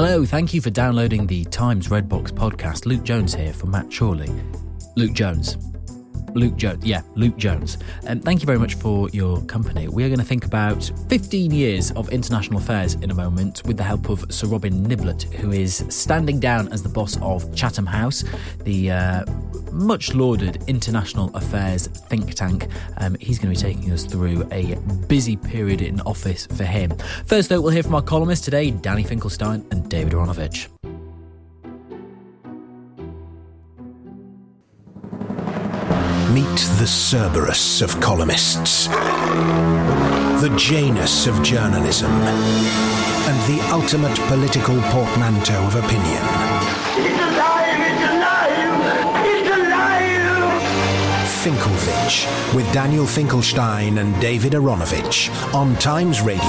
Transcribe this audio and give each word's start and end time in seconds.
Hello, 0.00 0.24
thank 0.24 0.54
you 0.54 0.60
for 0.60 0.70
downloading 0.70 1.26
the 1.26 1.44
Times 1.46 1.88
Redbox 1.88 2.30
podcast. 2.30 2.86
Luke 2.86 3.02
Jones 3.02 3.34
here 3.34 3.52
for 3.52 3.66
Matt 3.66 3.90
Chorley. 3.90 4.30
Luke 4.94 5.12
Jones. 5.12 5.58
Luke 6.34 6.54
Jones, 6.54 6.84
yeah, 6.86 7.02
Luke 7.16 7.36
Jones. 7.36 7.78
And 8.06 8.24
thank 8.24 8.40
you 8.40 8.46
very 8.46 8.60
much 8.60 8.74
for 8.74 9.08
your 9.08 9.42
company. 9.46 9.88
We 9.88 10.04
are 10.04 10.08
going 10.08 10.20
to 10.20 10.24
think 10.24 10.44
about 10.44 10.88
15 11.08 11.50
years 11.50 11.90
of 11.90 12.10
international 12.10 12.60
affairs 12.60 12.94
in 12.94 13.10
a 13.10 13.14
moment 13.14 13.64
with 13.64 13.76
the 13.76 13.82
help 13.82 14.08
of 14.08 14.24
Sir 14.32 14.46
Robin 14.46 14.86
Niblett, 14.86 15.24
who 15.34 15.50
is 15.50 15.84
standing 15.88 16.38
down 16.38 16.72
as 16.72 16.80
the 16.84 16.88
boss 16.88 17.20
of 17.20 17.52
Chatham 17.56 17.86
House, 17.86 18.22
the 18.62 18.92
uh, 18.92 19.24
much 19.78 20.14
lauded 20.14 20.62
international 20.66 21.34
affairs 21.34 21.86
think 21.86 22.34
tank. 22.34 22.68
Um, 22.98 23.16
he's 23.20 23.38
going 23.38 23.54
to 23.54 23.60
be 23.60 23.74
taking 23.74 23.92
us 23.92 24.04
through 24.04 24.46
a 24.52 24.74
busy 25.06 25.36
period 25.36 25.80
in 25.80 26.00
office 26.02 26.46
for 26.46 26.64
him. 26.64 26.92
First, 27.26 27.48
though, 27.48 27.60
we'll 27.60 27.72
hear 27.72 27.82
from 27.82 27.94
our 27.94 28.02
columnists 28.02 28.44
today, 28.44 28.70
Danny 28.70 29.04
Finkelstein 29.04 29.66
and 29.70 29.88
David 29.88 30.12
Aaronovitch. 30.12 30.68
Meet 36.34 36.58
the 36.78 36.86
Cerberus 36.86 37.80
of 37.80 37.98
columnists, 38.00 38.86
the 38.86 40.54
Janus 40.58 41.26
of 41.26 41.42
journalism, 41.42 42.10
and 42.10 43.56
the 43.56 43.60
ultimate 43.72 44.16
political 44.28 44.78
portmanteau 44.82 45.64
of 45.64 45.76
opinion. 45.76 46.47
Finkelvich, 51.48 52.54
with 52.54 52.70
Daniel 52.74 53.06
Finkelstein 53.06 53.96
and 53.96 54.20
David 54.20 54.52
Aaronovitch 54.52 55.30
on 55.54 55.74
Times 55.76 56.20
Radio. 56.20 56.44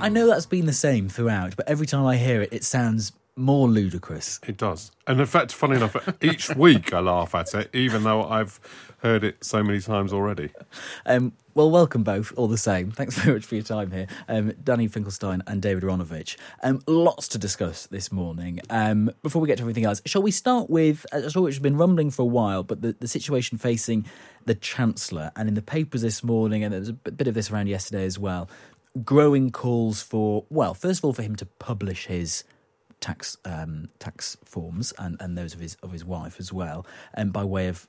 I 0.00 0.08
know 0.10 0.26
that's 0.26 0.44
been 0.44 0.66
the 0.66 0.72
same 0.72 1.08
throughout, 1.08 1.54
but 1.54 1.68
every 1.68 1.86
time 1.86 2.04
I 2.04 2.16
hear 2.16 2.42
it, 2.42 2.52
it 2.52 2.64
sounds 2.64 3.12
more 3.36 3.68
ludicrous. 3.68 4.40
It 4.48 4.56
does. 4.56 4.90
And 5.06 5.20
in 5.20 5.26
fact, 5.26 5.52
funny 5.52 5.76
enough, 5.76 5.96
each 6.20 6.52
week 6.56 6.92
I 6.92 6.98
laugh 6.98 7.32
at 7.36 7.54
it, 7.54 7.70
even 7.72 8.02
though 8.02 8.24
I've 8.24 8.58
heard 9.02 9.22
it 9.22 9.44
so 9.44 9.62
many 9.62 9.78
times 9.80 10.12
already. 10.12 10.50
Um, 11.06 11.32
well, 11.58 11.72
welcome 11.72 12.04
both, 12.04 12.32
all 12.36 12.46
the 12.46 12.56
same. 12.56 12.92
Thanks 12.92 13.18
very 13.18 13.34
much 13.34 13.44
for 13.44 13.56
your 13.56 13.64
time 13.64 13.90
here. 13.90 14.06
Um, 14.28 14.52
Danny 14.62 14.86
Finkelstein 14.86 15.42
and 15.48 15.60
David 15.60 15.82
Aaronovitch. 15.82 16.36
Um, 16.62 16.80
lots 16.86 17.26
to 17.26 17.38
discuss 17.38 17.86
this 17.86 18.12
morning. 18.12 18.60
Um, 18.70 19.10
before 19.24 19.42
we 19.42 19.48
get 19.48 19.56
to 19.56 19.64
everything 19.64 19.84
else, 19.84 20.00
shall 20.06 20.22
we 20.22 20.30
start 20.30 20.70
with, 20.70 21.04
a 21.10 21.28
story 21.28 21.46
which 21.46 21.56
has 21.56 21.62
been 21.62 21.76
rumbling 21.76 22.12
for 22.12 22.22
a 22.22 22.26
while, 22.26 22.62
but 22.62 22.80
the, 22.80 22.94
the 23.00 23.08
situation 23.08 23.58
facing 23.58 24.06
the 24.44 24.54
Chancellor. 24.54 25.32
And 25.34 25.48
in 25.48 25.54
the 25.54 25.62
papers 25.62 26.02
this 26.02 26.22
morning, 26.22 26.62
and 26.62 26.72
there 26.72 26.78
was 26.78 26.90
a 26.90 26.92
bit 26.92 27.26
of 27.26 27.34
this 27.34 27.50
around 27.50 27.66
yesterday 27.66 28.04
as 28.04 28.20
well, 28.20 28.48
growing 29.04 29.50
calls 29.50 30.00
for, 30.00 30.44
well, 30.50 30.74
first 30.74 31.00
of 31.00 31.06
all, 31.06 31.12
for 31.12 31.22
him 31.22 31.34
to 31.34 31.46
publish 31.46 32.06
his 32.06 32.44
tax 33.00 33.36
um, 33.44 33.88
tax 33.98 34.36
forms 34.44 34.92
and, 34.96 35.16
and 35.20 35.36
those 35.36 35.54
of 35.54 35.60
his 35.60 35.76
of 35.82 35.92
his 35.92 36.04
wife 36.04 36.38
as 36.38 36.52
well, 36.52 36.86
and 37.14 37.32
by 37.32 37.42
way 37.42 37.66
of 37.68 37.88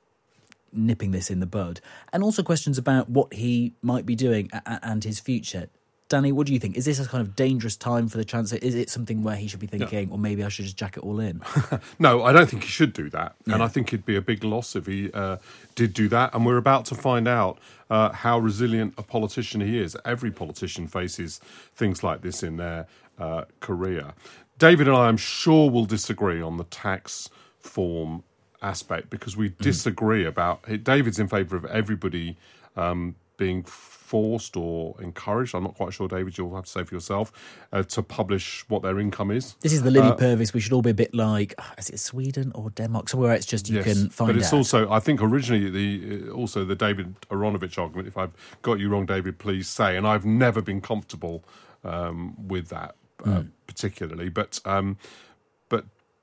nipping 0.72 1.10
this 1.10 1.30
in 1.30 1.40
the 1.40 1.46
bud, 1.46 1.80
and 2.12 2.22
also 2.22 2.42
questions 2.42 2.78
about 2.78 3.08
what 3.08 3.34
he 3.34 3.74
might 3.82 4.06
be 4.06 4.14
doing 4.14 4.50
and 4.66 5.04
his 5.04 5.20
future. 5.20 5.68
Danny, 6.10 6.32
what 6.32 6.48
do 6.48 6.52
you 6.52 6.58
think? 6.58 6.76
Is 6.76 6.86
this 6.86 6.98
a 6.98 7.06
kind 7.06 7.22
of 7.22 7.36
dangerous 7.36 7.76
time 7.76 8.08
for 8.08 8.16
the 8.16 8.24
Chancellor? 8.24 8.58
Is 8.60 8.74
it 8.74 8.90
something 8.90 9.22
where 9.22 9.36
he 9.36 9.46
should 9.46 9.60
be 9.60 9.68
thinking, 9.68 10.10
or 10.10 10.18
maybe 10.18 10.42
I 10.42 10.48
should 10.48 10.64
just 10.64 10.76
jack 10.76 10.96
it 10.96 11.04
all 11.04 11.20
in? 11.20 11.40
no, 12.00 12.24
I 12.24 12.32
don't 12.32 12.50
think 12.50 12.64
he 12.64 12.68
should 12.68 12.92
do 12.92 13.08
that. 13.10 13.36
Yeah. 13.46 13.54
And 13.54 13.62
I 13.62 13.68
think 13.68 13.92
it'd 13.92 14.04
be 14.04 14.16
a 14.16 14.20
big 14.20 14.42
loss 14.42 14.74
if 14.74 14.86
he 14.86 15.12
uh, 15.12 15.36
did 15.76 15.94
do 15.94 16.08
that. 16.08 16.34
And 16.34 16.44
we're 16.44 16.56
about 16.56 16.84
to 16.86 16.96
find 16.96 17.28
out 17.28 17.60
uh, 17.90 18.10
how 18.10 18.40
resilient 18.40 18.94
a 18.98 19.04
politician 19.04 19.60
he 19.60 19.78
is. 19.78 19.96
Every 20.04 20.32
politician 20.32 20.88
faces 20.88 21.40
things 21.76 22.02
like 22.02 22.22
this 22.22 22.42
in 22.42 22.56
their 22.56 22.88
uh, 23.16 23.44
career. 23.60 24.12
David 24.58 24.88
and 24.88 24.96
I, 24.96 25.06
I'm 25.06 25.16
sure, 25.16 25.70
will 25.70 25.86
disagree 25.86 26.42
on 26.42 26.56
the 26.56 26.64
tax 26.64 27.30
form 27.60 28.24
aspect 28.62 29.10
because 29.10 29.36
we 29.36 29.50
mm-hmm. 29.50 29.62
disagree 29.62 30.24
about. 30.24 30.64
David's 30.84 31.18
in 31.18 31.28
favour 31.28 31.56
of 31.56 31.64
everybody 31.66 32.36
um, 32.76 33.16
being 33.36 33.62
forced 33.64 34.56
or 34.56 35.00
encouraged. 35.00 35.54
I'm 35.54 35.62
not 35.62 35.76
quite 35.76 35.92
sure, 35.92 36.08
David. 36.08 36.36
You'll 36.36 36.54
have 36.56 36.64
to 36.64 36.70
say 36.70 36.82
for 36.84 36.94
yourself 36.94 37.32
uh, 37.72 37.84
to 37.84 38.02
publish 38.02 38.64
what 38.68 38.82
their 38.82 38.98
income 38.98 39.30
is. 39.30 39.54
This 39.60 39.72
is 39.72 39.82
the 39.82 39.90
Libby 39.90 40.08
uh, 40.08 40.16
Purves. 40.16 40.52
We 40.52 40.60
should 40.60 40.72
all 40.72 40.82
be 40.82 40.90
a 40.90 40.94
bit 40.94 41.14
like, 41.14 41.54
ah, 41.58 41.74
is 41.78 41.90
it 41.90 41.98
Sweden 41.98 42.50
or 42.54 42.70
Denmark? 42.70 43.08
Somewhere 43.08 43.32
it's 43.34 43.46
just 43.46 43.68
you 43.68 43.76
yes, 43.76 43.84
can 43.84 44.10
find. 44.10 44.28
But 44.28 44.36
it's 44.36 44.52
out. 44.52 44.56
also, 44.56 44.90
I 44.90 45.00
think, 45.00 45.22
originally 45.22 45.70
the 45.70 46.28
uh, 46.28 46.32
also 46.32 46.64
the 46.64 46.74
David 46.74 47.14
Aaronovitch 47.30 47.78
argument. 47.78 48.08
If 48.08 48.18
I've 48.18 48.32
got 48.62 48.80
you 48.80 48.88
wrong, 48.88 49.06
David, 49.06 49.38
please 49.38 49.68
say. 49.68 49.96
And 49.96 50.06
I've 50.06 50.24
never 50.24 50.60
been 50.60 50.80
comfortable 50.80 51.44
um, 51.84 52.34
with 52.48 52.68
that 52.68 52.96
uh, 53.24 53.28
mm. 53.28 53.50
particularly. 53.66 54.28
But 54.28 54.60
um, 54.64 54.98
but 55.29 55.29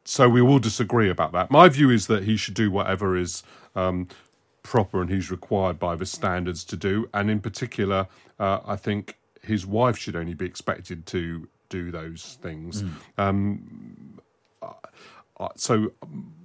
so 0.07 0.29
we 0.29 0.41
will 0.41 0.57
disagree 0.57 1.09
about 1.09 1.34
that. 1.34 1.51
My 1.51 1.68
view 1.68 1.90
is 1.90 2.07
that 2.07 2.23
he 2.23 2.38
should 2.38 2.53
do 2.53 2.72
whatever 2.72 3.18
is 3.18 3.44
um, 3.75 4.07
proper 4.63 5.01
and 5.01 5.09
he's 5.09 5.29
required 5.29 5.79
by 5.79 5.95
the 5.95 6.06
standards 6.06 6.63
to 6.63 6.78
do. 6.78 7.09
And 7.13 7.29
in 7.29 7.41
particular, 7.41 8.07
uh, 8.40 8.62
I 8.66 8.78
think 8.78 9.18
his 9.41 9.66
wife 9.66 9.97
should 9.97 10.16
only 10.16 10.34
be 10.34 10.45
expected 10.45 11.06
to 11.07 11.50
do 11.68 11.91
those 11.91 12.38
things. 12.41 12.84
Mm. 12.84 12.91
Um, 13.18 14.19
uh, 14.62 15.50
so 15.57 15.91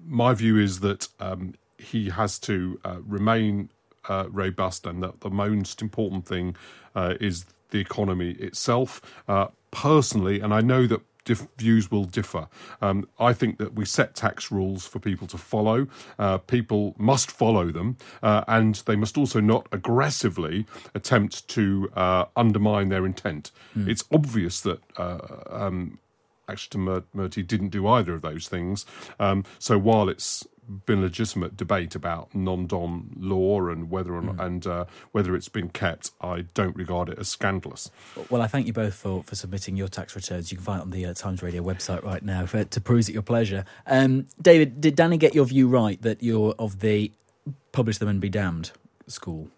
my 0.05 0.35
view 0.35 0.59
is 0.59 0.81
that 0.81 1.07
um, 1.21 1.55
he 1.79 2.11
has 2.11 2.41
to 2.41 2.81
uh, 2.85 2.97
remain 3.07 3.71
uh, 4.09 4.27
robust, 4.29 4.87
and 4.87 5.05
that 5.05 5.21
the 5.21 5.31
most 5.31 5.81
important 5.81 6.27
thing 6.27 6.57
uh, 6.97 7.15
is 7.21 7.45
the 7.71 7.79
economy 7.79 8.33
itself. 8.33 9.01
Uh, 9.29 9.47
personally, 9.71 10.41
and 10.41 10.53
I 10.53 10.61
know 10.61 10.89
that 10.89 11.01
Views 11.27 11.91
will 11.91 12.05
differ. 12.05 12.49
Um, 12.81 13.09
I 13.19 13.33
think 13.33 13.59
that 13.59 13.75
we 13.75 13.85
set 13.85 14.15
tax 14.15 14.51
rules 14.51 14.87
for 14.87 14.99
people 14.99 15.27
to 15.29 15.39
follow. 15.39 15.87
Uh, 16.19 16.39
people 16.39 16.95
must 16.99 17.31
follow 17.31 17.71
them, 17.71 17.97
uh, 18.23 18.45
and 18.49 18.77
they 18.87 18.97
must 18.97 19.17
also 19.17 19.41
not 19.41 19.69
aggressively 19.73 20.67
attempt 20.95 21.49
to 21.49 21.91
uh, 21.95 22.25
undermine 22.37 22.89
their 22.89 23.07
intent. 23.07 23.51
Mm. 23.77 23.89
It's 23.89 24.05
obvious 24.13 24.61
that. 24.63 24.81
Uh, 24.97 25.19
um, 25.51 25.99
Akshata 26.49 27.05
Murty 27.15 27.43
didn't 27.43 27.69
do 27.69 27.87
either 27.87 28.15
of 28.15 28.23
those 28.23 28.49
things. 28.49 28.85
Um, 29.19 29.45
so 29.61 29.79
while 29.79 30.09
it's 30.09 30.47
been 30.87 31.01
legitimate 31.01 31.57
debate 31.57 31.95
about 31.95 32.35
non-dom 32.35 33.17
law 33.19 33.69
and 33.69 33.91
whether 33.91 34.15
or 34.15 34.23
not, 34.23 34.37
mm. 34.37 34.47
and 34.47 34.67
uh, 34.67 34.85
whether 35.13 35.35
it's 35.35 35.49
been 35.49 35.69
kept. 35.69 36.11
I 36.21 36.43
don't 36.55 36.77
regard 36.77 37.09
it 37.09 37.19
as 37.19 37.29
scandalous. 37.29 37.91
Well, 38.31 38.43
I 38.43 38.47
thank 38.47 38.67
you 38.67 38.73
both 38.73 38.95
for, 38.95 39.23
for 39.23 39.35
submitting 39.35 39.77
your 39.77 39.89
tax 39.89 40.15
returns. 40.15 40.51
You 40.51 40.59
can 40.59 40.65
find 40.65 40.81
it 40.81 40.83
on 40.83 40.91
the 40.91 41.07
uh, 41.07 41.15
Times 41.15 41.43
Radio 41.43 41.63
website 41.63 42.03
right 42.05 42.23
now 42.23 42.47
for, 42.47 42.65
to 42.65 42.81
peruse 42.81 43.09
at 43.09 43.15
your 43.15 43.23
pleasure. 43.23 43.65
Um, 43.87 44.27
David, 44.41 44.81
did 44.81 44.97
Danny 44.97 45.17
get 45.17 45.35
your 45.35 45.45
view 45.47 45.69
right 45.69 46.01
that 46.03 46.23
you're 46.23 46.55
of 46.59 46.81
the 46.81 47.13
publish 47.73 47.99
them 47.99 48.09
and 48.09 48.21
be 48.21 48.29
damned 48.29 48.71
school? 49.07 49.49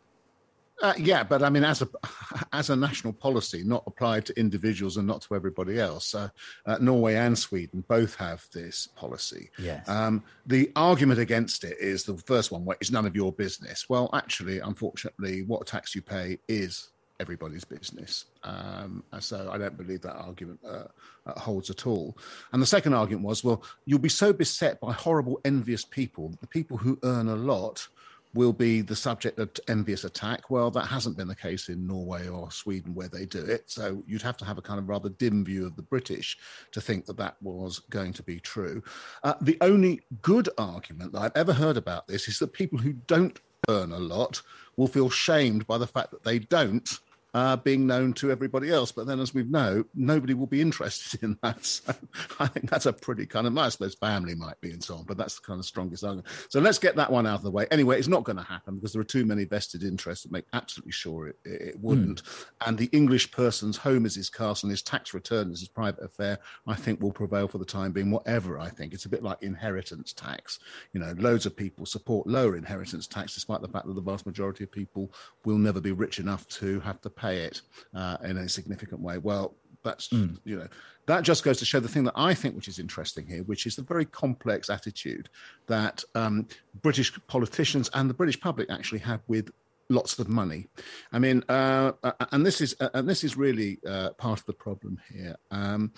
Uh, 0.83 0.93
yeah, 0.99 1.23
but 1.23 1.43
I 1.43 1.51
mean, 1.51 1.65
as 1.65 1.83
a 1.83 1.89
as 2.53 2.71
a 2.71 2.77
national 2.77 3.13
policy, 3.13 3.63
not 3.65 3.85
applied 3.87 4.27
to 4.27 4.39
individuals 4.39 4.97
and 4.97 5.07
not 5.07 5.23
to 5.23 5.35
everybody 5.35 5.79
else. 5.79 6.15
Uh, 6.15 6.29
uh, 6.67 6.79
Norway 6.81 7.15
and 7.15 7.39
Sweden 7.39 7.85
both 7.89 8.15
have 8.17 8.47
this 8.53 8.89
policy. 8.97 9.51
Yes. 9.59 9.89
Um, 9.89 10.23
the 10.47 10.71
argument 10.77 11.21
against 11.21 11.65
it 11.65 11.77
is 11.79 12.05
the 12.05 12.17
first 12.17 12.51
one, 12.51 12.65
where 12.65 12.77
it's 12.81 12.91
none 12.91 13.07
of 13.07 13.15
your 13.15 13.33
business. 13.33 13.89
Well, 13.89 14.11
actually, 14.13 14.59
unfortunately, 14.59 15.43
what 15.43 15.67
tax 15.67 15.95
you 15.95 16.03
pay 16.03 16.39
is 16.49 16.89
everybody's 17.21 17.65
business. 17.65 18.27
Um, 18.43 19.05
so 19.21 19.49
I 19.51 19.59
don't 19.59 19.77
believe 19.77 20.01
that 20.03 20.17
argument 20.17 20.61
uh, 20.67 20.85
uh, 21.27 21.39
holds 21.39 21.71
at 21.71 21.87
all. 21.87 22.17
And 22.53 22.61
the 22.61 22.67
second 22.67 22.95
argument 22.95 23.25
was, 23.25 23.45
well, 23.45 23.63
you'll 23.85 23.99
be 24.01 24.09
so 24.09 24.33
beset 24.33 24.81
by 24.81 24.93
horrible, 24.93 25.41
envious 25.45 25.85
people, 25.85 26.35
the 26.41 26.47
people 26.47 26.77
who 26.77 26.99
earn 27.03 27.29
a 27.29 27.37
lot 27.37 27.87
will 28.35 28.53
be 28.53 28.81
the 28.81 28.97
subject 28.97 29.39
of 29.39 29.51
envious 29.69 30.05
attack. 30.05 30.51
Well, 30.51 30.71
that 30.73 30.87
hasn't 30.87 31.17
been 31.17 31.29
the 31.29 31.35
case 31.35 31.69
in 31.69 31.87
Norway 31.87 32.29
or 32.29 32.51
Sweden 32.51 32.95
where 32.95 33.09
they 33.09 33.27
do 33.27 33.45
it. 33.45 33.71
So 33.71 34.03
you'd 34.07 34.23
have 34.23 34.37
to 34.39 34.45
have 34.45 34.59
a 34.59 34.63
kind 34.63 34.79
of 34.79 34.89
rather 34.89 35.09
dim 35.09 35.45
view 35.45 35.67
of 35.67 35.77
the 35.77 35.83
British 35.83 36.37
to 36.73 36.81
think 36.81 37.07
that 37.07 37.17
that 37.17 37.37
was 37.41 37.79
going 37.91 38.13
to 38.15 38.23
be 38.23 38.41
true. 38.41 38.83
Uh, 39.23 39.35
the 39.41 39.57
only 39.61 40.01
good 40.23 40.49
argument 40.59 41.13
that 41.13 41.21
I've 41.21 41.37
ever 41.37 41.53
heard 41.53 41.77
about 41.77 42.09
this 42.09 42.29
is 42.29 42.39
that 42.41 42.53
people 42.53 42.79
who 42.79 42.93
don't 43.07 43.39
earn 43.69 43.93
a 43.93 43.99
lot 43.99 44.43
will 44.77 44.89
feel 44.89 45.09
shamed 45.09 45.67
by 45.67 45.79
the 45.79 45.87
fact 45.87 46.11
that 46.11 46.25
they 46.25 46.39
don't 46.39 46.99
uh, 47.35 47.57
being 47.57 47.87
known 47.87 48.13
to 48.15 48.31
everybody 48.31 48.71
else. 48.71 48.93
But 48.93 49.07
then, 49.07 49.19
as 49.19 49.35
we 49.35 49.43
know, 49.43 49.85
nobody 49.95 50.35
will 50.35 50.47
be 50.47 50.61
interested 50.61 51.23
in 51.23 51.37
that. 51.43 51.65
So 51.65 51.93
I 52.39 52.47
think 52.47 52.71
that's 52.71 52.87
a 52.87 52.93
pretty 52.93 53.27
kind 53.27 53.47
of, 53.47 53.59
I 53.59 53.69
suppose 53.69 53.95
family 53.97 54.35
might 54.35 54.61
be 54.61 54.71
and 54.71 54.83
so 54.83 54.97
on, 54.97 55.05
but 55.05 55.17
that's 55.17 55.41
the 55.41 55.47
kind 55.47 55.59
of 55.59 55.67
strongest 55.67 56.05
argument. 56.05 56.29
So 56.49 56.61
let's 56.61 56.79
get 56.79 56.95
that 56.97 57.11
one 57.11 57.27
out 57.27 57.37
of 57.37 57.43
the 57.43 57.51
way. 57.51 57.67
Anyway, 57.71 57.99
it's 57.99 58.09
not 58.09 58.25
going 58.25 58.37
to 58.37 58.43
happen 58.43 58.77
because 58.77 58.93
there 58.93 59.01
are 59.01 59.05
too 59.05 59.25
many 59.25 59.45
vested 59.45 59.83
interests 59.83 60.23
that 60.23 60.33
make 60.33 60.45
absolutely 60.53 60.93
sure 60.93 61.29
it, 61.29 61.37
it 61.45 61.81
wouldn't. 61.81 62.23
Mm. 62.23 62.47
And 62.67 62.79
the 62.79 62.89
English 62.93 63.33
person's 63.33 63.77
home 63.77 64.07
is 64.07 64.15
his 64.15 64.31
castle 64.31 64.69
and 64.69 64.71
his 64.73 64.83
tax 64.83 65.13
return 65.13 65.51
is 65.51 65.61
his 65.61 65.69
private 65.69 66.05
affair, 66.05 66.39
I 66.67 66.75
think 66.75 67.01
will 67.01 67.13
prevail 67.13 67.49
for 67.49 67.59
the 67.59 67.65
time 67.65 67.91
being, 67.91 68.11
whatever 68.13 68.59
I 68.59 68.69
think. 68.69 68.95
It's 68.95 69.07
a 69.07 69.09
bit 69.09 69.25
like 69.25 69.43
inheritance 69.43 70.13
tax. 70.13 70.61
You 70.93 71.01
know, 71.01 71.15
loads 71.19 71.47
of 71.47 71.57
people 71.57 71.85
support 71.87 72.29
lower 72.29 72.57
inheritance 72.57 73.09
tax, 73.09 73.35
despite 73.35 73.61
the 73.61 73.69
fact 73.69 73.87
that 73.87 73.95
the 73.95 74.01
vast 74.01 74.27
majority 74.27 74.63
of 74.63 74.71
people 74.71 75.13
will 75.45 75.59
never 75.59 75.81
be 75.81 75.93
rich 75.93 76.21
enough 76.21 76.47
to 76.49 76.79
have 76.81 77.01
to 77.01 77.11
pay 77.11 77.24
it 77.33 77.63
uh, 77.95 78.17
in 78.25 78.37
a 78.37 78.49
significant 78.49 79.01
way. 79.01 79.19
Well, 79.19 79.55
that's 79.85 80.09
mm. 80.09 80.39
you 80.45 80.57
know 80.57 80.69
that 81.07 81.23
just 81.23 81.45
goes 81.45 81.59
to 81.59 81.65
show 81.65 81.79
the 81.79 81.89
thing 81.89 82.05
that 82.05 82.15
I 82.17 82.35
think 82.35 82.57
which 82.57 82.69
is 82.69 82.79
interesting 82.79 83.27
here, 83.27 83.43
which 83.45 83.67
is 83.67 83.77
the 83.77 83.83
very 83.83 84.07
complex 84.07 84.71
attitude 84.71 85.29
that 85.67 86.03
um, 86.15 86.49
British 86.83 87.13
politicians 87.27 87.91
and 87.95 88.09
the 88.09 88.15
British 88.15 88.41
public 88.41 88.71
actually 88.71 89.01
have 89.01 89.21
with 89.29 89.51
lots 89.91 90.19
of 90.19 90.29
money. 90.29 90.67
I 91.13 91.19
mean, 91.19 91.45
uh, 91.49 91.93
uh 92.03 92.13
and 92.33 92.45
this 92.45 92.61
is 92.61 92.75
uh, 92.81 92.89
and 92.95 93.09
this 93.09 93.23
is 93.23 93.37
really 93.37 93.79
uh, 93.87 94.11
part 94.11 94.41
of 94.41 94.47
the 94.47 94.55
problem 94.55 94.99
here. 95.13 95.37
Um, 95.51 95.93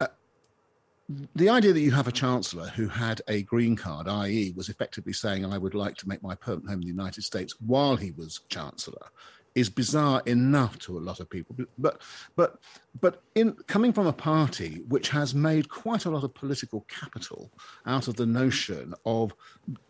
uh, 0.00 0.08
the 1.36 1.50
idea 1.50 1.74
that 1.74 1.80
you 1.80 1.90
have 1.90 2.08
a 2.08 2.12
chancellor 2.12 2.68
who 2.68 2.88
had 2.88 3.20
a 3.28 3.42
green 3.42 3.76
card, 3.76 4.08
i.e., 4.08 4.54
was 4.56 4.70
effectively 4.70 5.12
saying, 5.12 5.44
I 5.44 5.58
would 5.58 5.74
like 5.74 5.96
to 5.98 6.08
make 6.08 6.22
my 6.22 6.34
permanent 6.34 6.70
home 6.70 6.80
in 6.80 6.86
the 6.86 6.86
United 6.86 7.22
States 7.22 7.54
while 7.60 7.96
he 7.96 8.12
was 8.12 8.40
chancellor, 8.48 9.08
is 9.54 9.68
bizarre 9.68 10.22
enough 10.26 10.78
to 10.80 10.98
a 10.98 11.00
lot 11.00 11.20
of 11.20 11.28
people. 11.28 11.56
But 11.78 12.00
but 12.36 12.58
but 13.00 13.22
in 13.34 13.52
coming 13.66 13.92
from 13.92 14.06
a 14.06 14.12
party 14.12 14.82
which 14.88 15.08
has 15.10 15.34
made 15.34 15.68
quite 15.68 16.04
a 16.04 16.10
lot 16.10 16.24
of 16.24 16.34
political 16.34 16.82
capital 16.88 17.50
out 17.86 18.08
of 18.08 18.16
the 18.16 18.26
notion 18.26 18.94
of 19.04 19.32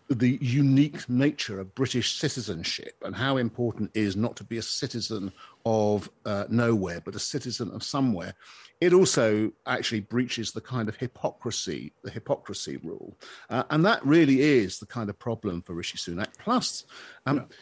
the 0.08 0.38
unique 0.42 1.08
nature 1.08 1.58
of 1.58 1.74
British 1.74 2.18
citizenship 2.18 2.94
and 3.02 3.14
how 3.14 3.38
important 3.38 3.90
it 3.94 4.00
is 4.00 4.14
not 4.14 4.36
to 4.36 4.44
be 4.44 4.58
a 4.58 4.62
citizen 4.62 5.32
of 5.64 6.10
uh, 6.26 6.44
nowhere 6.50 7.00
but 7.00 7.14
a 7.14 7.20
citizen 7.20 7.70
of 7.70 7.82
somewhere. 7.82 8.34
It 8.80 8.92
also 8.92 9.52
actually 9.66 10.00
breaches 10.00 10.50
the 10.50 10.60
kind 10.60 10.88
of 10.88 10.96
hypocrisy, 10.96 11.92
the 12.02 12.10
hypocrisy 12.10 12.78
rule, 12.78 13.16
uh, 13.48 13.62
and 13.70 13.84
that 13.86 14.04
really 14.04 14.40
is 14.40 14.80
the 14.80 14.86
kind 14.86 15.08
of 15.08 15.18
problem 15.18 15.62
for 15.62 15.74
Rishi 15.74 15.98
Sunak. 15.98 16.36
Plus. 16.38 16.84
Um, 17.26 17.36
yeah 17.36 17.56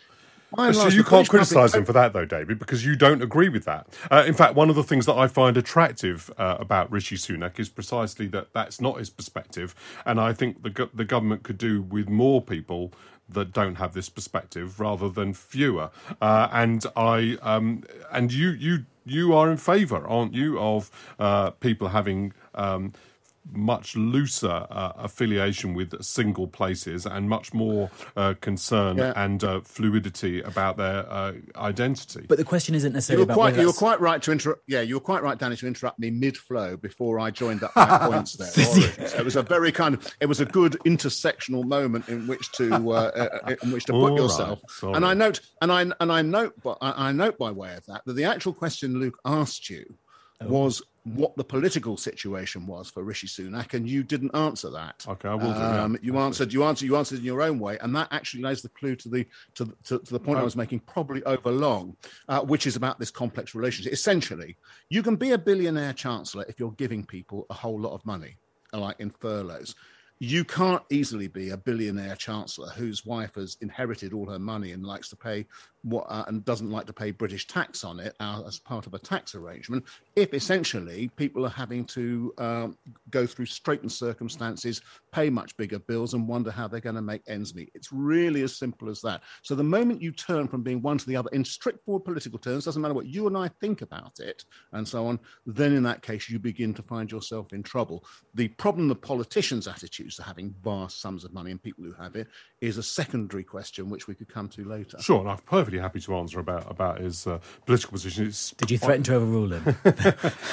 so 0.72 0.88
you 0.88 1.04
can't 1.04 1.28
criticise 1.28 1.74
him 1.74 1.84
for 1.84 1.92
that, 1.92 2.12
though, 2.12 2.24
David, 2.24 2.58
because 2.58 2.84
you 2.84 2.96
don't 2.96 3.22
agree 3.22 3.48
with 3.48 3.64
that. 3.64 3.86
Uh, 4.10 4.24
in 4.26 4.34
fact, 4.34 4.54
one 4.54 4.70
of 4.70 4.76
the 4.76 4.82
things 4.82 5.06
that 5.06 5.16
I 5.16 5.26
find 5.26 5.56
attractive 5.56 6.30
uh, 6.38 6.56
about 6.58 6.90
Rishi 6.90 7.16
Sunak 7.16 7.58
is 7.58 7.68
precisely 7.68 8.26
that 8.28 8.52
that's 8.52 8.80
not 8.80 8.98
his 8.98 9.10
perspective, 9.10 9.74
and 10.04 10.20
I 10.20 10.32
think 10.32 10.62
the 10.62 10.88
the 10.92 11.04
government 11.04 11.42
could 11.42 11.58
do 11.58 11.82
with 11.82 12.08
more 12.08 12.40
people 12.42 12.92
that 13.28 13.52
don't 13.52 13.76
have 13.76 13.94
this 13.94 14.08
perspective 14.08 14.80
rather 14.80 15.08
than 15.08 15.32
fewer. 15.34 15.90
Uh, 16.20 16.48
and 16.52 16.84
I 16.96 17.38
um, 17.42 17.84
and 18.12 18.32
you 18.32 18.50
you 18.50 18.86
you 19.04 19.34
are 19.34 19.50
in 19.50 19.56
favour, 19.56 20.06
aren't 20.06 20.34
you, 20.34 20.58
of 20.58 20.90
uh, 21.18 21.50
people 21.50 21.88
having. 21.88 22.32
Um, 22.54 22.92
much 23.52 23.96
looser 23.96 24.66
uh, 24.70 24.92
affiliation 24.96 25.74
with 25.74 26.00
single 26.02 26.46
places 26.46 27.06
and 27.06 27.28
much 27.28 27.52
more 27.52 27.90
uh, 28.16 28.34
concern 28.40 28.98
yeah. 28.98 29.12
and 29.16 29.42
uh, 29.42 29.60
fluidity 29.60 30.40
about 30.42 30.76
their 30.76 31.10
uh, 31.10 31.32
identity. 31.56 32.26
But 32.28 32.38
the 32.38 32.44
question 32.44 32.74
isn't 32.74 32.92
necessarily 32.92 33.24
you 33.24 33.28
were 33.28 33.34
quite, 33.34 33.56
you 33.56 33.66
were 33.66 33.72
quite 33.72 34.00
right 34.00 34.22
to 34.22 34.32
interrupt. 34.32 34.62
Yeah, 34.66 34.82
you 34.82 34.94
were 34.94 35.00
quite 35.00 35.22
right, 35.22 35.38
Danny, 35.38 35.56
to 35.56 35.66
interrupt 35.66 35.98
me 35.98 36.10
mid-flow 36.10 36.76
before 36.76 37.18
I 37.18 37.30
joined 37.30 37.62
up 37.62 37.72
my 37.76 37.98
points 37.98 38.34
there. 38.34 38.48
so 38.48 39.18
it 39.18 39.24
was 39.24 39.36
a 39.36 39.42
very 39.42 39.72
kind 39.72 39.94
of, 39.94 40.14
it 40.20 40.26
was 40.26 40.40
a 40.40 40.46
good 40.46 40.76
intersectional 40.84 41.64
moment 41.64 42.08
in 42.08 42.26
which 42.26 42.50
to 42.52 42.92
uh, 42.92 43.28
uh, 43.46 43.54
in 43.62 43.72
which 43.72 43.84
to 43.86 43.92
put 43.92 44.14
yourself. 44.14 44.60
Right. 44.82 44.96
And 44.96 45.04
I 45.04 45.14
note, 45.14 45.40
and 45.60 45.72
I 45.72 45.82
and 45.82 46.12
I 46.12 46.22
note, 46.22 46.54
I, 46.80 47.08
I 47.08 47.12
note 47.12 47.38
by 47.38 47.50
way 47.50 47.74
of 47.74 47.84
that 47.86 48.02
that 48.04 48.14
the 48.14 48.24
actual 48.24 48.52
question 48.52 48.98
Luke 48.98 49.18
asked 49.24 49.70
you 49.70 49.84
was 50.42 50.82
what 51.04 51.34
the 51.36 51.44
political 51.44 51.96
situation 51.96 52.66
was 52.66 52.90
for 52.90 53.02
Rishi 53.02 53.26
Sunak, 53.26 53.74
and 53.74 53.88
you 53.88 54.02
didn't 54.02 54.34
answer 54.34 54.70
that. 54.70 55.04
Okay, 55.08 55.28
I 55.28 55.34
will 55.34 55.52
do. 55.52 55.60
Um, 55.60 55.98
you 56.02 56.18
answered. 56.18 56.52
You 56.52 56.64
answered. 56.64 56.86
You 56.86 56.96
answered 56.96 57.20
in 57.20 57.24
your 57.24 57.42
own 57.42 57.58
way, 57.58 57.78
and 57.78 57.94
that 57.96 58.08
actually 58.10 58.42
lays 58.42 58.62
the 58.62 58.68
clue 58.70 58.96
to 58.96 59.08
the 59.08 59.26
to, 59.54 59.74
to, 59.84 59.98
to 59.98 60.12
the 60.12 60.20
point 60.20 60.38
oh. 60.38 60.42
I 60.42 60.44
was 60.44 60.56
making, 60.56 60.80
probably 60.80 61.22
over 61.24 61.50
long, 61.50 61.96
uh, 62.28 62.40
which 62.40 62.66
is 62.66 62.76
about 62.76 62.98
this 62.98 63.10
complex 63.10 63.54
relationship. 63.54 63.92
Essentially, 63.92 64.56
you 64.88 65.02
can 65.02 65.16
be 65.16 65.32
a 65.32 65.38
billionaire 65.38 65.94
chancellor 65.94 66.44
if 66.48 66.60
you're 66.60 66.72
giving 66.72 67.04
people 67.04 67.46
a 67.50 67.54
whole 67.54 67.80
lot 67.80 67.94
of 67.94 68.04
money, 68.04 68.36
like 68.72 69.00
in 69.00 69.10
furloughs 69.10 69.74
you 70.22 70.44
can't 70.44 70.82
easily 70.90 71.28
be 71.28 71.48
a 71.48 71.56
billionaire 71.56 72.14
chancellor 72.14 72.68
whose 72.68 73.06
wife 73.06 73.34
has 73.36 73.56
inherited 73.62 74.12
all 74.12 74.28
her 74.28 74.38
money 74.38 74.72
and 74.72 74.84
likes 74.84 75.08
to 75.08 75.16
pay 75.16 75.46
what 75.82 76.06
uh, 76.08 76.24
and 76.28 76.44
doesn't 76.44 76.70
like 76.70 76.86
to 76.86 76.92
pay 76.92 77.10
British 77.10 77.46
tax 77.46 77.84
on 77.84 78.00
it 78.00 78.14
uh, 78.20 78.42
as 78.46 78.58
part 78.58 78.86
of 78.86 78.94
a 78.94 78.98
tax 78.98 79.34
arrangement. 79.34 79.84
If 80.16 80.34
essentially 80.34 81.10
people 81.16 81.44
are 81.46 81.50
having 81.50 81.84
to 81.86 82.34
um, 82.38 82.78
go 83.10 83.26
through 83.26 83.46
straitened 83.46 83.92
circumstances, 83.92 84.82
pay 85.12 85.30
much 85.30 85.56
bigger 85.56 85.78
bills, 85.78 86.14
and 86.14 86.28
wonder 86.28 86.50
how 86.50 86.68
they're 86.68 86.80
going 86.80 86.96
to 86.96 87.02
make 87.02 87.22
ends 87.26 87.54
meet, 87.54 87.70
it's 87.74 87.92
really 87.92 88.42
as 88.42 88.56
simple 88.56 88.88
as 88.88 89.00
that. 89.02 89.22
So 89.42 89.54
the 89.54 89.64
moment 89.64 90.02
you 90.02 90.12
turn 90.12 90.48
from 90.48 90.62
being 90.62 90.82
one 90.82 90.98
to 90.98 91.06
the 91.06 91.16
other 91.16 91.30
in 91.32 91.44
straightforward 91.44 92.04
political 92.04 92.38
terms, 92.38 92.64
doesn't 92.64 92.82
matter 92.82 92.94
what 92.94 93.06
you 93.06 93.26
and 93.26 93.36
I 93.36 93.48
think 93.60 93.82
about 93.82 94.20
it, 94.20 94.44
and 94.72 94.86
so 94.86 95.06
on. 95.06 95.18
Then 95.46 95.72
in 95.72 95.82
that 95.84 96.02
case, 96.02 96.28
you 96.28 96.38
begin 96.38 96.74
to 96.74 96.82
find 96.82 97.10
yourself 97.10 97.52
in 97.52 97.62
trouble. 97.62 98.04
The 98.34 98.48
problem 98.48 98.90
of 98.90 99.00
politicians' 99.00 99.66
attitudes 99.68 100.16
to 100.16 100.22
having 100.22 100.54
vast 100.62 101.00
sums 101.00 101.24
of 101.24 101.32
money 101.32 101.50
and 101.50 101.62
people 101.62 101.84
who 101.84 101.92
have 101.94 102.16
it 102.16 102.28
is 102.60 102.78
a 102.78 102.82
secondary 102.82 103.44
question, 103.44 103.88
which 103.88 104.06
we 104.06 104.14
could 104.14 104.28
come 104.28 104.48
to 104.50 104.64
later. 104.64 104.98
Sure, 105.00 105.20
and 105.20 105.30
I'm 105.30 105.38
perfectly 105.38 105.69
happy 105.78 106.00
to 106.00 106.16
answer 106.16 106.40
about 106.40 106.70
about 106.70 107.00
his 107.00 107.26
uh, 107.26 107.38
political 107.66 107.92
position. 107.92 108.26
It's 108.26 108.50
Did 108.52 108.70
you 108.70 108.78
threaten 108.78 109.02
to 109.04 109.14
overrule 109.14 109.52
him? 109.52 109.76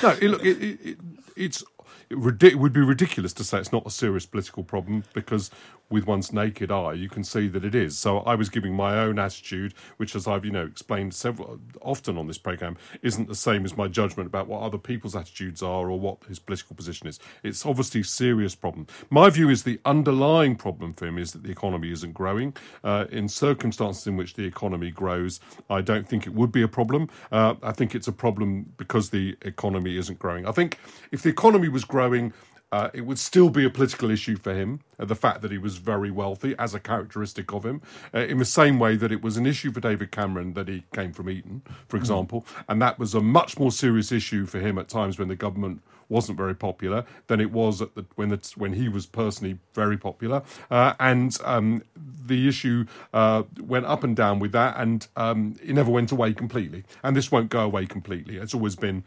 no, 0.04 0.10
it, 0.10 0.24
look, 0.24 0.44
it, 0.46 0.80
it, 0.84 0.98
it's 1.36 1.64
it 2.10 2.60
would 2.60 2.74
be 2.74 2.82
ridiculous 2.82 3.34
to 3.34 3.44
say 3.44 3.60
it's 3.60 3.72
not 3.72 3.86
a 3.86 3.92
serious 3.92 4.26
political 4.26 4.64
problem 4.64 5.04
because 5.14 5.52
with 5.90 6.06
one's 6.06 6.34
naked 6.34 6.72
eye 6.72 6.94
you 6.94 7.10
can 7.10 7.24
see 7.24 7.48
that 7.48 7.64
it 7.64 7.76
is. 7.76 7.98
So 7.98 8.20
i 8.20 8.36
was 8.36 8.50
giving 8.50 8.74
my 8.74 8.98
own 9.00 9.20
attitude 9.20 9.74
which 9.98 10.16
as 10.16 10.28
i've 10.28 10.46
you 10.46 10.52
know 10.52 10.66
explained 10.66 11.14
several 11.14 11.60
often 11.82 12.18
on 12.18 12.28
this 12.28 12.38
program 12.38 12.78
isn't 13.02 13.28
the 13.28 13.36
same 13.36 13.66
as 13.66 13.78
my 13.78 13.88
judgment 13.88 14.28
about 14.28 14.48
what 14.48 14.62
other 14.62 14.78
people's 14.78 15.16
attitudes 15.16 15.62
are 15.64 15.90
or 15.90 16.00
what 16.00 16.24
his 16.28 16.40
political 16.40 16.76
position 16.76 17.08
is. 17.08 17.20
It's 17.44 17.66
obviously 17.66 18.02
a 18.02 18.04
serious 18.04 18.56
problem. 18.56 18.88
My 19.10 19.30
view 19.30 19.50
is 19.50 19.64
the 19.64 19.80
underlying 19.86 20.56
problem 20.56 20.94
for 20.94 21.08
him 21.08 21.18
is 21.18 21.32
that 21.34 21.44
the 21.44 21.52
economy 21.52 21.92
isn't 21.92 22.14
growing. 22.14 22.56
Uh, 22.84 23.06
in 23.12 23.28
circumstances 23.28 24.08
in 24.08 24.18
which 24.18 24.34
the 24.36 24.44
economy 24.44 24.92
grows 24.92 25.40
i 25.70 25.82
don't 25.82 26.08
think 26.08 26.26
it 26.28 26.34
would 26.34 26.52
be 26.52 26.62
a 26.62 26.68
problem. 26.68 27.10
Uh, 27.32 27.56
i 27.64 27.72
think 27.72 27.96
it's 27.96 28.08
a 28.08 28.12
problem 28.12 28.72
because 28.78 29.10
the 29.10 29.38
economy 29.42 29.98
isn't 29.98 30.20
growing. 30.20 30.46
I 30.48 30.52
think 30.52 30.80
if 31.12 31.22
the 31.24 31.30
economy 31.30 31.70
was 31.70 31.77
growing 31.84 32.08
growing 32.08 32.34
Uh, 32.70 32.90
it 32.94 33.06
would 33.06 33.18
still 33.18 33.50
be 33.50 33.64
a 33.66 33.70
political 33.70 34.12
issue 34.12 34.36
for 34.36 34.54
him, 34.54 34.82
uh, 35.00 35.06
the 35.06 35.16
fact 35.16 35.42
that 35.42 35.52
he 35.52 35.58
was 35.58 35.78
very 35.78 36.12
wealthy 36.12 36.54
as 36.60 36.76
a 36.76 36.80
characteristic 36.80 37.54
of 37.54 37.64
him, 37.64 37.82
uh, 38.14 38.20
in 38.20 38.40
the 38.40 38.46
same 38.46 38.78
way 38.78 38.98
that 38.98 39.10
it 39.10 39.22
was 39.24 39.38
an 39.38 39.46
issue 39.46 39.72
for 39.72 39.80
David 39.80 40.12
Cameron 40.12 40.54
that 40.54 40.68
he 40.68 40.84
came 40.94 41.14
from 41.14 41.30
Eton, 41.30 41.62
for 41.88 41.96
example, 41.96 42.46
and 42.68 42.82
that 42.82 43.00
was 43.00 43.16
a 43.16 43.22
much 43.22 43.58
more 43.58 43.72
serious 43.72 44.12
issue 44.12 44.46
for 44.46 44.60
him 44.60 44.78
at 44.78 44.90
times 44.90 45.18
when 45.18 45.30
the 45.30 45.36
government 45.36 45.82
wasn't 46.10 46.38
very 46.38 46.54
popular 46.56 47.06
than 47.28 47.40
it 47.40 47.52
was 47.52 47.82
at 47.82 47.96
the, 47.96 48.04
when 48.16 48.30
the, 48.30 48.54
when 48.58 48.74
he 48.74 48.90
was 48.90 49.06
personally 49.06 49.60
very 49.74 49.98
popular, 49.98 50.42
uh, 50.70 50.94
and 51.00 51.38
um, 51.46 51.82
the 52.28 52.50
issue 52.50 52.86
uh, 53.14 53.44
went 53.62 53.86
up 53.86 54.04
and 54.04 54.16
down 54.18 54.40
with 54.40 54.52
that, 54.52 54.76
and 54.78 55.08
um, 55.16 55.56
it 55.64 55.74
never 55.74 55.92
went 55.92 56.12
away 56.12 56.34
completely, 56.34 56.84
and 57.02 57.16
this 57.16 57.32
won't 57.32 57.50
go 57.50 57.62
away 57.62 57.86
completely. 57.86 58.36
It's 58.36 58.54
always 58.54 58.76
been 58.76 59.04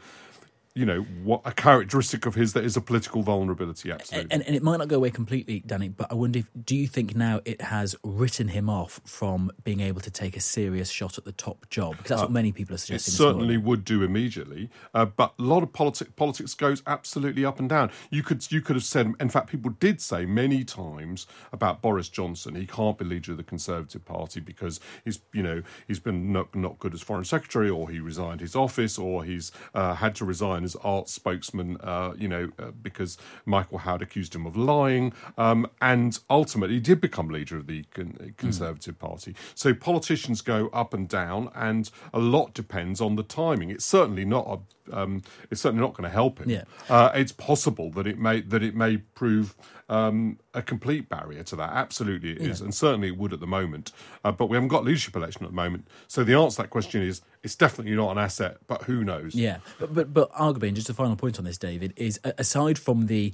you 0.81 0.87
know 0.87 1.03
what 1.23 1.43
a 1.45 1.53
characteristic 1.53 2.25
of 2.25 2.35
his 2.35 2.55
that 2.55 2.65
is 2.65 2.75
a 2.75 2.81
political 2.81 3.23
vulnerability 3.23 3.91
absolutely 3.91 4.35
And, 4.35 4.43
and 4.47 4.57
it 4.57 4.63
might 4.63 4.79
not 4.79 4.89
go 4.89 4.97
away 4.97 5.11
completely, 5.11 5.63
Danny, 5.67 5.91
but 5.91 6.11
I 6.11 6.15
wonder 6.15 6.39
if 6.39 6.49
do 6.65 6.75
you 6.75 6.87
think 6.87 7.15
now 7.15 7.43
it 7.45 7.61
has 7.61 7.95
written 8.03 8.49
him 8.49 8.71
off 8.71 8.99
from 9.05 9.51
being 9.63 9.81
able 9.81 10.01
to 10.01 10.11
take 10.11 10.39
a 10.39 10.41
serious 10.41 10.89
shot 10.89 11.19
at 11.19 11.27
the 11.27 11.33
top 11.33 11.69
job? 11.69 11.99
Because 11.99 12.09
that's 12.09 12.23
what 12.23 12.33
many 12.33 12.51
people 12.51 12.75
are 12.75 12.79
Uh, 12.79 12.95
it 12.95 13.03
certainly 13.03 13.59
would 13.59 13.85
do 13.85 14.03
immediately, 14.03 14.71
uh, 14.95 15.05
but 15.05 15.35
a 15.39 15.43
lot 15.43 15.63
of 15.63 15.71
politics 15.75 16.11
politics 16.17 16.55
goes 16.55 16.83
absolutely 16.87 17.45
up 17.45 17.59
and 17.59 17.69
down. 17.69 17.91
You 18.09 18.23
could 18.23 18.51
you 18.51 18.63
could 18.63 18.77
have 18.77 18.85
said, 18.85 19.13
in 19.21 19.29
fact, 19.29 19.51
people 19.51 19.73
did 19.73 20.01
say 20.01 20.25
many 20.25 20.65
times 20.65 21.27
about 21.53 21.83
Boris 21.83 22.09
Johnson, 22.09 22.55
he 22.55 22.67
can't 22.67 22.97
be 22.97 23.05
leader 23.05 23.33
of 23.33 23.37
the 23.37 23.45
Conservative 23.45 24.03
Party 24.07 24.41
because 24.41 24.81
he's 25.05 25.21
you 25.35 25.43
know 25.43 25.63
he's 25.87 26.01
been 26.01 26.33
not, 26.33 26.55
not 26.55 26.79
good 26.79 26.95
as 26.95 27.03
foreign 27.03 27.25
secretary, 27.25 27.69
or 27.69 27.91
he 27.91 28.01
resigned 28.01 28.41
his 28.41 28.57
office, 28.57 28.97
or 28.97 29.25
he's 29.25 29.53
uh, 29.75 29.95
had 29.95 30.15
to 30.15 30.25
resign 30.25 30.65
as 30.71 30.77
arts 30.83 31.13
spokesman, 31.13 31.77
uh, 31.81 32.13
you 32.17 32.29
know, 32.29 32.51
uh, 32.59 32.71
because 32.83 33.19
Michael 33.45 33.79
Howard 33.79 34.03
accused 34.03 34.35
him 34.35 34.47
of 34.47 34.57
lying, 34.57 35.13
um, 35.37 35.67
and 35.81 36.19
ultimately 36.29 36.77
he 36.77 36.81
did 36.81 37.01
become 37.01 37.29
leader 37.29 37.57
of 37.57 37.67
the 37.67 37.85
con- 37.95 38.35
Conservative 38.37 38.99
Party. 38.99 39.35
So 39.55 39.75
politicians 39.75 40.41
go 40.41 40.69
up 40.73 40.95
and 40.95 41.09
down, 41.09 41.51
and 41.55 41.91
a 42.13 42.19
lot 42.19 42.55
depends 42.55 43.01
on 43.01 43.17
the 43.17 43.23
timing. 43.23 43.71
It's 43.71 43.85
certainly 43.85 44.25
not 44.25 44.47
a, 44.47 44.99
um, 44.99 45.23
it's 45.51 45.61
certainly 45.61 45.83
not 45.83 45.95
going 45.95 46.09
to 46.09 46.15
help 46.15 46.39
him. 46.39 46.51
Yeah. 46.51 46.65
Uh, 46.89 47.11
it's 47.15 47.33
possible 47.33 47.91
that 47.93 48.07
it 48.07 48.19
may 48.19 48.41
that 48.43 48.63
it 48.63 48.75
may 48.75 48.99
prove 48.99 49.55
um, 49.91 50.39
a 50.55 50.63
complete 50.63 51.09
barrier 51.09 51.43
to 51.43 51.57
that. 51.57 51.71
Absolutely, 51.73 52.31
it 52.31 52.41
is, 52.41 52.61
and 52.61 52.75
certainly 52.75 53.09
it 53.09 53.19
would 53.19 53.33
at 53.33 53.41
the 53.41 53.47
moment. 53.47 53.93
Uh, 54.25 54.33
but 54.33 54.47
we 54.47 54.57
haven't 54.57 54.69
got 54.69 54.83
a 54.83 54.87
leadership 54.87 55.17
election 55.17 55.45
at 55.45 55.51
the 55.51 55.57
moment, 55.57 55.87
so 56.07 56.25
the 56.25 56.35
answer 56.35 56.57
to 56.57 56.63
that 56.63 56.69
question 56.69 57.03
is 57.03 57.21
it's 57.43 57.57
definitely 57.57 57.95
not 57.95 58.13
an 58.13 58.19
asset. 58.19 58.59
But 58.67 58.85
who 58.85 59.05
knows? 59.05 59.35
Yeah, 59.35 59.59
but 59.79 59.95
but, 59.95 60.15
but 60.15 60.33
arguably, 60.33 60.69
and 60.69 60.77
just 60.77 60.89
a 60.89 60.95
final 60.95 61.17
point 61.17 61.39
on 61.39 61.45
this, 61.45 61.59
David, 61.59 61.93
is 61.97 62.19
aside 62.25 62.79
from 62.79 63.07
the 63.07 63.33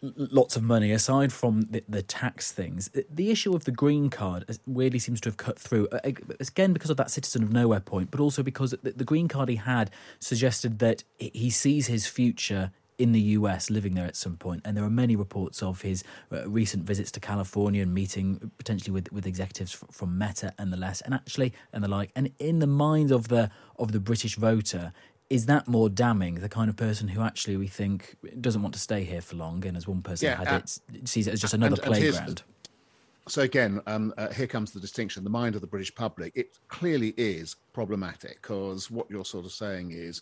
lots 0.00 0.56
of 0.56 0.62
money, 0.62 0.92
aside 0.92 1.32
from 1.32 1.62
the, 1.62 1.82
the 1.88 2.02
tax 2.02 2.52
things, 2.52 2.90
the- 2.90 3.28
issue 3.28 3.54
of 3.54 3.64
the 3.64 3.70
green 3.70 4.08
card 4.08 4.58
weirdly 4.66 4.98
seems 4.98 5.20
to 5.20 5.28
have 5.28 5.36
cut 5.36 5.58
through 5.58 5.86
uh, 5.88 5.98
again 6.02 6.72
because 6.72 6.88
of 6.88 6.96
that 6.96 7.10
citizen 7.10 7.42
of 7.42 7.52
nowhere 7.52 7.80
point, 7.80 8.10
but 8.10 8.20
also 8.20 8.42
because 8.42 8.70
the, 8.70 8.92
the 8.92 9.04
green 9.04 9.28
card 9.28 9.50
he 9.50 9.56
had 9.56 9.90
suggested 10.18 10.78
that 10.78 11.04
he 11.18 11.50
sees 11.50 11.88
his 11.88 12.06
future. 12.06 12.70
In 12.98 13.12
the 13.12 13.20
US, 13.20 13.70
living 13.70 13.94
there 13.94 14.06
at 14.06 14.16
some 14.16 14.36
point, 14.36 14.62
and 14.64 14.76
there 14.76 14.82
are 14.82 14.90
many 14.90 15.14
reports 15.14 15.62
of 15.62 15.82
his 15.82 16.02
uh, 16.32 16.48
recent 16.50 16.82
visits 16.82 17.12
to 17.12 17.20
California 17.20 17.80
and 17.80 17.94
meeting 17.94 18.50
potentially 18.58 18.90
with, 18.92 19.12
with 19.12 19.24
executives 19.24 19.70
from 19.92 20.18
Meta 20.18 20.52
and 20.58 20.72
the 20.72 20.76
less, 20.76 21.00
and 21.02 21.14
actually 21.14 21.52
and 21.72 21.84
the 21.84 21.88
like. 21.88 22.10
And 22.16 22.32
in 22.40 22.58
the 22.58 22.66
mind 22.66 23.12
of 23.12 23.28
the 23.28 23.52
of 23.76 23.92
the 23.92 24.00
British 24.00 24.34
voter, 24.34 24.92
is 25.30 25.46
that 25.46 25.68
more 25.68 25.88
damning? 25.88 26.40
The 26.40 26.48
kind 26.48 26.68
of 26.68 26.74
person 26.74 27.06
who 27.06 27.20
actually 27.22 27.56
we 27.56 27.68
think 27.68 28.16
doesn't 28.40 28.62
want 28.62 28.74
to 28.74 28.80
stay 28.80 29.04
here 29.04 29.20
for 29.20 29.36
long, 29.36 29.64
and 29.64 29.76
as 29.76 29.86
one 29.86 30.02
person 30.02 30.26
Yeah, 30.30 30.38
had 30.38 30.48
uh, 30.48 30.60
it, 30.92 31.06
sees 31.08 31.28
it 31.28 31.34
as 31.34 31.40
just 31.40 31.54
another 31.54 31.76
and- 31.76 31.84
and 31.84 31.94
playground. 31.94 32.42
So 33.28 33.42
again, 33.42 33.80
um, 33.86 34.12
uh, 34.18 34.30
here 34.30 34.48
comes 34.48 34.72
the 34.72 34.80
distinction. 34.80 35.22
The 35.22 35.30
mind 35.30 35.54
of 35.54 35.60
the 35.60 35.66
British 35.68 35.94
public, 35.94 36.32
it 36.34 36.58
clearly 36.66 37.14
is 37.16 37.54
problematic 37.72 38.42
because 38.42 38.90
what 38.90 39.08
you're 39.08 39.24
sort 39.24 39.44
of 39.44 39.52
saying 39.52 39.92
is, 39.92 40.20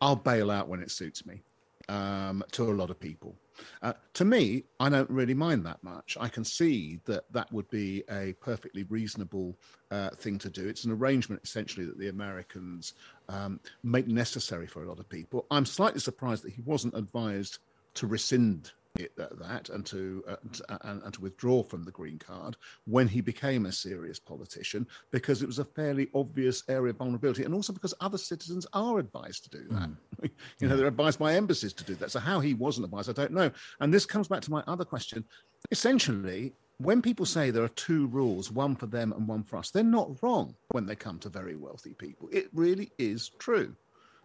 I'll 0.00 0.16
bail 0.16 0.50
out 0.50 0.66
when 0.66 0.80
it 0.80 0.90
suits 0.90 1.24
me. 1.24 1.42
Um, 1.88 2.42
to 2.50 2.64
a 2.64 2.74
lot 2.74 2.90
of 2.90 2.98
people, 2.98 3.36
uh, 3.82 3.92
to 4.14 4.24
me, 4.24 4.64
I 4.80 4.88
don't 4.88 5.08
really 5.08 5.34
mind 5.34 5.64
that 5.66 5.82
much. 5.84 6.16
I 6.20 6.28
can 6.28 6.44
see 6.44 6.98
that 7.04 7.30
that 7.32 7.52
would 7.52 7.68
be 7.70 8.02
a 8.10 8.32
perfectly 8.40 8.82
reasonable 8.84 9.56
uh, 9.90 10.10
thing 10.10 10.38
to 10.38 10.50
do. 10.50 10.66
It's 10.66 10.84
an 10.84 10.92
arrangement 10.92 11.42
essentially 11.44 11.86
that 11.86 11.98
the 11.98 12.08
Americans 12.08 12.94
um, 13.28 13.60
make 13.82 14.08
necessary 14.08 14.66
for 14.66 14.82
a 14.82 14.88
lot 14.88 14.98
of 14.98 15.08
people. 15.08 15.46
I'm 15.50 15.66
slightly 15.66 16.00
surprised 16.00 16.42
that 16.44 16.52
he 16.52 16.62
wasn't 16.62 16.96
advised 16.96 17.58
to 17.94 18.06
rescind 18.06 18.72
Uh, 19.00 19.06
that, 19.16 19.38
that 19.38 19.70
uh, 19.70 19.74
and 19.74 19.86
to 19.86 20.24
uh, 20.28 20.78
and, 20.82 21.02
and 21.02 21.14
to 21.14 21.20
withdraw 21.20 21.62
from 21.62 21.84
the 21.84 21.90
green 21.90 22.18
card 22.18 22.56
when 22.86 23.08
he 23.08 23.20
became 23.20 23.66
a 23.66 23.72
serious 23.72 24.18
politician 24.18 24.86
because 25.10 25.42
it 25.42 25.46
was 25.46 25.58
a 25.58 25.64
fairly 25.64 26.08
obvious 26.14 26.62
area 26.68 26.90
of 26.90 26.96
vulnerability 26.96 27.44
and 27.44 27.54
also 27.54 27.72
because 27.72 27.94
other 28.00 28.18
citizens 28.18 28.66
are 28.72 28.98
advised 28.98 29.44
to 29.44 29.50
do 29.50 29.68
that. 29.70 29.88
Hmm. 29.88 30.26
You 30.60 30.68
know 30.68 30.76
they're 30.76 30.86
advised 30.86 31.18
by 31.18 31.34
embassies 31.34 31.72
to 31.74 31.84
do 31.84 31.94
that. 31.96 32.10
So 32.10 32.20
how 32.20 32.40
he 32.40 32.54
wasn't 32.54 32.86
advised 32.86 33.10
i 33.10 33.12
don't 33.12 33.32
know. 33.32 33.50
And 33.80 33.92
this 33.92 34.06
comes 34.06 34.28
back 34.28 34.40
to 34.42 34.50
my 34.50 34.62
other 34.66 34.84
question. 34.84 35.24
Essentially 35.70 36.52
when 36.78 37.00
people 37.00 37.24
say 37.24 37.50
there 37.50 37.64
are 37.64 37.68
two 37.68 38.06
rules 38.08 38.50
one 38.50 38.76
for 38.76 38.86
them 38.86 39.12
and 39.12 39.26
one 39.26 39.42
for 39.42 39.56
us 39.56 39.70
they're 39.70 39.82
not 39.82 40.22
wrong 40.22 40.54
when 40.72 40.84
they 40.84 40.94
come 40.94 41.18
to 41.18 41.28
very 41.28 41.56
wealthy 41.56 41.94
people. 41.94 42.28
It 42.32 42.48
really 42.52 42.90
is 42.98 43.30
true 43.38 43.74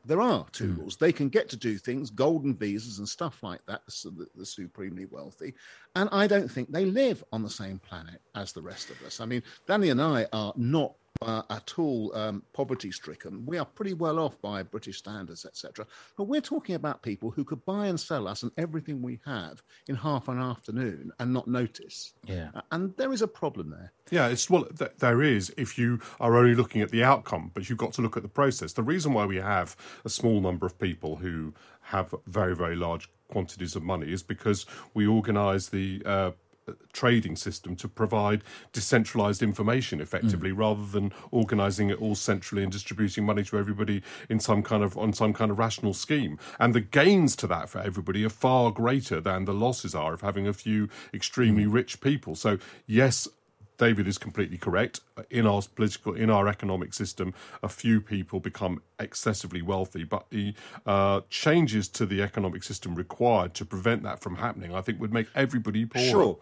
there 0.05 0.22
are 0.22 0.39
hmm. 0.39 0.50
two 0.51 0.72
rules. 0.74 0.98
They 0.98 1.12
can 1.12 1.29
get 1.29 1.50
to 1.50 1.58
do 1.58 1.77
things, 1.77 2.10
golden 2.10 2.55
visas 2.55 3.00
and 3.00 3.08
stuff 3.08 3.41
like 3.43 3.65
that, 3.67 3.81
so 3.88 4.10
the, 4.10 4.27
the 4.36 4.46
supremely 4.46 5.05
wealthy. 5.05 5.53
And 5.96 6.10
I 6.12 6.27
don't 6.27 6.50
think 6.50 6.72
they 6.72 6.86
live 6.86 7.24
on 7.31 7.43
the 7.43 7.50
same 7.50 7.79
planet 7.79 8.22
as 8.36 8.51
the 8.51 8.62
rest 8.62 8.89
of 8.89 9.01
us. 9.03 9.20
I 9.20 9.25
mean, 9.25 9.43
Danny 9.67 9.89
and 9.89 10.01
I 10.01 10.27
are 10.34 10.53
not 10.55 10.93
uh, 11.22 11.44
at 11.50 11.74
all 11.77 12.15
um, 12.15 12.44
poverty 12.53 12.91
stricken. 12.91 13.46
We 13.46 13.58
are 13.58 13.65
pretty 13.65 13.94
well 13.94 14.20
off 14.20 14.41
by 14.41 14.63
British 14.63 14.98
standards, 14.98 15.46
etc. 15.46 15.86
But 16.18 16.24
we're 16.25 16.41
talking 16.41 16.75
about 16.75 17.03
people 17.03 17.30
who 17.32 17.44
could 17.44 17.63
buy 17.65 17.88
and 17.88 18.00
sell 18.00 18.27
us 18.27 18.44
and 18.44 18.51
everything 18.58 19.01
we 19.01 19.20
have 19.25 19.62
in 19.88 19.96
half 19.96 20.27
an 20.27 20.39
afternoon 20.39 21.12
and 21.20 21.34
not 21.34 21.48
notice. 21.48 22.13
Yeah. 22.25 22.50
Uh, 22.56 22.62
And 22.72 22.96
there 22.98 23.13
is 23.13 23.22
a 23.22 23.27
problem 23.27 23.70
there. 23.70 23.91
Yeah, 24.10 24.27
it's 24.27 24.50
well, 24.50 24.65
th- 24.65 24.91
there 24.98 25.22
is 25.22 25.53
if 25.58 25.77
you 25.77 26.00
are 26.20 26.36
only 26.36 26.56
looking 26.56 26.82
at 26.82 26.89
the 26.89 27.03
outcome, 27.03 27.51
but 27.53 27.70
you've 27.70 27.77
got 27.77 27.94
to 27.94 28.01
look 28.01 28.18
at 28.18 28.24
the 28.24 28.30
process. 28.30 28.74
The 28.74 28.84
reason 28.84 29.13
why 29.13 29.25
we 29.25 29.38
have 29.38 29.75
a 30.06 30.10
small 30.10 30.41
number 30.41 30.65
of 30.65 30.77
people 30.80 31.15
who 31.18 31.53
have 31.82 32.13
very, 32.27 32.56
very 32.56 32.75
large 32.75 33.10
quantities 33.30 33.75
of 33.75 33.84
money 33.84 34.12
is 34.12 34.24
because 34.24 34.65
we 34.94 35.08
organise 35.08 35.70
the 35.70 36.01
uh, 36.06 36.32
trading 36.93 37.35
system 37.35 37.75
to 37.75 37.87
provide 37.87 38.43
decentralized 38.73 39.41
information 39.41 40.01
effectively 40.01 40.51
rather 40.51 40.85
than 40.85 41.11
organizing 41.31 41.89
it 41.89 42.01
all 42.01 42.15
centrally 42.15 42.63
and 42.63 42.71
distributing 42.71 43.25
money 43.25 43.43
to 43.43 43.57
everybody 43.57 44.01
in 44.29 44.39
some 44.39 44.63
kind 44.63 44.83
of 44.83 44.97
on 44.97 45.13
some 45.13 45.33
kind 45.33 45.51
of 45.51 45.59
rational 45.59 45.93
scheme 45.93 46.37
and 46.59 46.73
the 46.73 46.81
gains 46.81 47.35
to 47.35 47.47
that 47.47 47.69
for 47.69 47.79
everybody 47.79 48.25
are 48.25 48.29
far 48.29 48.71
greater 48.71 49.21
than 49.21 49.45
the 49.45 49.53
losses 49.53 49.95
are 49.95 50.13
of 50.13 50.21
having 50.21 50.47
a 50.47 50.53
few 50.53 50.89
extremely 51.13 51.65
rich 51.65 52.01
people 52.01 52.35
so 52.35 52.57
yes 52.85 53.27
David 53.81 54.07
is 54.07 54.19
completely 54.19 54.59
correct. 54.59 54.99
In 55.31 55.47
our 55.47 55.63
political, 55.63 56.13
in 56.13 56.29
our 56.29 56.47
economic 56.47 56.93
system, 56.93 57.33
a 57.63 57.67
few 57.67 57.99
people 57.99 58.39
become 58.39 58.83
excessively 58.99 59.63
wealthy, 59.63 60.03
but 60.03 60.29
the 60.29 60.53
uh, 60.85 61.21
changes 61.31 61.87
to 61.87 62.05
the 62.05 62.21
economic 62.21 62.61
system 62.61 62.93
required 62.93 63.55
to 63.55 63.65
prevent 63.65 64.03
that 64.03 64.19
from 64.19 64.35
happening, 64.35 64.75
I 64.75 64.81
think, 64.81 65.01
would 65.01 65.11
make 65.11 65.29
everybody 65.33 65.87
poorer. 65.87 66.05
Sure. 66.05 66.37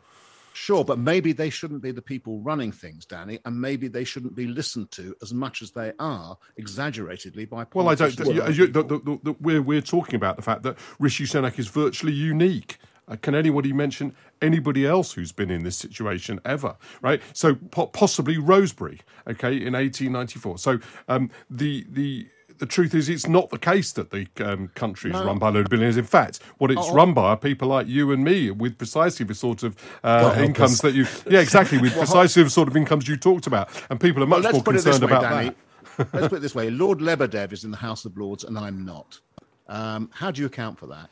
Sure, 0.60 0.84
but 0.84 1.00
maybe 1.00 1.32
they 1.32 1.50
shouldn't 1.50 1.82
be 1.82 1.92
the 1.92 2.02
people 2.02 2.42
running 2.42 2.74
things, 2.74 3.06
Danny, 3.06 3.40
and 3.46 3.62
maybe 3.62 3.88
they 3.88 4.04
shouldn't 4.04 4.36
be 4.36 4.46
listened 4.46 4.92
to 4.92 5.16
as 5.22 5.34
much 5.34 5.62
as 5.62 5.72
they 5.72 5.94
are, 6.00 6.38
exaggeratedly 6.58 7.46
by. 7.46 7.66
Well, 7.74 7.88
I 7.88 7.96
don't. 7.96 8.14
politicians 8.14 8.36
You, 8.36 8.42
and 8.44 8.58
you, 8.58 8.68
the, 8.68 8.84
the, 8.84 9.20
the, 9.24 9.36
we're 9.40 9.62
we're 9.62 9.80
talking 9.80 10.16
about 10.16 10.36
the 10.36 10.42
fact 10.42 10.64
that 10.64 10.78
Rishi 11.00 11.24
Sunak 11.24 11.60
is 11.60 11.70
virtually 11.70 12.12
unique. 12.12 12.78
Uh, 13.08 13.16
can 13.16 13.36
anybody 13.36 13.72
mention 13.72 14.14
anybody 14.42 14.86
else 14.86 15.14
who's 15.14 15.32
been 15.32 15.50
in 15.50 15.64
this 15.64 15.78
situation 15.78 16.42
ever? 16.44 16.76
Right. 17.02 17.22
So 17.32 17.56
po- 17.56 17.88
possibly 17.88 18.36
Rosebery. 18.36 19.00
Okay, 19.30 19.56
in 19.66 19.76
1894. 19.76 20.58
So 20.58 20.80
um, 21.08 21.32
the 21.50 21.86
the. 21.90 22.28
The 22.60 22.66
truth 22.66 22.94
is, 22.94 23.10
it's 23.10 23.28
not 23.28 23.50
the 23.50 23.58
case 23.58 23.92
that 23.94 24.12
the 24.12 24.28
um, 24.44 24.68
country 24.76 25.12
is 25.12 25.18
run 25.18 25.40
by 25.40 25.50
a 25.50 25.52
load 25.52 25.66
of 25.66 25.70
billionaires. 25.70 25.98
In 25.98 26.06
fact, 26.06 26.40
what 26.58 26.70
Oh, 26.72 26.80
it's 26.80 26.90
run 26.92 27.14
by 27.14 27.30
are 27.30 27.38
people 27.38 27.68
like 27.70 27.88
you 27.88 28.12
and 28.12 28.24
me 28.24 28.52
with 28.52 28.78
precisely 28.78 29.26
the 29.26 29.34
sort 29.36 29.64
of 29.64 29.76
uh, 30.04 30.22
God 30.34 30.38
incomes 30.44 30.82
that 30.82 30.94
you, 30.94 31.08
yeah, 31.30 31.40
exactly, 31.40 31.78
with 31.80 31.94
precisely 31.98 32.44
the 32.44 32.50
sort 32.50 32.68
of 32.68 32.76
incomes 32.78 33.08
you 33.08 33.18
talked 33.18 33.48
about. 33.48 33.70
And 33.90 34.00
people 34.00 34.22
are 34.24 34.28
much 34.28 34.44
Let's 34.44 34.54
more 34.54 34.64
put 34.64 34.76
it 34.76 34.84
this 34.84 35.00
concerned 35.00 35.12
way, 35.12 35.18
about 35.18 35.30
Danny. 35.30 35.56
that. 35.98 36.14
Let's 36.14 36.28
put 36.28 36.38
it 36.38 36.42
this 36.42 36.56
way: 36.56 36.70
Lord 36.70 37.00
Lebedev 37.02 37.54
is 37.54 37.64
in 37.64 37.72
the 37.72 37.78
House 37.78 38.06
of 38.06 38.18
Lords, 38.18 38.44
and 38.44 38.58
I'm 38.58 38.86
not. 38.86 39.20
Um, 39.68 40.10
how 40.14 40.32
do 40.32 40.42
you 40.42 40.48
account 40.48 40.78
for 40.78 40.88
that? 40.88 41.10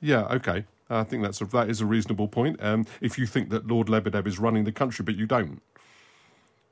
Yeah, 0.00 0.22
okay. 0.26 0.64
I 0.88 1.02
think 1.04 1.22
that's 1.22 1.40
a, 1.40 1.46
that 1.46 1.68
is 1.68 1.80
a 1.80 1.86
reasonable 1.86 2.28
point. 2.28 2.62
Um, 2.62 2.86
if 3.00 3.18
you 3.18 3.26
think 3.26 3.50
that 3.50 3.66
Lord 3.66 3.88
Lebedev 3.88 4.26
is 4.26 4.38
running 4.38 4.64
the 4.64 4.72
country, 4.72 5.04
but 5.04 5.16
you 5.16 5.26
don't. 5.26 5.60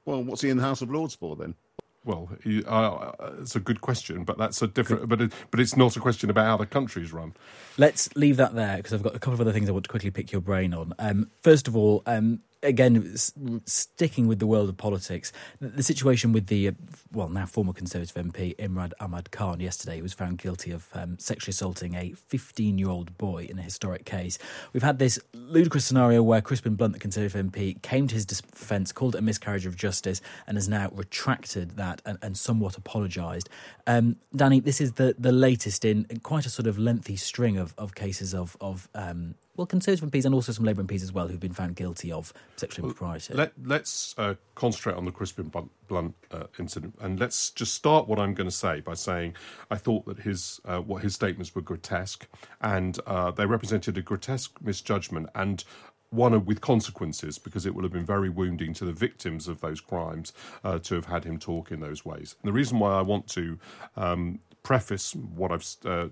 Well, 0.04 0.22
what's 0.22 0.42
he 0.42 0.50
in 0.50 0.56
the 0.58 0.62
House 0.62 0.82
of 0.82 0.90
Lords 0.90 1.14
for 1.14 1.36
then? 1.36 1.54
Well, 2.04 2.28
uh, 2.46 2.70
uh, 2.70 3.32
it's 3.40 3.56
a 3.56 3.60
good 3.60 3.80
question, 3.80 4.24
but 4.24 4.36
that's 4.36 4.60
a 4.60 4.66
different. 4.66 5.08
But 5.08 5.22
it, 5.22 5.32
but 5.50 5.58
it's 5.58 5.76
not 5.76 5.96
a 5.96 6.00
question 6.00 6.28
about 6.28 6.44
how 6.44 6.56
the 6.58 6.66
country's 6.66 7.12
run. 7.12 7.34
Let's 7.78 8.14
leave 8.14 8.36
that 8.36 8.54
there 8.54 8.76
because 8.76 8.92
I've 8.92 9.02
got 9.02 9.16
a 9.16 9.18
couple 9.18 9.34
of 9.34 9.40
other 9.40 9.52
things 9.52 9.68
I 9.68 9.72
want 9.72 9.84
to 9.84 9.90
quickly 9.90 10.10
pick 10.10 10.30
your 10.30 10.42
brain 10.42 10.74
on. 10.74 10.92
Um, 10.98 11.30
first 11.42 11.66
of 11.66 11.76
all, 11.76 12.02
um, 12.06 12.40
again, 12.64 13.16
sticking 13.66 14.26
with 14.26 14.38
the 14.38 14.46
world 14.46 14.68
of 14.68 14.76
politics, 14.76 15.32
the, 15.60 15.68
the 15.68 15.82
situation 15.82 16.32
with 16.32 16.46
the, 16.46 16.68
uh, 16.68 16.72
well, 17.12 17.28
now 17.28 17.46
former 17.46 17.72
Conservative 17.72 18.14
MP 18.14 18.56
Imran 18.56 18.92
Ahmad 19.00 19.30
Khan 19.30 19.60
yesterday, 19.60 20.00
was 20.00 20.12
found 20.12 20.38
guilty 20.38 20.70
of 20.70 20.88
um, 20.94 21.18
sexually 21.18 21.52
assaulting 21.52 21.94
a 21.94 22.12
15 22.28 22.78
year 22.78 22.88
old 22.88 23.16
boy 23.18 23.46
in 23.48 23.58
a 23.58 23.62
historic 23.62 24.04
case. 24.04 24.38
We've 24.72 24.82
had 24.82 24.98
this 24.98 25.18
ludicrous 25.32 25.84
scenario 25.84 26.22
where 26.22 26.40
Crispin 26.40 26.74
Blunt, 26.74 26.94
the 26.94 26.98
Conservative 26.98 27.46
MP, 27.46 27.80
came 27.82 28.08
to 28.08 28.14
his 28.14 28.26
defence, 28.26 28.92
called 28.92 29.14
it 29.14 29.18
a 29.18 29.22
miscarriage 29.22 29.66
of 29.66 29.76
justice, 29.76 30.20
and 30.46 30.56
has 30.56 30.68
now 30.68 30.90
retracted 30.92 31.72
that 31.72 32.02
and, 32.04 32.18
and 32.22 32.36
somewhat 32.36 32.76
apologised. 32.76 33.48
Um, 33.86 34.16
Danny, 34.34 34.60
this 34.60 34.80
is 34.80 34.92
the, 34.92 35.14
the 35.18 35.32
latest 35.32 35.84
in 35.84 36.06
quite 36.22 36.46
a 36.46 36.50
sort 36.50 36.66
of 36.66 36.78
lengthy 36.78 37.16
string 37.16 37.56
of, 37.56 37.74
of 37.78 37.94
cases 37.94 38.34
of, 38.34 38.56
of 38.60 38.88
um, 38.94 39.34
well, 39.56 39.66
Conservative 39.66 40.10
MPs 40.10 40.24
and 40.24 40.34
also 40.34 40.52
some 40.52 40.64
Labour 40.64 40.82
MPs 40.82 41.02
as 41.02 41.12
well 41.12 41.28
who've 41.28 41.40
been 41.40 41.52
found 41.52 41.76
guilty 41.76 42.10
of 42.10 42.32
sexual 42.56 42.86
impropriety. 42.86 43.34
Let, 43.34 43.52
let's 43.62 44.14
uh, 44.18 44.34
concentrate 44.54 44.96
on 44.96 45.04
the 45.04 45.12
Crispin 45.12 45.48
Blunt, 45.48 45.70
Blunt 45.86 46.14
uh, 46.30 46.44
incident, 46.58 46.94
and 47.00 47.20
let's 47.20 47.50
just 47.50 47.74
start 47.74 48.08
what 48.08 48.18
I'm 48.18 48.34
going 48.34 48.48
to 48.48 48.56
say 48.56 48.80
by 48.80 48.94
saying 48.94 49.34
I 49.70 49.76
thought 49.76 50.06
that 50.06 50.20
his 50.20 50.60
uh, 50.64 50.78
what 50.78 51.02
his 51.02 51.14
statements 51.14 51.54
were 51.54 51.62
grotesque, 51.62 52.26
and 52.60 52.98
uh, 53.06 53.30
they 53.30 53.46
represented 53.46 53.96
a 53.96 54.02
grotesque 54.02 54.56
misjudgment 54.60 55.28
and 55.34 55.64
one 56.10 56.44
with 56.44 56.60
consequences 56.60 57.38
because 57.38 57.66
it 57.66 57.74
would 57.74 57.82
have 57.82 57.92
been 57.92 58.06
very 58.06 58.28
wounding 58.28 58.72
to 58.72 58.84
the 58.84 58.92
victims 58.92 59.48
of 59.48 59.60
those 59.60 59.80
crimes 59.80 60.32
uh, 60.62 60.78
to 60.78 60.94
have 60.94 61.06
had 61.06 61.24
him 61.24 61.38
talk 61.38 61.72
in 61.72 61.80
those 61.80 62.04
ways. 62.04 62.36
And 62.40 62.48
the 62.48 62.52
reason 62.52 62.78
why 62.78 62.92
I 62.92 63.02
want 63.02 63.26
to 63.30 63.58
um, 63.96 64.38
preface 64.64 65.14
what 65.14 65.52
I've 65.52 65.64
uh, 65.84 66.08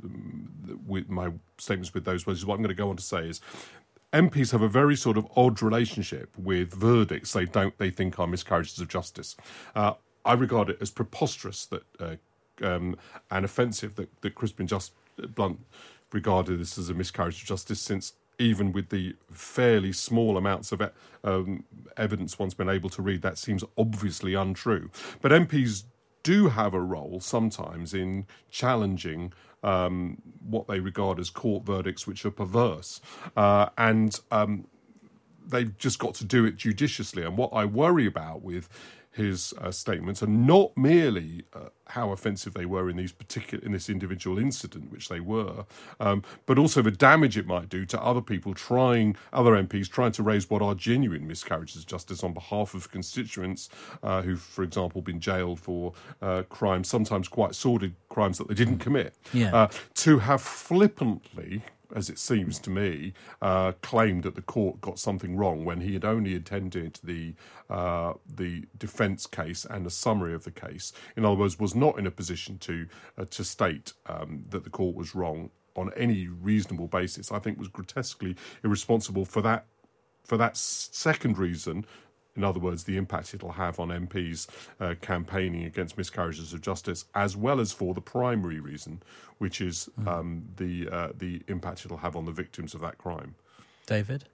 with 0.86 1.08
my 1.08 1.32
statements 1.58 1.92
with 1.92 2.04
those 2.04 2.26
words 2.26 2.46
what 2.46 2.54
I'm 2.54 2.60
going 2.60 2.68
to 2.68 2.74
go 2.74 2.90
on 2.90 2.96
to 2.96 3.02
say 3.02 3.26
is 3.28 3.40
MPs 4.12 4.52
have 4.52 4.62
a 4.62 4.68
very 4.68 4.94
sort 4.94 5.16
of 5.16 5.26
odd 5.34 5.62
relationship 5.62 6.30
with 6.36 6.72
verdicts 6.72 7.32
they 7.32 7.46
don't 7.46 7.76
they 7.78 7.90
think 7.90 8.20
are 8.20 8.26
miscarriages 8.28 8.78
of 8.78 8.88
justice. 8.88 9.36
Uh, 9.74 9.94
I 10.24 10.34
regard 10.34 10.70
it 10.70 10.78
as 10.80 10.90
preposterous 10.90 11.66
that 11.66 11.82
uh, 11.98 12.16
um, 12.62 12.96
and 13.30 13.44
offensive 13.44 13.96
that, 13.96 14.08
that 14.20 14.34
Crispin 14.34 14.66
Just 14.66 14.92
Blunt 15.34 15.58
regarded 16.12 16.60
this 16.60 16.78
as 16.78 16.90
a 16.90 16.94
miscarriage 16.94 17.40
of 17.40 17.48
justice 17.48 17.80
since 17.80 18.12
even 18.38 18.72
with 18.72 18.88
the 18.88 19.14
fairly 19.30 19.92
small 19.92 20.36
amounts 20.36 20.72
of 20.72 20.82
um, 21.24 21.64
evidence 21.96 22.38
one's 22.38 22.54
been 22.54 22.68
able 22.68 22.90
to 22.90 23.02
read, 23.02 23.22
that 23.22 23.38
seems 23.38 23.62
obviously 23.78 24.34
untrue. 24.34 24.90
But 25.20 25.32
MPs 25.32 25.84
do 26.22 26.48
have 26.48 26.74
a 26.74 26.80
role 26.80 27.20
sometimes 27.20 27.94
in 27.94 28.26
challenging 28.50 29.32
um, 29.62 30.20
what 30.40 30.66
they 30.66 30.80
regard 30.80 31.18
as 31.18 31.30
court 31.30 31.64
verdicts 31.64 32.06
which 32.06 32.24
are 32.24 32.30
perverse. 32.30 33.00
Uh, 33.36 33.68
and 33.78 34.18
um, 34.30 34.66
they've 35.46 35.76
just 35.78 35.98
got 35.98 36.14
to 36.14 36.24
do 36.24 36.44
it 36.44 36.56
judiciously. 36.56 37.22
And 37.22 37.36
what 37.36 37.50
I 37.52 37.64
worry 37.64 38.06
about 38.06 38.42
with 38.42 38.68
his 39.12 39.52
uh, 39.58 39.70
statements 39.70 40.22
are 40.22 40.26
not 40.28 40.76
merely 40.76 41.44
uh, 41.52 41.68
how 41.88 42.12
offensive 42.12 42.54
they 42.54 42.64
were 42.64 42.88
in 42.88 42.96
these 42.96 43.12
particular 43.12 43.62
in 43.64 43.72
this 43.72 43.90
individual 43.90 44.38
incident, 44.38 44.90
which 44.90 45.08
they 45.08 45.20
were, 45.20 45.66
um, 46.00 46.22
but 46.46 46.58
also 46.58 46.80
the 46.80 46.90
damage 46.90 47.36
it 47.36 47.46
might 47.46 47.68
do 47.68 47.84
to 47.84 48.02
other 48.02 48.22
people 48.22 48.54
trying, 48.54 49.14
other 49.32 49.52
MPs 49.52 49.88
trying 49.88 50.12
to 50.12 50.22
raise 50.22 50.48
what 50.48 50.62
are 50.62 50.74
genuine 50.74 51.26
miscarriages 51.26 51.76
of 51.76 51.86
justice 51.86 52.24
on 52.24 52.32
behalf 52.32 52.72
of 52.74 52.90
constituents 52.90 53.68
uh, 54.02 54.22
who've, 54.22 54.40
for 54.40 54.64
example, 54.64 55.02
been 55.02 55.20
jailed 55.20 55.60
for 55.60 55.92
uh, 56.22 56.42
crimes, 56.48 56.88
sometimes 56.88 57.28
quite 57.28 57.54
sordid 57.54 57.94
crimes 58.08 58.38
that 58.38 58.48
they 58.48 58.54
didn't 58.54 58.78
commit. 58.78 59.14
Yeah. 59.34 59.54
Uh, 59.54 59.68
to 59.94 60.18
have 60.18 60.40
flippantly 60.40 61.62
as 61.94 62.08
it 62.08 62.18
seems 62.18 62.58
to 62.60 62.70
me, 62.70 63.12
uh, 63.40 63.72
claimed 63.82 64.22
that 64.22 64.34
the 64.34 64.42
court 64.42 64.80
got 64.80 64.98
something 64.98 65.36
wrong 65.36 65.64
when 65.64 65.80
he 65.80 65.92
had 65.94 66.04
only 66.04 66.34
attended 66.34 66.98
the 67.02 67.34
uh, 67.70 68.14
the 68.26 68.64
defence 68.78 69.26
case 69.26 69.64
and 69.68 69.86
a 69.86 69.90
summary 69.90 70.34
of 70.34 70.44
the 70.44 70.50
case. 70.50 70.92
In 71.16 71.24
other 71.24 71.36
words, 71.36 71.58
was 71.58 71.74
not 71.74 71.98
in 71.98 72.06
a 72.06 72.10
position 72.10 72.58
to 72.58 72.86
uh, 73.18 73.24
to 73.26 73.44
state 73.44 73.92
um, 74.06 74.44
that 74.50 74.64
the 74.64 74.70
court 74.70 74.96
was 74.96 75.14
wrong 75.14 75.50
on 75.76 75.90
any 75.96 76.28
reasonable 76.28 76.88
basis. 76.88 77.32
I 77.32 77.38
think 77.38 77.58
was 77.58 77.68
grotesquely 77.68 78.36
irresponsible 78.62 79.24
for 79.24 79.42
that 79.42 79.66
for 80.24 80.36
that 80.36 80.56
second 80.56 81.38
reason 81.38 81.84
in 82.36 82.44
other 82.44 82.60
words, 82.60 82.84
the 82.84 82.96
impact 82.96 83.34
it'll 83.34 83.52
have 83.52 83.78
on 83.78 83.88
MPs 83.88 84.46
uh, 84.80 84.94
campaigning 85.00 85.64
against 85.64 85.98
miscarriages 85.98 86.52
of 86.52 86.62
justice, 86.62 87.04
as 87.14 87.36
well 87.36 87.60
as 87.60 87.72
for 87.72 87.94
the 87.94 88.00
primary 88.00 88.60
reason, 88.60 89.02
which 89.38 89.60
is 89.60 89.90
um, 90.06 90.44
the 90.56 90.88
uh, 90.88 91.08
the 91.18 91.42
impact 91.48 91.84
it'll 91.84 91.98
have 91.98 92.16
on 92.16 92.24
the 92.24 92.32
victims 92.32 92.74
of 92.74 92.80
that 92.80 92.98
crime. 92.98 93.34
David? 93.86 94.24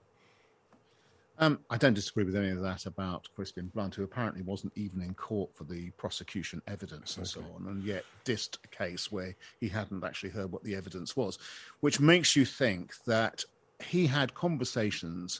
Um, 1.41 1.59
I 1.69 1.77
don't 1.77 1.93
disagree 1.93 2.25
with 2.25 2.35
any 2.35 2.49
of 2.49 2.59
that 2.61 2.85
about 2.85 3.29
Crispin 3.33 3.71
Blunt, 3.73 3.95
who 3.95 4.03
apparently 4.03 4.41
wasn't 4.41 4.73
even 4.75 5.01
in 5.01 5.13
court 5.13 5.49
for 5.55 5.63
the 5.63 5.89
prosecution 5.91 6.61
evidence 6.67 7.15
and 7.15 7.25
so 7.25 7.41
on, 7.55 7.67
and 7.67 7.81
yet 7.81 8.03
dissed 8.25 8.57
a 8.65 8.67
case 8.67 9.09
where 9.09 9.33
he 9.61 9.69
hadn't 9.69 10.03
actually 10.03 10.31
heard 10.31 10.51
what 10.51 10.63
the 10.65 10.75
evidence 10.75 11.15
was, 11.15 11.39
which 11.79 12.01
makes 12.01 12.35
you 12.35 12.43
think 12.43 12.93
that 13.05 13.45
he 13.81 14.05
had 14.05 14.33
conversations 14.33 15.39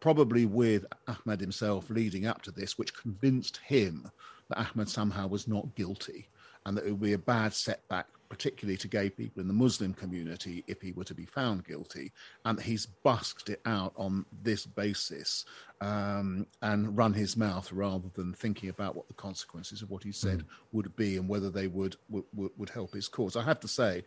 probably 0.00 0.46
with 0.46 0.84
Ahmad 1.06 1.40
himself 1.40 1.88
leading 1.90 2.26
up 2.26 2.42
to 2.42 2.50
this, 2.50 2.78
which 2.78 2.94
convinced 2.94 3.58
him 3.58 4.10
that 4.48 4.58
Ahmad 4.58 4.88
somehow 4.88 5.28
was 5.28 5.46
not 5.46 5.74
guilty 5.74 6.28
and 6.66 6.76
that 6.76 6.86
it 6.86 6.90
would 6.90 7.00
be 7.00 7.14
a 7.14 7.18
bad 7.18 7.54
setback, 7.54 8.06
particularly 8.28 8.76
to 8.76 8.88
gay 8.88 9.08
people 9.08 9.40
in 9.40 9.48
the 9.48 9.54
Muslim 9.54 9.94
community, 9.94 10.62
if 10.66 10.80
he 10.80 10.92
were 10.92 11.04
to 11.04 11.14
be 11.14 11.24
found 11.24 11.64
guilty. 11.64 12.12
And 12.44 12.60
he's 12.60 12.86
busked 12.86 13.48
it 13.48 13.60
out 13.64 13.94
on 13.96 14.26
this 14.42 14.66
basis 14.66 15.46
um, 15.80 16.46
and 16.60 16.96
run 16.96 17.14
his 17.14 17.36
mouth 17.36 17.72
rather 17.72 18.08
than 18.14 18.34
thinking 18.34 18.68
about 18.68 18.94
what 18.94 19.08
the 19.08 19.14
consequences 19.14 19.80
of 19.80 19.90
what 19.90 20.02
he 20.02 20.12
said 20.12 20.44
would 20.72 20.94
be 20.96 21.16
and 21.16 21.28
whether 21.28 21.50
they 21.50 21.66
would, 21.66 21.96
would, 22.10 22.24
would 22.34 22.70
help 22.70 22.92
his 22.92 23.08
cause. 23.08 23.36
I 23.36 23.42
have 23.42 23.60
to 23.60 23.68
say, 23.68 24.04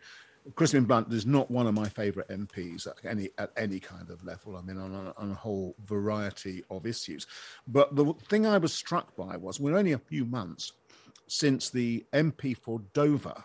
Crispin 0.54 0.84
Blunt 0.84 1.12
is 1.12 1.24
not 1.24 1.50
one 1.50 1.66
of 1.66 1.74
my 1.74 1.88
favourite 1.88 2.28
MPs 2.28 2.86
at 2.86 2.96
any 3.04 3.30
at 3.38 3.50
any 3.56 3.80
kind 3.80 4.10
of 4.10 4.22
level. 4.24 4.56
I 4.56 4.60
mean, 4.60 4.78
on 4.78 4.94
a, 4.94 5.14
on 5.16 5.30
a 5.30 5.34
whole 5.34 5.74
variety 5.86 6.62
of 6.70 6.86
issues. 6.86 7.26
But 7.66 7.96
the 7.96 8.12
thing 8.28 8.46
I 8.46 8.58
was 8.58 8.72
struck 8.72 9.16
by 9.16 9.36
was 9.36 9.58
we're 9.58 9.76
only 9.76 9.92
a 9.92 9.98
few 9.98 10.26
months 10.26 10.72
since 11.26 11.70
the 11.70 12.04
MP 12.12 12.56
for 12.56 12.80
Dover, 12.92 13.42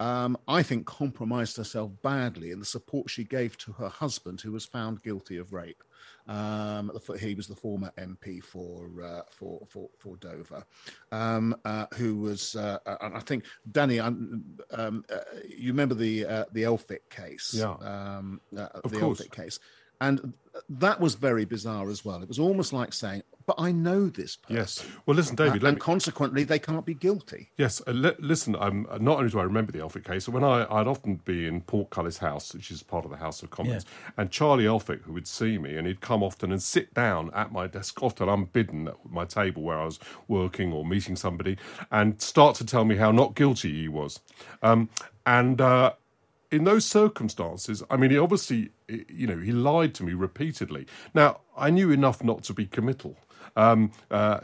um, 0.00 0.36
I 0.48 0.62
think, 0.62 0.86
compromised 0.86 1.56
herself 1.56 1.92
badly 2.02 2.50
in 2.50 2.58
the 2.58 2.64
support 2.64 3.08
she 3.10 3.22
gave 3.22 3.56
to 3.58 3.72
her 3.72 3.88
husband, 3.88 4.40
who 4.40 4.50
was 4.52 4.64
found 4.64 5.02
guilty 5.02 5.36
of 5.36 5.52
rape. 5.52 5.82
Um, 6.26 6.90
he 7.18 7.34
was 7.34 7.46
the 7.48 7.54
former 7.56 7.92
MP 7.98 8.42
for 8.42 8.88
uh, 9.02 9.22
for, 9.30 9.60
for 9.68 9.88
for 9.98 10.16
Dover, 10.16 10.64
um, 11.12 11.54
uh, 11.64 11.86
who 11.94 12.16
was, 12.16 12.56
uh, 12.56 12.78
and 13.02 13.14
I 13.16 13.20
think 13.20 13.44
Danny, 13.70 13.98
um, 14.00 14.44
um, 14.70 15.04
uh, 15.12 15.18
you 15.48 15.68
remember 15.68 15.94
the 15.94 16.26
uh, 16.26 16.44
the 16.52 16.62
Elphicke 16.62 17.08
case, 17.10 17.54
Yeah. 17.54 17.72
um, 17.80 18.40
uh, 18.56 18.68
Of 18.84 18.92
the 18.92 18.98
course. 18.98 19.20
Elphicke 19.20 19.32
case, 19.32 19.58
and 20.00 20.32
that 20.68 21.00
was 21.00 21.14
very 21.14 21.44
bizarre 21.44 21.88
as 21.90 22.04
well. 22.04 22.22
It 22.22 22.28
was 22.28 22.38
almost 22.38 22.72
like 22.72 22.92
saying, 22.92 23.22
"But 23.46 23.56
I 23.58 23.70
know 23.72 24.08
this 24.08 24.36
person." 24.36 24.56
Yes. 24.56 24.84
Well, 25.06 25.16
listen, 25.16 25.34
Uh, 25.34 25.44
David. 25.44 25.62
let 25.62 25.68
and 25.70 25.76
me, 25.76 25.80
consequently, 25.80 26.44
they 26.44 26.58
can't 26.58 26.84
be 26.84 26.94
guilty. 26.94 27.50
Yes, 27.56 27.80
uh, 27.86 27.92
li- 27.92 28.16
listen. 28.18 28.56
I'm 28.56 28.86
not 29.00 29.18
only 29.18 29.30
do 29.30 29.38
I 29.38 29.44
remember 29.44 29.72
the 29.72 29.78
Elphicke 29.78 30.04
case, 30.04 30.28
when 30.28 30.42
I, 30.44 30.66
I'd 30.72 30.86
often 30.86 31.16
be 31.24 31.46
in 31.46 31.60
Portcullis 31.62 32.18
House, 32.18 32.52
which 32.52 32.70
is 32.70 32.82
part 32.82 33.04
of 33.04 33.10
the 33.10 33.16
House 33.16 33.42
of 33.42 33.50
Commons, 33.50 33.86
and 34.16 34.30
Charlie 34.30 34.64
Elphicke, 34.64 35.02
who 35.02 35.12
would 35.12 35.28
see 35.28 35.56
me, 35.58 35.76
and 35.76 35.86
he'd 35.86 36.00
come 36.00 36.22
often 36.22 36.50
and 36.52 36.62
sit 36.62 36.92
down 36.94 37.30
at 37.32 37.52
my 37.52 37.66
desk, 37.66 38.02
often 38.02 38.28
unbidden 38.28 38.88
at 38.88 38.96
my 39.08 39.24
table 39.24 39.62
where 39.62 39.78
I 39.78 39.84
was 39.84 39.98
working 40.28 40.72
or 40.72 40.84
meeting 40.84 41.16
somebody, 41.16 41.56
and 41.90 42.20
start 42.20 42.56
to 42.56 42.64
tell 42.66 42.84
me 42.84 42.96
how 42.96 43.12
not 43.12 43.34
guilty 43.34 43.72
he 43.72 43.88
was, 43.88 44.20
um, 44.62 44.88
and. 45.24 45.60
Uh, 45.60 45.92
in 46.50 46.64
those 46.64 46.84
circumstances, 46.84 47.82
I 47.90 47.96
mean, 47.96 48.10
he 48.10 48.18
obviously, 48.18 48.70
you 48.88 49.26
know, 49.26 49.38
he 49.38 49.52
lied 49.52 49.94
to 49.94 50.04
me 50.04 50.14
repeatedly. 50.14 50.86
Now, 51.14 51.40
I 51.56 51.70
knew 51.70 51.90
enough 51.90 52.24
not 52.24 52.42
to 52.44 52.54
be 52.54 52.66
committal 52.66 53.16
um, 53.56 53.92
uh, 54.10 54.40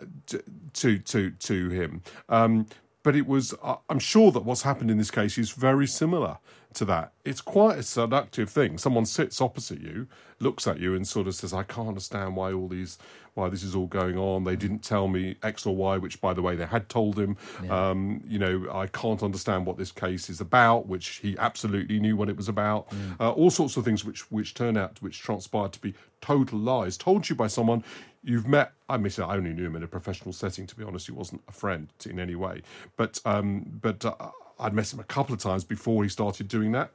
to, 0.74 0.98
to 0.98 1.30
to 1.30 1.68
him, 1.70 2.02
um, 2.28 2.66
but 3.02 3.16
it 3.16 3.26
was. 3.26 3.54
I'm 3.88 3.98
sure 3.98 4.30
that 4.32 4.40
what's 4.40 4.62
happened 4.62 4.90
in 4.90 4.98
this 4.98 5.10
case 5.10 5.38
is 5.38 5.50
very 5.50 5.86
similar 5.86 6.38
to 6.74 6.84
that. 6.86 7.12
It's 7.24 7.40
quite 7.40 7.78
a 7.78 7.82
seductive 7.82 8.50
thing. 8.50 8.78
Someone 8.78 9.06
sits 9.06 9.40
opposite 9.40 9.80
you, 9.80 10.06
looks 10.40 10.66
at 10.66 10.78
you, 10.78 10.94
and 10.94 11.06
sort 11.06 11.26
of 11.26 11.34
says, 11.34 11.52
"I 11.52 11.62
can't 11.62 11.88
understand 11.88 12.36
why 12.36 12.52
all 12.52 12.68
these." 12.68 12.98
Why 13.34 13.50
this 13.50 13.62
is 13.62 13.74
all 13.74 13.86
going 13.86 14.16
on? 14.16 14.44
They 14.44 14.56
didn't 14.56 14.78
tell 14.78 15.08
me 15.08 15.36
X 15.42 15.66
or 15.66 15.76
Y, 15.76 15.98
which, 15.98 16.22
by 16.22 16.32
the 16.32 16.40
way, 16.40 16.56
they 16.56 16.64
had 16.64 16.88
told 16.88 17.18
him. 17.18 17.36
Um, 17.68 18.22
you 18.26 18.38
know, 18.38 18.66
I 18.72 18.86
can't 18.86 19.22
understand 19.22 19.66
what 19.66 19.76
this 19.76 19.92
case 19.92 20.30
is 20.30 20.40
about, 20.40 20.86
which 20.86 21.16
he 21.16 21.36
absolutely 21.38 22.00
knew 22.00 22.16
what 22.16 22.30
it 22.30 22.36
was 22.38 22.48
about. 22.48 22.90
Uh, 23.20 23.32
all 23.32 23.50
sorts 23.50 23.76
of 23.76 23.84
things 23.84 24.06
which 24.06 24.30
which 24.30 24.54
turn 24.54 24.78
out, 24.78 25.02
which 25.02 25.20
transpired 25.20 25.74
to 25.74 25.80
be 25.82 25.92
total 26.22 26.58
lies, 26.58 26.96
told 26.96 27.28
you 27.28 27.36
by 27.36 27.46
someone 27.46 27.84
you've 28.24 28.48
met. 28.48 28.72
I 28.88 28.96
mean, 28.96 29.12
I 29.18 29.36
only 29.36 29.52
knew 29.52 29.66
him 29.66 29.76
in 29.76 29.82
a 29.82 29.86
professional 29.86 30.32
setting. 30.32 30.66
To 30.68 30.74
be 30.74 30.82
honest, 30.82 31.04
he 31.04 31.12
wasn't 31.12 31.42
a 31.46 31.52
friend 31.52 31.88
in 32.06 32.18
any 32.18 32.36
way. 32.36 32.62
But 32.96 33.20
um, 33.26 33.66
but 33.82 34.02
uh, 34.02 34.30
I'd 34.58 34.74
met 34.74 34.92
him 34.92 35.00
a 35.00 35.04
couple 35.04 35.34
of 35.34 35.40
times 35.40 35.64
before 35.64 36.02
he 36.02 36.08
started 36.08 36.48
doing 36.48 36.72
that 36.72 36.90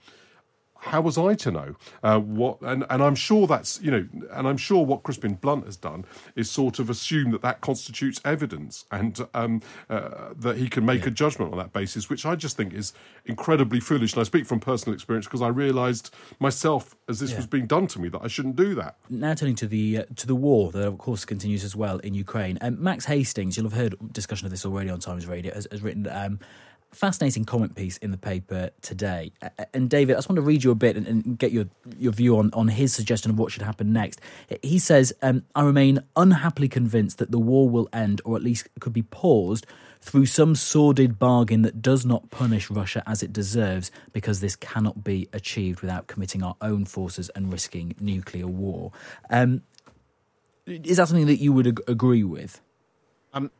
how 0.82 1.00
was 1.00 1.18
I 1.18 1.36
to 1.36 1.52
know 1.52 1.76
uh, 2.02 2.20
what? 2.20 2.60
And, 2.62 2.86
and 2.90 3.04
I'm 3.04 3.16
sure 3.16 3.46
that's 3.46 3.80
you 3.82 3.92
know, 3.92 4.08
and 4.32 4.48
I'm 4.48 4.58
sure 4.58 4.84
what 4.84 5.04
Crispin 5.04 5.36
Blunt 5.36 5.66
has 5.66 5.78
done 5.78 6.06
is 6.36 6.50
sort 6.50 6.80
of 6.80 6.90
assume 6.90 7.32
that 7.32 7.42
that 7.44 7.62
constitutes 7.62 8.20
evidence, 8.26 8.86
and 8.92 9.20
um, 9.34 9.62
uh, 9.90 10.34
that 10.36 10.58
he 10.58 10.68
can 10.68 10.86
make 10.86 11.02
yeah. 11.02 11.10
a 11.10 11.12
judgment 11.12 11.52
on 11.52 11.60
that 11.60 11.72
basis, 11.72 12.10
which 12.10 12.26
I 12.26 12.36
just 12.36 12.58
think 12.58 12.74
is 12.74 12.94
incredibly 13.26 13.80
foolish. 13.80 14.14
And 14.14 14.22
I 14.22 14.24
speak 14.24 14.46
from 14.48 14.60
personal 14.60 14.96
experience 14.96 15.28
because 15.28 15.42
I 15.42 15.50
realised 15.50 16.14
myself 16.40 16.96
as 17.08 17.20
this 17.20 17.32
yeah. 17.32 17.38
was 17.38 17.48
being 17.48 17.68
done 17.68 17.86
to 17.88 18.00
me 18.00 18.10
that 18.10 18.22
I 18.24 18.28
shouldn't 18.28 18.56
do 18.56 18.74
that. 18.76 18.96
Now 19.10 19.36
turning 19.36 19.56
to 19.58 19.68
the 19.68 20.00
uh, 20.00 20.04
to 20.16 20.26
the 20.26 20.36
war 20.36 20.72
that 20.72 20.88
of 20.88 20.98
course 20.98 21.26
continues 21.26 21.64
as 21.64 21.76
well 21.76 22.00
in 22.00 22.16
Ukraine. 22.16 22.58
Um, 22.60 22.82
Max 22.82 23.06
Hastings, 23.06 23.56
you'll 23.56 23.70
have 23.70 23.78
heard 23.78 23.96
discussion 24.12 24.48
of 24.48 24.52
this 24.52 24.66
already 24.66 24.90
on 24.90 25.00
Times 25.00 25.28
Radio, 25.28 25.54
has, 25.54 25.68
has 25.72 25.84
written. 25.84 26.08
Um, 26.08 26.40
fascinating 26.92 27.46
comment 27.46 27.76
piece 27.76 27.98
in 27.98 28.12
the 28.12 28.18
paper 28.18 28.70
today. 28.82 29.32
And 29.74 29.90
David, 29.90 30.16
I 30.16 30.18
just 30.18 30.30
want 30.30 30.38
to 30.38 30.42
read 30.42 30.64
you 30.64 30.72
a 30.72 30.76
bit 30.76 30.98
and, 30.98 31.08
and 31.08 31.38
get 31.38 31.52
your 31.52 31.66
your 31.98 32.12
view 32.12 32.38
on 32.38 32.52
on 32.54 32.68
his 32.68 32.94
suggestion 32.94 33.32
of 33.32 33.40
what 33.40 33.52
should 33.52 33.62
happen 33.62 33.94
next. 33.94 34.20
He 34.62 34.80
says, 34.80 35.14
um, 35.22 35.44
"I 35.56 35.64
remain 35.64 36.00
unhappily 36.16 36.68
convinced 36.68 37.18
that 37.20 37.32
the 37.32 37.40
war 37.40 37.70
will 37.70 37.90
end, 37.94 38.22
or 38.26 38.36
at 38.36 38.44
least 38.44 38.68
could 38.80 38.94
be 38.94 39.04
paused." 39.04 39.66
Through 40.04 40.26
some 40.26 40.56
sordid 40.56 41.20
bargain 41.20 41.62
that 41.62 41.80
does 41.80 42.08
not 42.08 42.32
punish 42.32 42.72
Russia 42.72 43.04
as 43.06 43.22
it 43.22 43.32
deserves, 43.32 43.92
because 44.14 44.40
this 44.40 44.56
cannot 44.56 45.04
be 45.04 45.30
achieved 45.32 45.82
without 45.82 46.08
committing 46.08 46.42
our 46.42 46.56
own 46.60 46.86
forces 46.86 47.30
and 47.36 47.54
risking 47.54 47.94
nuclear 48.00 48.48
war. 48.48 48.92
Um, 49.30 49.62
is 50.66 50.98
that 50.98 51.08
something 51.08 51.28
that 51.28 51.38
you 51.38 51.54
would 51.54 51.68
ag- 51.68 51.84
agree 51.88 52.24
with? 52.24 52.62
Um, 53.32 53.52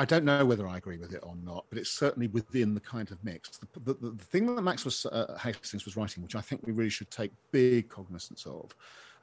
I 0.00 0.06
don't 0.06 0.24
know 0.24 0.46
whether 0.46 0.66
I 0.66 0.78
agree 0.78 0.96
with 0.96 1.12
it 1.12 1.20
or 1.22 1.36
not, 1.44 1.66
but 1.68 1.76
it's 1.76 1.90
certainly 1.90 2.26
within 2.28 2.72
the 2.72 2.80
kind 2.80 3.10
of 3.10 3.22
mix. 3.22 3.58
The, 3.58 3.66
the, 3.92 4.12
the 4.12 4.24
thing 4.24 4.54
that 4.56 4.62
Max 4.62 4.86
was, 4.86 5.04
uh, 5.04 5.36
Hastings 5.38 5.84
was 5.84 5.94
writing, 5.94 6.22
which 6.22 6.34
I 6.34 6.40
think 6.40 6.66
we 6.66 6.72
really 6.72 6.88
should 6.88 7.10
take 7.10 7.32
big 7.52 7.90
cognizance 7.90 8.46
of, 8.46 8.74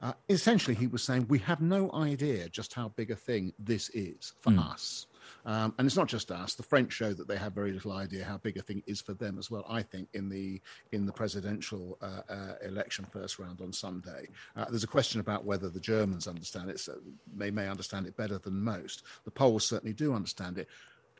uh, 0.02 0.12
essentially 0.28 0.76
he 0.76 0.86
was 0.86 1.02
saying 1.02 1.26
we 1.28 1.40
have 1.40 1.60
no 1.60 1.90
idea 1.94 2.48
just 2.48 2.72
how 2.74 2.90
big 2.90 3.10
a 3.10 3.16
thing 3.16 3.52
this 3.58 3.88
is 3.88 4.34
for 4.40 4.52
mm. 4.52 4.72
us. 4.72 5.08
Um, 5.46 5.74
and 5.78 5.86
it's 5.86 5.96
not 5.96 6.08
just 6.08 6.30
us. 6.30 6.54
The 6.54 6.62
French 6.62 6.92
show 6.92 7.12
that 7.12 7.28
they 7.28 7.36
have 7.36 7.52
very 7.52 7.72
little 7.72 7.92
idea 7.92 8.24
how 8.24 8.38
big 8.38 8.56
a 8.56 8.62
thing 8.62 8.82
is 8.86 9.00
for 9.00 9.14
them 9.14 9.38
as 9.38 9.50
well. 9.50 9.64
I 9.68 9.82
think 9.82 10.08
in 10.14 10.28
the 10.28 10.60
in 10.92 11.06
the 11.06 11.12
presidential 11.12 11.98
uh, 12.00 12.22
uh, 12.28 12.54
election 12.62 13.06
first 13.10 13.38
round 13.38 13.60
on 13.60 13.72
Sunday, 13.72 14.28
uh, 14.56 14.66
there's 14.68 14.84
a 14.84 14.88
question 14.88 15.20
about 15.20 15.44
whether 15.44 15.68
the 15.68 15.80
Germans 15.80 16.26
understand 16.26 16.70
it. 16.70 16.80
So 16.80 16.98
they 17.36 17.50
may 17.50 17.68
understand 17.68 18.06
it 18.06 18.16
better 18.16 18.38
than 18.38 18.62
most. 18.62 19.04
The 19.24 19.30
Poles 19.30 19.66
certainly 19.66 19.94
do 19.94 20.14
understand 20.14 20.58
it. 20.58 20.68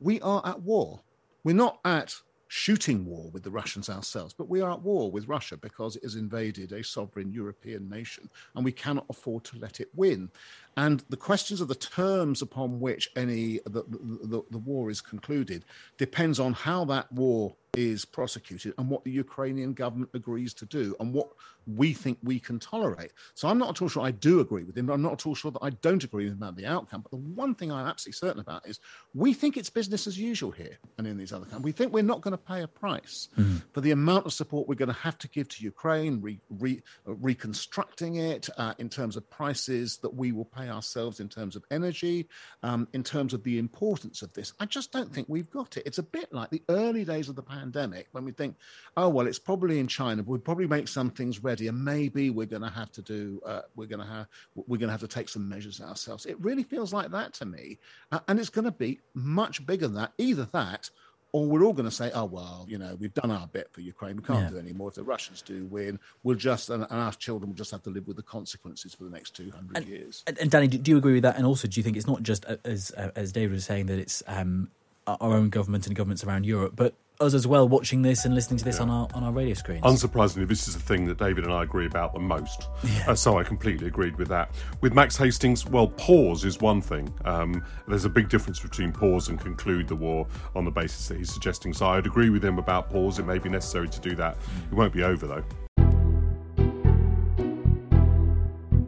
We 0.01 0.21
are 0.21 0.43
at 0.47 0.61
war. 0.63 1.01
We're 1.45 1.55
not 1.55 1.81
at 1.85 2.15
shooting 2.49 3.05
war 3.05 3.31
with 3.33 3.43
the 3.43 3.51
Russians 3.51 3.91
ourselves, 3.91 4.35
but 4.35 4.49
we 4.49 4.61
are 4.61 4.73
at 4.73 4.83
war 4.83 5.11
with 5.11 5.29
Russia 5.29 5.57
because 5.57 5.97
it 5.97 6.03
has 6.03 6.17
invaded 6.17 6.73
a 6.73 6.83
sovereign 6.83 7.31
European 7.31 7.89
nation 7.89 8.29
and 8.55 8.65
we 8.65 8.73
cannot 8.73 9.05
afford 9.11 9.45
to 9.45 9.59
let 9.59 9.81
it 9.81 9.89
win. 9.95 10.31
And 10.77 11.03
the 11.09 11.17
questions 11.17 11.61
of 11.61 11.69
the 11.69 11.75
terms 11.75 12.43
upon 12.43 12.81
which 12.81 13.11
any 13.17 13.61
the, 13.65 13.85
the, 13.89 14.43
the 14.51 14.59
war 14.59 14.91
is 14.91 15.01
concluded 15.01 15.65
depends 15.97 16.39
on 16.39 16.53
how 16.53 16.85
that 16.87 17.11
war 17.13 17.57
is 17.77 18.05
prosecuted 18.05 18.75
and 18.79 18.89
what 18.89 19.05
the 19.05 19.11
Ukrainian 19.11 19.73
government 19.73 20.11
agrees 20.15 20.55
to 20.55 20.67
do 20.67 20.97
and 21.01 21.13
what 21.13 21.29
we 21.77 21.93
think 21.93 22.19
we 22.23 22.41
can 22.41 22.59
tolerate. 22.59 23.13
So 23.35 23.47
I'm 23.47 23.59
not 23.59 23.71
at 23.71 23.83
all 23.83 23.89
sure 23.89 24.03
I 24.03 24.11
do 24.11 24.41
agree 24.41 24.65
with 24.65 24.77
him, 24.77 24.87
but 24.87 24.95
I'm 24.95 25.03
not 25.03 25.13
at 25.13 25.27
all 25.27 25.35
sure 25.35 25.51
that 25.51 25.63
I 25.63 25.71
don't 25.71 26.03
agree 26.03 26.25
with 26.25 26.33
him 26.33 26.43
about 26.43 26.57
the 26.57 26.67
outcome. 26.67 27.03
But 27.03 27.11
the 27.11 27.19
one 27.19 27.55
thing 27.55 27.71
I'm 27.71 27.87
absolutely 27.87 28.15
certain 28.15 28.41
about 28.41 28.67
is 28.67 28.81
we 29.15 29.35
think 29.35 29.57
it's 29.57 29.71
business 29.71 30.07
as 30.07 30.19
usual 30.19 30.51
here 30.51 30.79
and 30.97 31.07
in 31.07 31.19
these 31.19 31.33
other 31.33 31.45
countries. 31.45 31.65
We 31.65 31.73
think 31.73 31.93
we're 31.93 32.03
not 32.03 32.23
going 32.23 32.33
to 32.33 32.39
pay 32.39 32.63
a 32.63 32.69
price 32.69 33.29
mm-hmm. 33.39 33.59
for 33.73 33.81
the 33.81 33.91
amount 33.91 34.27
of 34.27 34.33
support 34.33 34.67
we're 34.67 34.75
going 34.75 34.89
to 34.89 34.95
have 34.95 35.19
to 35.19 35.29
give 35.29 35.49
to 35.49 35.63
Ukraine, 35.63 36.21
re, 36.21 36.41
re, 36.49 36.83
uh, 37.07 37.15
reconstructing 37.15 38.17
it 38.17 38.49
uh, 38.57 38.75
in 38.79 38.89
terms 38.89 39.17
of 39.17 39.29
prices 39.31 39.99
that 39.99 40.15
we 40.15 40.33
will 40.33 40.47
pay 40.47 40.58
ourselves 40.67 41.21
in 41.21 41.29
terms 41.29 41.57
of 41.57 41.65
energy, 41.71 42.29
um, 42.63 42.89
in 42.93 43.05
terms 43.05 43.35
of 43.35 43.43
the 43.45 43.59
importance 43.59 44.23
of 44.23 44.33
this. 44.33 44.53
I 44.59 44.67
just 44.67 44.93
don't 44.93 45.13
think 45.13 45.29
we've 45.29 45.51
got 45.51 45.77
it. 45.77 45.85
It's 45.87 45.99
a 45.99 46.03
bit 46.03 46.33
like 46.33 46.51
the 46.51 46.63
early 46.69 47.05
days 47.05 47.29
of 47.29 47.37
the 47.37 47.43
pandemic 47.43 48.09
when 48.13 48.25
we 48.25 48.33
think, 48.33 48.57
oh, 48.97 49.09
well, 49.09 49.27
it's 49.27 49.39
probably 49.39 49.79
in 49.79 49.87
China, 49.87 50.23
but 50.23 50.31
we'll 50.31 50.41
probably 50.41 50.67
make 50.67 50.89
some 50.89 51.11
things 51.11 51.45
ready 51.45 51.69
and 51.69 51.85
maybe 51.85 52.31
we're 52.31 52.47
going 52.47 52.63
to 52.63 52.71
have 52.71 52.91
to 52.93 53.03
do 53.03 53.41
uh, 53.45 53.63
we're 53.77 53.87
going 53.87 54.01
to 54.01 54.07
have 54.07 54.27
we're 54.55 54.79
going 54.79 54.89
to 54.89 54.93
have 54.93 55.01
to 55.01 55.09
take 55.09 55.29
some 55.29 55.49
measures 55.49 55.81
ourselves 55.81 56.27
it 56.27 56.41
really 56.41 56.63
feels 56.63 56.93
like 56.93 57.11
that 57.11 57.33
to 57.35 57.45
me 57.45 57.79
uh, 58.13 58.21
and 58.29 58.39
it's 58.39 58.49
going 58.49 58.65
to 58.65 58.71
be 58.71 59.01
much 59.15 59.65
bigger 59.67 59.87
than 59.87 59.97
that 59.97 60.13
either 60.19 60.47
that 60.53 60.91
or 61.33 61.47
we're 61.47 61.63
all 61.63 61.73
going 61.73 61.89
to 61.89 61.95
say, 61.95 62.11
oh, 62.15 62.25
well, 62.25 62.65
you 62.69 62.79
know, 62.79 62.97
we've 62.99 63.13
done 63.13 63.31
our 63.31 63.47
bit 63.47 63.69
for 63.73 63.81
Ukraine. 63.83 64.17
We 64.17 64.23
can't 64.23 64.45
yeah. 64.45 64.51
do 64.51 64.59
any 64.59 64.73
more. 64.73 64.89
If 64.89 64.95
the 64.95 65.03
Russians 65.03 65.43
do 65.43 65.67
win, 65.67 65.99
we'll 66.23 66.37
just, 66.37 66.71
and, 66.71 66.85
and, 66.85 67.01
our 67.01 67.13
children 67.13 67.51
will 67.51 67.57
just 67.57 67.71
have 67.71 67.83
to 67.83 67.91
live 67.91 68.07
with 68.07 68.17
the 68.17 68.23
consequences 68.23 68.95
for 68.95 69.05
the 69.05 69.11
next 69.11 69.37
200 69.37 69.77
and, 69.77 69.87
years. 69.87 70.23
And, 70.27 70.39
and, 70.39 70.51
Danny, 70.51 70.69
do 70.69 70.91
you 70.91 70.97
agree 70.97 71.15
with 71.15 71.25
that? 71.25 71.37
And 71.37 71.45
also, 71.45 71.69
do 71.69 71.79
you 71.79 71.85
think 71.85 71.97
it's 71.97 72.07
not 72.07 72.23
just, 72.23 72.47
uh, 72.47 72.57
as, 72.65 72.93
uh, 72.97 73.11
as 73.15 73.33
David 73.33 73.53
was 73.53 73.67
saying, 73.67 73.87
that 73.87 73.99
it's 73.99 74.23
um, 74.27 74.71
our 75.07 75.35
own 75.35 75.51
government 75.51 75.87
and 75.87 75.95
governments 75.95 76.25
around 76.25 76.47
Europe, 76.47 76.73
but 76.75 76.95
us 77.21 77.35
as 77.35 77.49
well 77.49 77.69
watching 77.69 78.03
this 78.03 78.25
and 78.25 78.33
listening 78.33 78.59
to 78.59 78.65
this 78.65 78.77
yeah. 78.77 78.83
on 78.83 78.91
our 78.91 79.09
on 79.13 79.25
our 79.25 79.33
radio 79.33 79.55
screens. 79.55 79.83
Unsurprisingly, 79.83 80.47
this 80.47 80.69
is 80.69 80.75
the 80.75 80.81
thing 80.81 81.05
that 81.07 81.19
David 81.19 81.43
and 81.43 81.53
I 81.53 81.65
agree 81.65 81.87
about 81.87 82.15
the 82.15 82.21
most. 82.21 82.69
Yeah. 82.85 83.11
Uh, 83.11 83.15
so 83.17 83.39
I 83.39 83.43
completely 83.43 83.89
agreed 83.89 84.17
with 84.17 84.29
that. 84.29 84.53
With 84.83 84.95
Max 84.95 85.17
Hastings, 85.17 85.67
well, 85.67 85.89
pause 85.89 86.45
is 86.45 86.61
one 86.61 86.81
thing. 86.81 87.13
Um, 87.25 87.65
there's 87.89 88.05
a 88.05 88.09
big 88.09 88.29
difference 88.29 88.61
between 88.61 88.93
pause 88.93 89.29
and 89.29 89.41
conclude 89.41 89.89
the 89.89 89.97
war 89.97 90.29
on 90.55 90.65
the 90.65 90.71
basis 90.71 91.09
that 91.09 91.19
he's 91.19 91.33
suggesting. 91.33 91.73
So 91.73 91.89
I'd 91.89 92.07
agree 92.07 92.31
with 92.31 92.45
him 92.45 92.57
about 92.59 92.89
pause. 92.89 93.19
It 93.19 93.27
may 93.27 93.39
be 93.39 93.49
necessary 93.49 93.89
to 93.89 94.01
do 94.01 94.15
that. 94.15 94.37
It 94.71 94.75
won't 94.75 94.93
be 94.93 95.03
over 95.03 95.27
though. 95.27 95.45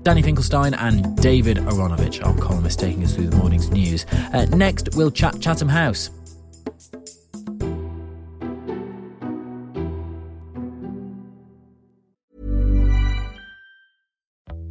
Danny 0.02 0.22
Finkelstein 0.22 0.74
and 0.74 1.16
David 1.16 1.58
Aaronovitch, 1.58 2.24
our 2.24 2.36
columnist, 2.38 2.78
taking 2.78 3.04
us 3.04 3.14
through 3.14 3.26
the 3.26 3.36
morning's 3.36 3.70
news. 3.70 4.06
Uh, 4.32 4.46
next, 4.46 4.90
we'll 4.94 5.10
chat 5.10 5.38
Chatham 5.40 5.68
House. 5.68 6.10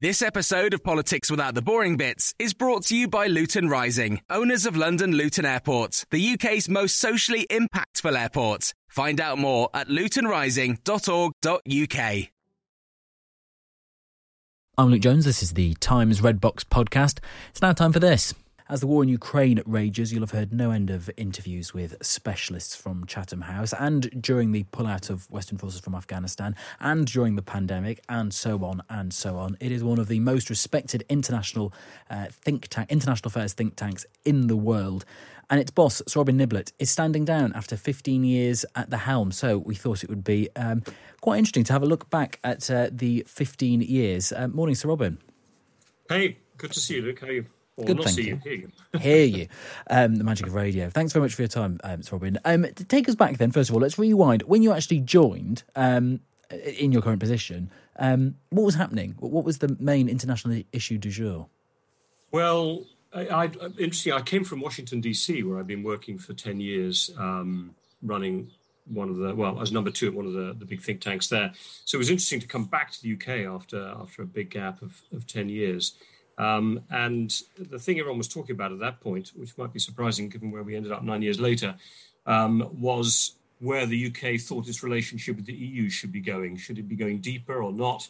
This 0.00 0.22
episode 0.22 0.74
of 0.74 0.84
Politics 0.84 1.28
Without 1.28 1.56
the 1.56 1.62
Boring 1.62 1.96
Bits 1.96 2.32
is 2.38 2.54
brought 2.54 2.84
to 2.84 2.96
you 2.96 3.08
by 3.08 3.26
Luton 3.26 3.68
Rising, 3.68 4.20
owners 4.30 4.64
of 4.64 4.76
London 4.76 5.10
Luton 5.10 5.44
Airport, 5.44 6.04
the 6.12 6.34
UK's 6.34 6.68
most 6.68 6.98
socially 6.98 7.48
impactful 7.50 8.16
airport. 8.16 8.74
Find 8.86 9.20
out 9.20 9.38
more 9.38 9.70
at 9.74 9.88
lutonrising.org.uk. 9.88 12.28
I'm 14.78 14.88
Luke 14.88 15.00
Jones. 15.00 15.24
This 15.24 15.42
is 15.42 15.54
the 15.54 15.74
Times 15.80 16.22
Red 16.22 16.40
Box 16.40 16.62
podcast. 16.62 17.18
It's 17.50 17.60
now 17.60 17.72
time 17.72 17.92
for 17.92 17.98
this. 17.98 18.34
As 18.70 18.80
the 18.80 18.86
war 18.86 19.02
in 19.02 19.08
Ukraine 19.08 19.62
rages, 19.64 20.12
you'll 20.12 20.20
have 20.20 20.32
heard 20.32 20.52
no 20.52 20.72
end 20.72 20.90
of 20.90 21.08
interviews 21.16 21.72
with 21.72 21.96
specialists 22.02 22.76
from 22.76 23.06
Chatham 23.06 23.40
House, 23.40 23.72
and 23.72 24.10
during 24.22 24.52
the 24.52 24.64
pullout 24.64 25.08
of 25.08 25.30
Western 25.30 25.56
forces 25.56 25.80
from 25.80 25.94
Afghanistan, 25.94 26.54
and 26.78 27.06
during 27.06 27.36
the 27.36 27.42
pandemic, 27.42 28.04
and 28.10 28.34
so 28.34 28.62
on 28.62 28.82
and 28.90 29.14
so 29.14 29.38
on. 29.38 29.56
It 29.58 29.72
is 29.72 29.82
one 29.82 29.98
of 29.98 30.08
the 30.08 30.20
most 30.20 30.50
respected 30.50 31.02
international 31.08 31.72
uh, 32.10 32.26
think 32.30 32.68
tank, 32.68 32.90
international 32.90 33.28
affairs 33.28 33.54
think 33.54 33.74
tanks 33.74 34.04
in 34.26 34.48
the 34.48 34.56
world. 34.56 35.06
And 35.48 35.58
its 35.58 35.70
boss, 35.70 36.02
Sir 36.06 36.20
Robin 36.20 36.36
Niblett, 36.36 36.72
is 36.78 36.90
standing 36.90 37.24
down 37.24 37.54
after 37.54 37.74
15 37.74 38.22
years 38.22 38.66
at 38.74 38.90
the 38.90 38.98
helm. 38.98 39.32
So 39.32 39.56
we 39.56 39.76
thought 39.76 40.04
it 40.04 40.10
would 40.10 40.24
be 40.24 40.50
um, 40.56 40.82
quite 41.22 41.38
interesting 41.38 41.64
to 41.64 41.72
have 41.72 41.82
a 41.82 41.86
look 41.86 42.10
back 42.10 42.38
at 42.44 42.70
uh, 42.70 42.90
the 42.92 43.24
15 43.26 43.80
years. 43.80 44.30
Uh, 44.30 44.48
morning, 44.48 44.74
Sir 44.74 44.88
Robin. 44.88 45.16
Hey, 46.06 46.36
good 46.58 46.72
to 46.72 46.80
see 46.80 46.96
you, 46.96 47.02
Luke. 47.02 47.20
How 47.20 47.28
are 47.28 47.32
you? 47.32 47.46
Or 47.78 47.84
Good, 47.84 47.96
not 47.96 48.06
thank 48.06 48.16
see 48.16 48.26
you. 48.26 48.40
you, 48.44 48.50
hear 48.50 48.54
you. 48.92 48.98
Hear 48.98 49.24
you. 49.24 49.48
Um, 49.88 50.16
the 50.16 50.24
magic 50.24 50.48
of 50.48 50.54
radio. 50.54 50.90
Thanks 50.90 51.12
very 51.12 51.22
much 51.22 51.34
for 51.34 51.42
your 51.42 51.48
time, 51.48 51.78
um, 51.84 52.00
Robin. 52.10 52.36
Um, 52.44 52.64
to 52.64 52.84
take 52.84 53.08
us 53.08 53.14
back 53.14 53.38
then, 53.38 53.52
first 53.52 53.70
of 53.70 53.76
all, 53.76 53.80
let's 53.80 53.98
rewind. 54.00 54.42
When 54.42 54.64
you 54.64 54.72
actually 54.72 55.00
joined 55.00 55.62
um, 55.76 56.18
in 56.50 56.90
your 56.90 57.02
current 57.02 57.20
position, 57.20 57.70
um, 58.00 58.34
what 58.50 58.64
was 58.64 58.74
happening? 58.74 59.14
What 59.20 59.44
was 59.44 59.58
the 59.58 59.76
main 59.78 60.08
international 60.08 60.60
issue 60.72 60.98
du 60.98 61.08
jour? 61.08 61.46
Well, 62.32 62.84
I, 63.14 63.28
I, 63.28 63.44
interesting. 63.78 64.12
I 64.12 64.22
came 64.22 64.42
from 64.42 64.60
Washington 64.60 65.00
D.C., 65.00 65.44
where 65.44 65.60
I've 65.60 65.68
been 65.68 65.84
working 65.84 66.18
for 66.18 66.34
ten 66.34 66.58
years, 66.58 67.12
um, 67.16 67.76
running 68.02 68.50
one 68.86 69.08
of 69.08 69.18
the 69.18 69.34
well 69.34 69.60
as 69.60 69.70
number 69.70 69.90
two 69.90 70.08
at 70.08 70.14
one 70.14 70.26
of 70.26 70.32
the, 70.32 70.54
the 70.58 70.64
big 70.64 70.82
think 70.82 71.00
tanks 71.00 71.28
there. 71.28 71.52
So 71.84 71.96
it 71.96 72.00
was 72.00 72.10
interesting 72.10 72.40
to 72.40 72.46
come 72.48 72.64
back 72.64 72.90
to 72.90 73.02
the 73.02 73.14
UK 73.14 73.46
after 73.46 73.94
after 74.00 74.22
a 74.22 74.26
big 74.26 74.50
gap 74.50 74.82
of, 74.82 75.00
of 75.12 75.28
ten 75.28 75.48
years. 75.48 75.94
Um, 76.38 76.82
and 76.88 77.34
the 77.58 77.78
thing 77.78 77.98
everyone 77.98 78.18
was 78.18 78.28
talking 78.28 78.54
about 78.54 78.72
at 78.72 78.78
that 78.78 79.00
point, 79.00 79.32
which 79.34 79.58
might 79.58 79.72
be 79.72 79.80
surprising 79.80 80.28
given 80.28 80.52
where 80.52 80.62
we 80.62 80.76
ended 80.76 80.92
up 80.92 81.02
nine 81.02 81.20
years 81.20 81.40
later, 81.40 81.74
um, 82.26 82.68
was 82.80 83.32
where 83.58 83.86
the 83.86 84.06
UK 84.06 84.40
thought 84.40 84.68
its 84.68 84.84
relationship 84.84 85.34
with 85.36 85.46
the 85.46 85.52
EU 85.52 85.90
should 85.90 86.12
be 86.12 86.20
going. 86.20 86.56
Should 86.56 86.78
it 86.78 86.88
be 86.88 86.94
going 86.94 87.18
deeper 87.20 87.60
or 87.60 87.72
not? 87.72 88.08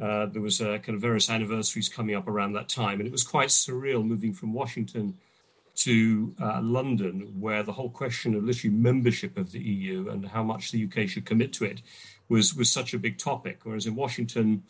Uh, 0.00 0.26
there 0.26 0.42
was 0.42 0.60
uh, 0.60 0.78
kind 0.78 0.96
of 0.96 1.00
various 1.00 1.30
anniversaries 1.30 1.88
coming 1.88 2.16
up 2.16 2.26
around 2.26 2.54
that 2.54 2.68
time, 2.68 2.98
and 2.98 3.06
it 3.06 3.12
was 3.12 3.22
quite 3.22 3.48
surreal 3.48 4.04
moving 4.04 4.32
from 4.32 4.52
Washington 4.52 5.16
to 5.76 6.34
uh, 6.42 6.60
London, 6.60 7.34
where 7.38 7.62
the 7.62 7.72
whole 7.72 7.90
question 7.90 8.34
of 8.34 8.44
literally 8.44 8.74
membership 8.74 9.36
of 9.38 9.52
the 9.52 9.60
EU 9.60 10.08
and 10.08 10.26
how 10.26 10.42
much 10.42 10.72
the 10.72 10.84
UK 10.84 11.08
should 11.08 11.24
commit 11.24 11.52
to 11.52 11.64
it 11.64 11.82
was 12.28 12.54
was 12.54 12.72
such 12.72 12.94
a 12.94 12.98
big 12.98 13.18
topic. 13.18 13.60
Whereas 13.62 13.86
in 13.86 13.94
Washington, 13.94 14.64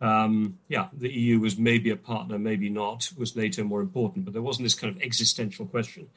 um, 0.00 0.58
yeah, 0.68 0.88
the 0.92 1.10
EU 1.10 1.40
was 1.40 1.56
maybe 1.56 1.90
a 1.90 1.96
partner, 1.96 2.38
maybe 2.38 2.68
not. 2.68 3.10
Was 3.16 3.36
NATO 3.36 3.64
more 3.64 3.80
important? 3.80 4.24
But 4.24 4.34
there 4.34 4.42
wasn't 4.42 4.66
this 4.66 4.74
kind 4.74 4.94
of 4.94 5.02
existential 5.02 5.66
question. 5.66 6.08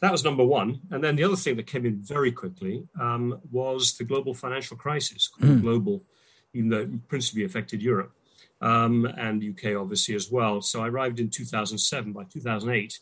That 0.00 0.12
was 0.12 0.24
number 0.24 0.44
one. 0.44 0.80
And 0.90 1.02
then 1.02 1.16
the 1.16 1.24
other 1.24 1.36
thing 1.36 1.56
that 1.56 1.66
came 1.66 1.86
in 1.86 1.96
very 2.02 2.30
quickly 2.30 2.86
um, 3.00 3.40
was 3.50 3.96
the 3.96 4.04
global 4.04 4.34
financial 4.34 4.76
crisis, 4.76 5.30
Mm. 5.40 5.62
global, 5.62 6.04
even 6.52 6.68
though 6.68 6.80
it 6.80 7.08
principally 7.08 7.44
affected 7.44 7.82
Europe 7.82 8.12
um, 8.60 9.06
and 9.16 9.42
UK 9.42 9.76
obviously 9.76 10.14
as 10.14 10.30
well. 10.30 10.60
So 10.60 10.82
I 10.82 10.88
arrived 10.88 11.20
in 11.20 11.30
2007. 11.30 12.12
By 12.12 12.24
2008, 12.24 12.98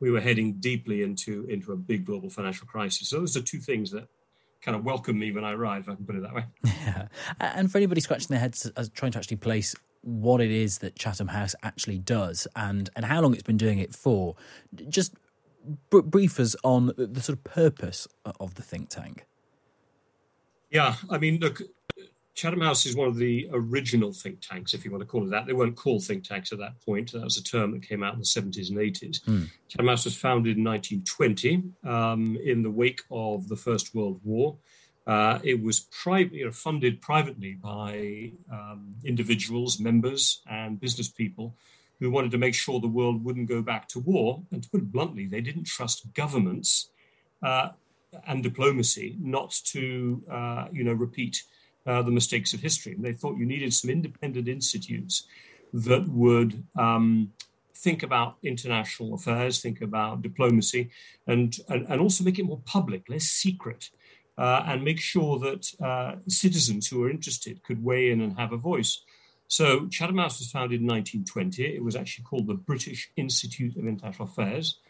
we 0.00 0.10
were 0.10 0.20
heading 0.20 0.54
deeply 0.54 1.02
into 1.02 1.46
into 1.48 1.72
a 1.72 1.76
big 1.76 2.04
global 2.04 2.30
financial 2.30 2.66
crisis. 2.66 3.08
So 3.08 3.20
those 3.20 3.36
are 3.36 3.42
two 3.42 3.58
things 3.58 3.90
that 3.90 4.08
kind 4.66 4.76
of 4.76 4.84
welcomed 4.84 5.18
me 5.18 5.30
when 5.30 5.44
I 5.44 5.52
arrived, 5.52 5.86
if 5.86 5.92
I 5.92 5.94
can 5.94 6.04
put 6.04 6.16
it 6.16 6.22
that 6.22 6.34
way. 6.34 6.44
Yeah. 6.64 7.06
And 7.40 7.70
for 7.70 7.78
anybody 7.78 8.00
scratching 8.00 8.28
their 8.28 8.40
heads 8.40 8.66
as 8.76 8.88
trying 8.90 9.12
to 9.12 9.18
actually 9.18 9.38
place 9.38 9.74
what 10.02 10.40
it 10.40 10.50
is 10.50 10.78
that 10.78 10.96
Chatham 10.96 11.28
House 11.28 11.54
actually 11.62 11.98
does 11.98 12.46
and, 12.54 12.90
and 12.94 13.04
how 13.04 13.20
long 13.20 13.32
it's 13.32 13.42
been 13.42 13.56
doing 13.56 13.78
it 13.78 13.94
for, 13.94 14.36
just 14.88 15.14
br- 15.90 16.00
brief 16.00 16.38
us 16.40 16.56
on 16.64 16.86
the, 16.86 17.06
the 17.06 17.20
sort 17.20 17.38
of 17.38 17.44
purpose 17.44 18.08
of 18.40 18.54
the 18.54 18.62
think 18.62 18.88
tank. 18.88 19.26
Yeah, 20.70 20.96
I 21.10 21.18
mean, 21.18 21.38
look, 21.38 21.62
Chatham 22.36 22.60
House 22.60 22.84
is 22.84 22.94
one 22.94 23.08
of 23.08 23.16
the 23.16 23.48
original 23.50 24.12
think 24.12 24.42
tanks, 24.42 24.74
if 24.74 24.84
you 24.84 24.90
want 24.90 25.00
to 25.00 25.06
call 25.06 25.24
it 25.24 25.30
that. 25.30 25.46
They 25.46 25.54
weren't 25.54 25.74
called 25.74 26.04
think 26.04 26.22
tanks 26.22 26.52
at 26.52 26.58
that 26.58 26.78
point. 26.84 27.12
That 27.12 27.24
was 27.24 27.38
a 27.38 27.42
term 27.42 27.72
that 27.72 27.82
came 27.82 28.02
out 28.02 28.12
in 28.12 28.20
the 28.20 28.26
70s 28.26 28.68
and 28.68 28.78
80s. 28.78 29.22
Mm. 29.22 29.50
Chatham 29.68 29.88
House 29.88 30.04
was 30.04 30.16
founded 30.16 30.58
in 30.58 30.64
1920 30.64 31.62
um, 31.84 32.38
in 32.44 32.62
the 32.62 32.70
wake 32.70 33.00
of 33.10 33.48
the 33.48 33.56
First 33.56 33.94
World 33.94 34.20
War. 34.22 34.58
Uh, 35.06 35.38
it 35.44 35.62
was 35.62 35.80
pri- 35.80 36.28
you 36.30 36.44
know, 36.44 36.52
funded 36.52 37.00
privately 37.00 37.54
by 37.54 38.32
um, 38.52 38.96
individuals, 39.02 39.80
members, 39.80 40.42
and 40.50 40.78
business 40.78 41.08
people 41.08 41.56
who 42.00 42.10
wanted 42.10 42.32
to 42.32 42.38
make 42.38 42.54
sure 42.54 42.80
the 42.80 42.86
world 42.86 43.24
wouldn't 43.24 43.48
go 43.48 43.62
back 43.62 43.88
to 43.88 44.00
war. 44.00 44.42
And 44.52 44.62
to 44.62 44.68
put 44.68 44.82
it 44.82 44.92
bluntly, 44.92 45.26
they 45.26 45.40
didn't 45.40 45.64
trust 45.64 46.12
governments 46.12 46.90
uh, 47.42 47.70
and 48.26 48.42
diplomacy 48.42 49.16
not 49.18 49.52
to, 49.68 50.22
uh, 50.30 50.66
you 50.70 50.84
know, 50.84 50.92
repeat 50.92 51.42
uh, 51.86 52.02
the 52.02 52.10
mistakes 52.10 52.52
of 52.52 52.60
history. 52.60 52.92
And 52.94 53.04
they 53.04 53.12
thought 53.12 53.38
you 53.38 53.46
needed 53.46 53.72
some 53.72 53.90
independent 53.90 54.48
institutes 54.48 55.26
that 55.72 56.08
would 56.08 56.64
um, 56.78 57.32
think 57.74 58.02
about 58.02 58.36
international 58.42 59.14
affairs, 59.14 59.60
think 59.60 59.80
about 59.80 60.22
diplomacy, 60.22 60.90
and, 61.26 61.56
and, 61.68 61.86
and 61.88 62.00
also 62.00 62.24
make 62.24 62.38
it 62.38 62.44
more 62.44 62.62
public, 62.64 63.08
less 63.08 63.24
secret, 63.24 63.90
uh, 64.38 64.62
and 64.66 64.84
make 64.84 65.00
sure 65.00 65.38
that 65.38 65.66
uh, 65.82 66.16
citizens 66.28 66.88
who 66.88 67.02
are 67.02 67.10
interested 67.10 67.62
could 67.62 67.82
weigh 67.82 68.10
in 68.10 68.20
and 68.20 68.38
have 68.38 68.52
a 68.52 68.56
voice. 68.56 69.02
So 69.48 69.86
Chatham 69.88 70.18
House 70.18 70.38
was 70.40 70.50
founded 70.50 70.80
in 70.80 70.86
1920. 70.86 71.76
It 71.76 71.84
was 71.84 71.96
actually 71.96 72.24
called 72.24 72.46
the 72.46 72.54
British 72.54 73.10
Institute 73.16 73.76
of 73.76 73.86
International 73.86 74.28
Affairs 74.28 74.80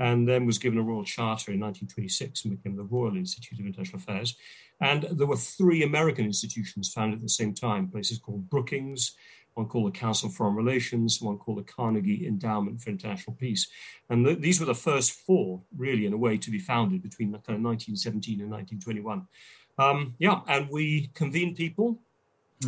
and 0.00 0.26
then 0.26 0.46
was 0.46 0.58
given 0.58 0.78
a 0.78 0.82
royal 0.82 1.04
charter 1.04 1.52
in 1.52 1.60
1926 1.60 2.44
and 2.44 2.56
became 2.56 2.74
the 2.74 2.82
Royal 2.82 3.16
Institute 3.16 3.60
of 3.60 3.66
International 3.66 3.98
Affairs. 3.98 4.34
And 4.80 5.02
there 5.12 5.26
were 5.26 5.36
three 5.36 5.82
American 5.82 6.24
institutions 6.24 6.90
founded 6.90 7.18
at 7.18 7.22
the 7.22 7.28
same 7.28 7.54
time, 7.54 7.90
places 7.90 8.18
called 8.18 8.48
Brookings, 8.48 9.14
one 9.54 9.66
called 9.66 9.92
the 9.92 9.98
Council 9.98 10.30
of 10.30 10.34
Foreign 10.34 10.54
Relations, 10.54 11.20
one 11.20 11.36
called 11.36 11.58
the 11.58 11.70
Carnegie 11.70 12.26
Endowment 12.26 12.80
for 12.80 12.88
International 12.88 13.36
Peace. 13.36 13.68
And 14.08 14.24
th- 14.24 14.38
these 14.38 14.58
were 14.58 14.66
the 14.66 14.74
first 14.74 15.12
four, 15.12 15.60
really, 15.76 16.06
in 16.06 16.14
a 16.14 16.16
way, 16.16 16.38
to 16.38 16.50
be 16.50 16.58
founded 16.58 17.02
between 17.02 17.28
kind 17.28 17.58
of 17.58 17.62
1917 17.62 18.40
and 18.40 18.50
1921. 18.50 19.26
Um, 19.78 20.14
yeah, 20.18 20.40
and 20.48 20.70
we 20.70 21.10
convene 21.14 21.54
people, 21.54 22.00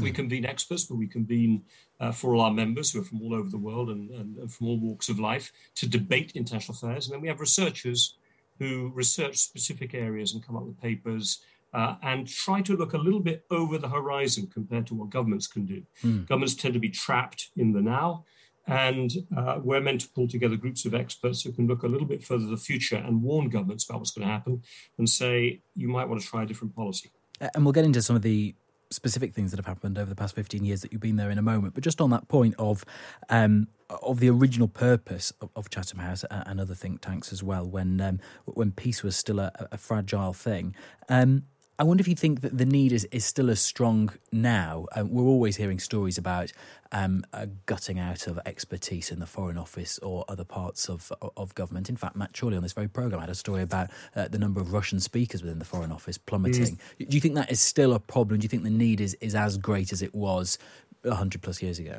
we 0.00 0.10
convene 0.10 0.46
experts, 0.46 0.84
but 0.84 0.96
we 0.96 1.06
convene 1.06 1.62
uh, 2.00 2.12
for 2.12 2.34
all 2.34 2.40
our 2.40 2.50
members 2.50 2.90
who 2.90 3.00
are 3.00 3.04
from 3.04 3.20
all 3.22 3.34
over 3.34 3.50
the 3.50 3.58
world 3.58 3.90
and, 3.90 4.10
and, 4.10 4.38
and 4.38 4.52
from 4.52 4.68
all 4.68 4.78
walks 4.78 5.08
of 5.08 5.18
life 5.18 5.52
to 5.76 5.86
debate 5.86 6.32
international 6.34 6.74
affairs. 6.74 7.06
And 7.06 7.14
then 7.14 7.20
we 7.20 7.28
have 7.28 7.40
researchers 7.40 8.16
who 8.58 8.90
research 8.94 9.36
specific 9.36 9.94
areas 9.94 10.32
and 10.32 10.44
come 10.44 10.56
up 10.56 10.62
with 10.62 10.80
papers 10.80 11.42
uh, 11.74 11.96
and 12.02 12.28
try 12.28 12.60
to 12.62 12.76
look 12.76 12.94
a 12.94 12.98
little 12.98 13.20
bit 13.20 13.44
over 13.50 13.78
the 13.78 13.88
horizon 13.88 14.46
compared 14.46 14.86
to 14.86 14.94
what 14.94 15.10
governments 15.10 15.46
can 15.46 15.66
do. 15.66 15.82
Hmm. 16.00 16.24
Governments 16.24 16.54
tend 16.54 16.74
to 16.74 16.80
be 16.80 16.90
trapped 16.90 17.50
in 17.56 17.72
the 17.72 17.80
now. 17.80 18.24
And 18.68 19.10
uh, 19.36 19.58
we're 19.62 19.80
meant 19.80 20.02
to 20.02 20.08
pull 20.08 20.28
together 20.28 20.56
groups 20.56 20.84
of 20.84 20.94
experts 20.94 21.42
who 21.42 21.50
can 21.50 21.66
look 21.66 21.82
a 21.82 21.88
little 21.88 22.06
bit 22.06 22.22
further 22.22 22.46
the 22.46 22.56
future 22.56 22.96
and 22.96 23.20
warn 23.20 23.48
governments 23.48 23.84
about 23.84 23.98
what's 23.98 24.12
going 24.12 24.26
to 24.26 24.32
happen 24.32 24.62
and 24.98 25.08
say, 25.08 25.60
you 25.74 25.88
might 25.88 26.08
want 26.08 26.20
to 26.20 26.26
try 26.26 26.44
a 26.44 26.46
different 26.46 26.74
policy. 26.76 27.10
And 27.54 27.64
we'll 27.64 27.72
get 27.72 27.84
into 27.84 28.00
some 28.02 28.14
of 28.14 28.22
the 28.22 28.54
specific 28.92 29.34
things 29.34 29.50
that 29.50 29.58
have 29.58 29.66
happened 29.66 29.98
over 29.98 30.08
the 30.08 30.16
past 30.16 30.34
15 30.34 30.64
years 30.64 30.82
that 30.82 30.92
you've 30.92 31.00
been 31.00 31.16
there 31.16 31.30
in 31.30 31.38
a 31.38 31.42
moment. 31.42 31.74
But 31.74 31.84
just 31.84 32.00
on 32.00 32.10
that 32.10 32.28
point 32.28 32.54
of 32.58 32.84
um, 33.28 33.68
of 34.02 34.20
the 34.20 34.30
original 34.30 34.68
purpose 34.68 35.32
of, 35.40 35.50
of 35.54 35.68
Chatham 35.70 35.98
House 35.98 36.24
and 36.30 36.60
other 36.60 36.74
think 36.74 37.00
tanks 37.00 37.32
as 37.32 37.42
well, 37.42 37.66
when 37.66 38.00
um, 38.00 38.20
when 38.44 38.72
peace 38.72 39.02
was 39.02 39.16
still 39.16 39.38
a, 39.38 39.52
a 39.72 39.78
fragile 39.78 40.32
thing. 40.32 40.74
Um, 41.08 41.44
I 41.78 41.84
wonder 41.84 42.00
if 42.00 42.08
you 42.08 42.14
think 42.14 42.42
that 42.42 42.56
the 42.56 42.66
need 42.66 42.92
is, 42.92 43.06
is 43.06 43.24
still 43.24 43.50
as 43.50 43.60
strong 43.60 44.12
now. 44.30 44.86
Um, 44.94 45.10
we're 45.10 45.24
always 45.24 45.56
hearing 45.56 45.78
stories 45.78 46.18
about 46.18 46.52
um, 46.92 47.24
a 47.32 47.46
gutting 47.46 47.98
out 47.98 48.26
of 48.26 48.38
expertise 48.44 49.10
in 49.10 49.18
the 49.18 49.26
Foreign 49.26 49.56
Office 49.56 49.98
or 49.98 50.24
other 50.28 50.44
parts 50.44 50.88
of 50.88 51.12
of 51.36 51.54
government. 51.54 51.88
In 51.88 51.96
fact, 51.96 52.14
Matt 52.14 52.38
Chorley 52.38 52.56
on 52.56 52.62
this 52.62 52.74
very 52.74 52.88
program 52.88 53.20
had 53.20 53.30
a 53.30 53.34
story 53.34 53.62
about 53.62 53.90
uh, 54.14 54.28
the 54.28 54.38
number 54.38 54.60
of 54.60 54.72
Russian 54.72 55.00
speakers 55.00 55.42
within 55.42 55.58
the 55.58 55.64
Foreign 55.64 55.90
Office 55.90 56.18
plummeting. 56.18 56.78
Do 56.98 57.06
you 57.08 57.20
think 57.20 57.34
that 57.34 57.50
is 57.50 57.60
still 57.60 57.94
a 57.94 57.98
problem? 57.98 58.40
Do 58.40 58.44
you 58.44 58.48
think 58.48 58.64
the 58.64 58.70
need 58.70 59.00
is, 59.00 59.14
is 59.20 59.34
as 59.34 59.56
great 59.56 59.92
as 59.92 60.02
it 60.02 60.14
was 60.14 60.58
100 61.02 61.42
plus 61.42 61.62
years 61.62 61.78
ago? 61.78 61.98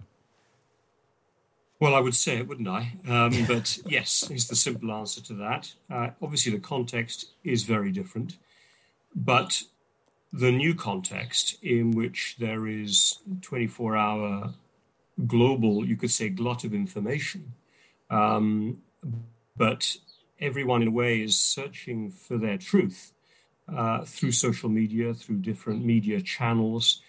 Well, 1.80 1.96
I 1.96 2.00
would 2.00 2.16
say 2.16 2.38
it, 2.38 2.48
wouldn't 2.48 2.70
I? 2.70 2.94
Um, 3.10 3.46
but 3.46 3.78
yes, 3.86 4.30
is 4.32 4.48
the 4.48 4.56
simple 4.56 4.92
answer 4.94 5.22
to 5.24 5.34
that. 5.34 5.74
Uh, 5.92 6.12
obviously, 6.22 6.54
the 6.54 6.60
context 6.60 7.32
is 7.44 7.64
very 7.64 7.92
different, 7.92 8.38
but 9.16 9.64
the 10.32 10.52
new 10.52 10.74
context 10.74 11.58
in 11.62 11.92
which 11.92 12.36
there 12.40 12.68
is 12.68 13.20
24 13.42 13.96
hour 13.96 14.54
global, 15.28 15.86
you 15.86 15.96
could 15.96 16.12
say, 16.12 16.30
glut 16.30 16.64
of 16.64 16.74
information, 16.74 17.54
um, 18.10 18.82
but 19.56 19.96
everyone 20.40 20.82
in 20.82 20.88
a 20.88 20.92
way 20.92 21.22
is 21.22 21.38
searching 21.38 22.10
for 22.10 22.38
their 22.38 22.58
truth 22.58 23.14
uh, 23.74 24.04
through 24.06 24.32
social 24.32 24.70
media, 24.70 25.14
through 25.14 25.38
different 25.38 25.86
media 25.86 26.20
channels. 26.22 27.02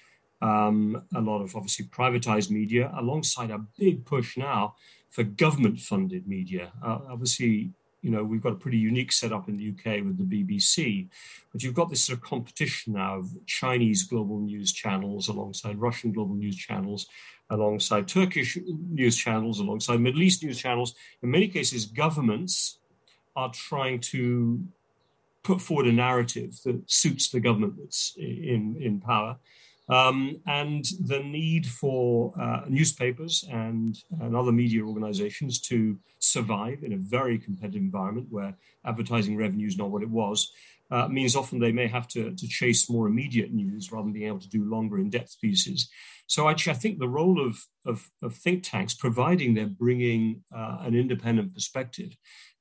um, 0.44 1.02
a 1.14 1.20
lot 1.20 1.40
of 1.40 1.56
obviously 1.56 1.86
privatized 1.86 2.50
media, 2.50 2.92
alongside 2.96 3.50
a 3.50 3.58
big 3.78 4.04
push 4.04 4.36
now 4.36 4.74
for 5.08 5.22
government 5.22 5.80
funded 5.80 6.28
media. 6.28 6.72
Uh, 6.82 6.98
obviously, 7.08 7.72
you 8.04 8.10
know, 8.10 8.22
we've 8.22 8.42
got 8.42 8.52
a 8.52 8.56
pretty 8.56 8.76
unique 8.76 9.10
setup 9.10 9.48
in 9.48 9.56
the 9.56 9.70
UK 9.70 10.04
with 10.04 10.18
the 10.18 10.24
BBC, 10.24 11.08
but 11.50 11.62
you've 11.62 11.72
got 11.72 11.88
this 11.88 12.04
sort 12.04 12.18
of 12.18 12.22
competition 12.22 12.92
now 12.92 13.16
of 13.16 13.30
Chinese 13.46 14.02
global 14.02 14.38
news 14.40 14.74
channels 14.74 15.28
alongside 15.28 15.78
Russian 15.78 16.12
global 16.12 16.34
news 16.34 16.54
channels, 16.54 17.06
alongside 17.48 18.06
Turkish 18.06 18.58
news 18.90 19.16
channels, 19.16 19.58
alongside 19.58 20.00
Middle 20.00 20.20
East 20.20 20.44
news 20.44 20.58
channels. 20.58 20.94
In 21.22 21.30
many 21.30 21.48
cases, 21.48 21.86
governments 21.86 22.78
are 23.34 23.50
trying 23.50 24.00
to 24.00 24.62
put 25.42 25.62
forward 25.62 25.86
a 25.86 25.92
narrative 25.92 26.60
that 26.64 26.82
suits 26.90 27.30
the 27.30 27.40
government 27.40 27.76
that's 27.78 28.14
in, 28.18 28.76
in 28.80 29.00
power. 29.00 29.38
Um, 29.88 30.40
and 30.46 30.84
the 31.04 31.20
need 31.20 31.66
for 31.66 32.32
uh, 32.40 32.62
newspapers 32.68 33.44
and, 33.50 33.98
and 34.20 34.34
other 34.34 34.52
media 34.52 34.82
organizations 34.82 35.60
to 35.62 35.98
survive 36.20 36.82
in 36.82 36.94
a 36.94 36.96
very 36.96 37.38
competitive 37.38 37.82
environment 37.82 38.28
where 38.30 38.56
advertising 38.86 39.36
revenue 39.36 39.66
is 39.66 39.76
not 39.76 39.90
what 39.90 40.02
it 40.02 40.08
was 40.08 40.50
uh, 40.90 41.08
means 41.08 41.36
often 41.36 41.58
they 41.58 41.72
may 41.72 41.86
have 41.86 42.06
to, 42.08 42.32
to 42.34 42.48
chase 42.48 42.90
more 42.90 43.06
immediate 43.06 43.52
news 43.52 43.90
rather 43.90 44.04
than 44.04 44.12
being 44.12 44.26
able 44.26 44.40
to 44.40 44.48
do 44.48 44.64
longer 44.64 44.98
in-depth 44.98 45.40
pieces. 45.40 45.88
So 46.26 46.48
actually, 46.48 46.72
I 46.72 46.76
think 46.76 46.98
the 46.98 47.08
role 47.08 47.44
of, 47.44 47.58
of, 47.86 48.08
of 48.22 48.34
think 48.34 48.62
tanks, 48.62 48.94
providing 48.94 49.54
they're 49.54 49.66
bringing 49.66 50.42
uh, 50.54 50.78
an 50.80 50.94
independent 50.94 51.54
perspective, 51.54 52.16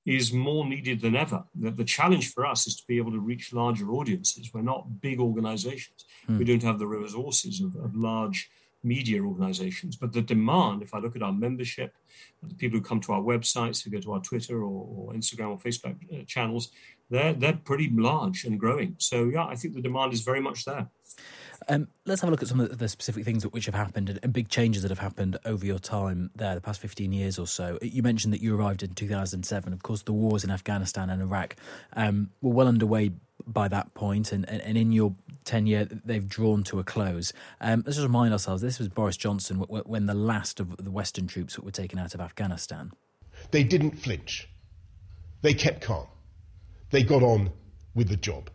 is 0.05 0.33
more 0.33 0.65
needed 0.65 1.01
than 1.01 1.15
ever. 1.15 1.43
The, 1.55 1.71
the, 1.71 1.83
challenge 1.83 2.33
for 2.33 2.45
us 2.45 2.67
is 2.67 2.75
to 2.75 2.83
be 2.87 2.97
able 2.97 3.11
to 3.11 3.19
reach 3.19 3.53
larger 3.53 3.89
audiences. 3.91 4.53
We're 4.53 4.61
not 4.61 5.01
big 5.01 5.19
organizations. 5.19 6.05
Mm. 6.27 6.39
We 6.39 6.45
don't 6.45 6.63
have 6.63 6.79
the 6.79 6.87
resources 6.87 7.61
of, 7.61 7.75
of, 7.77 7.95
large 7.95 8.49
media 8.83 9.21
organizations. 9.21 9.95
But 9.95 10.11
the 10.11 10.21
demand, 10.21 10.81
if 10.81 10.93
I 10.93 10.99
look 10.99 11.15
at 11.15 11.21
our 11.21 11.31
membership, 11.31 11.93
the 12.41 12.55
people 12.55 12.79
who 12.79 12.83
come 12.83 12.99
to 13.01 13.13
our 13.13 13.21
websites, 13.21 13.81
who 13.81 13.91
go 13.91 14.01
to 14.01 14.13
our 14.13 14.19
Twitter 14.19 14.61
or, 14.61 14.87
or 14.89 15.13
Instagram 15.13 15.51
or 15.51 15.57
Facebook 15.57 15.95
uh, 16.11 16.25
channels, 16.25 16.71
they're, 17.09 17.33
they're 17.33 17.59
pretty 17.63 17.89
large 17.89 18.43
and 18.43 18.59
growing. 18.59 18.95
So, 18.97 19.25
yeah, 19.25 19.45
I 19.45 19.55
think 19.55 19.73
the 19.73 19.81
demand 19.81 20.11
is 20.11 20.21
very 20.21 20.41
much 20.41 20.65
there. 20.65 20.89
Um, 21.69 21.87
let's 22.05 22.21
have 22.21 22.29
a 22.29 22.31
look 22.31 22.41
at 22.41 22.47
some 22.47 22.59
of 22.59 22.77
the 22.77 22.87
specific 22.87 23.25
things 23.25 23.43
which 23.45 23.65
have 23.65 23.75
happened 23.75 24.09
and, 24.09 24.19
and, 24.23 24.33
big 24.33 24.49
changes 24.49 24.81
that 24.81 24.89
have 24.89 24.99
happened 24.99 25.37
over 25.45 25.65
your 25.65 25.79
time 25.79 26.31
there, 26.35 26.55
the 26.55 26.61
past 26.61 26.81
15 26.81 27.11
years 27.13 27.37
or 27.37 27.47
so. 27.47 27.77
You 27.81 28.03
mentioned 28.03 28.33
that 28.33 28.41
you 28.41 28.55
arrived 28.55 28.83
in 28.83 28.93
2007. 28.93 29.73
Of 29.73 29.83
course, 29.83 30.03
the 30.03 30.13
wars 30.13 30.43
in 30.43 30.51
Afghanistan 30.51 31.09
and 31.09 31.21
Iraq 31.21 31.55
um, 31.93 32.31
were 32.41 32.53
well 32.53 32.67
underway 32.67 33.11
by 33.45 33.67
that 33.67 33.93
point, 33.93 34.31
and, 34.31 34.47
and, 34.47 34.61
and, 34.61 34.77
in 34.77 34.91
your 34.91 35.15
tenure, 35.43 35.85
they've 35.85 36.27
drawn 36.27 36.63
to 36.63 36.79
a 36.79 36.83
close. 36.83 37.33
Um, 37.59 37.83
let's 37.85 37.97
just 37.97 38.07
remind 38.07 38.31
ourselves 38.31 38.61
this 38.61 38.79
was 38.79 38.89
Boris 38.89 39.17
Johnson 39.17 39.57
when 39.57 40.05
the 40.05 40.13
last 40.13 40.59
of 40.59 40.77
the 40.77 40.91
Western 40.91 41.27
troops 41.27 41.59
were 41.59 41.71
taken 41.71 41.99
out 41.99 42.13
of 42.13 42.21
Afghanistan. 42.21 42.91
They 43.51 43.63
didn't 43.63 43.99
flinch, 43.99 44.49
they 45.41 45.53
kept 45.53 45.81
calm, 45.81 46.07
they 46.91 47.03
got 47.03 47.23
on 47.23 47.51
with 47.93 48.07
the 48.07 48.17
job. 48.17 48.49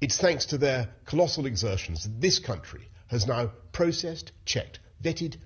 It's 0.00 0.18
thanks 0.18 0.46
to 0.46 0.58
their 0.58 0.88
colossal 1.04 1.46
exertions 1.46 2.02
that 2.02 2.20
this 2.20 2.38
country 2.38 2.88
has 3.08 3.26
now 3.26 3.52
processed, 3.72 4.32
checked, 4.44 4.80
vetted, 5.02 5.36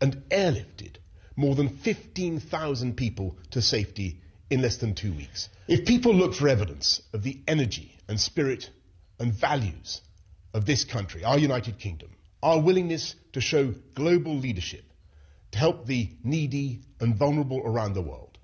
and 0.00 0.22
airlifted 0.30 0.96
more 1.36 1.54
than 1.54 1.68
15,000 1.68 2.96
people 2.96 3.36
to 3.50 3.62
safety 3.62 4.20
in 4.50 4.62
less 4.62 4.78
than 4.78 4.94
two 4.94 5.12
weeks. 5.12 5.48
If 5.66 5.86
people 5.86 6.14
look 6.14 6.34
for 6.34 6.48
evidence 6.48 7.02
of 7.12 7.22
the 7.22 7.40
energy 7.46 7.98
and 8.08 8.18
spirit 8.18 8.70
and 9.18 9.32
values 9.32 10.00
of 10.54 10.64
this 10.64 10.84
country, 10.84 11.24
our 11.24 11.38
United 11.38 11.78
Kingdom, 11.78 12.10
our 12.42 12.60
willingness 12.60 13.14
to 13.32 13.40
show 13.40 13.74
global 13.94 14.36
leadership 14.36 14.84
to 15.52 15.58
help 15.58 15.86
the 15.86 16.10
needy 16.22 16.80
and 17.00 17.16
vulnerable 17.16 17.60
around 17.64 17.94
the 17.94 18.02
world, 18.02 18.38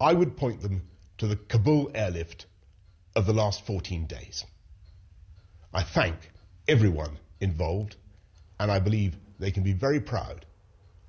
I 0.00 0.12
would 0.12 0.36
point 0.36 0.62
them 0.62 0.88
to 1.18 1.26
the 1.26 1.36
Kabul 1.36 1.90
airlift 1.94 2.46
of 3.14 3.26
the 3.26 3.32
last 3.32 3.64
14 3.66 4.06
days. 4.06 4.44
I 5.74 5.82
thank 5.82 6.30
everyone 6.68 7.18
involved, 7.40 7.96
and 8.60 8.70
I 8.70 8.78
believe 8.78 9.18
they 9.40 9.50
can 9.50 9.64
be 9.64 9.72
very 9.72 10.00
proud 10.00 10.46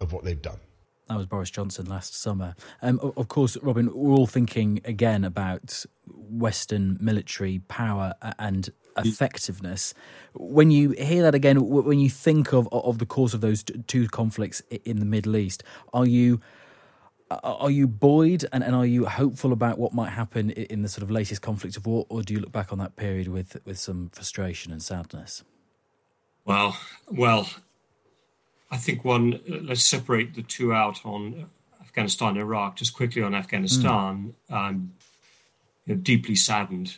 of 0.01 0.11
what 0.11 0.23
they've 0.23 0.41
done. 0.41 0.59
That 1.07 1.17
was 1.17 1.27
Boris 1.27 1.51
Johnson 1.51 1.85
last 1.85 2.19
summer. 2.19 2.55
Um, 2.81 2.99
of 3.15 3.27
course, 3.27 3.57
Robin, 3.61 3.91
we're 3.93 4.15
all 4.15 4.25
thinking 4.25 4.81
again 4.85 5.23
about 5.23 5.85
Western 6.07 6.97
military 6.99 7.59
power 7.67 8.15
and 8.39 8.67
effectiveness. 8.97 9.93
When 10.33 10.71
you 10.71 10.91
hear 10.91 11.21
that 11.21 11.35
again, 11.35 11.57
when 11.63 11.99
you 11.99 12.09
think 12.09 12.51
of 12.51 12.67
of 12.71 12.97
the 12.97 13.05
course 13.05 13.35
of 13.35 13.41
those 13.41 13.63
two 13.85 14.07
conflicts 14.07 14.63
in 14.83 14.99
the 14.99 15.05
Middle 15.05 15.37
East, 15.37 15.63
are 15.93 16.07
you 16.07 16.41
are 17.31 17.71
you 17.71 17.87
buoyed 17.87 18.45
and, 18.53 18.63
and 18.63 18.75
are 18.75 18.85
you 18.85 19.05
hopeful 19.05 19.51
about 19.51 19.79
what 19.79 19.93
might 19.93 20.11
happen 20.11 20.51
in 20.51 20.83
the 20.83 20.87
sort 20.87 21.01
of 21.01 21.09
latest 21.09 21.41
conflict 21.41 21.75
of 21.75 21.85
war, 21.85 22.05
or 22.09 22.21
do 22.21 22.33
you 22.33 22.39
look 22.39 22.51
back 22.51 22.71
on 22.71 22.77
that 22.79 22.95
period 22.95 23.27
with 23.27 23.57
with 23.65 23.79
some 23.79 24.09
frustration 24.11 24.71
and 24.71 24.81
sadness? 24.81 25.43
Well, 26.45 26.77
well, 27.09 27.49
I 28.69 28.77
think 28.77 29.03
one. 29.03 29.39
Let's 29.47 29.83
separate 29.83 30.35
the 30.35 30.43
two 30.43 30.71
out 30.71 31.03
on 31.03 31.47
Afghanistan 31.81 32.29
and 32.29 32.37
Iraq. 32.37 32.75
Just 32.75 32.93
quickly 32.93 33.23
on 33.23 33.33
Afghanistan, 33.33 34.35
mm. 34.51 34.55
I'm 34.55 34.93
you 35.85 35.95
know, 35.95 36.01
deeply 36.01 36.35
saddened, 36.35 36.97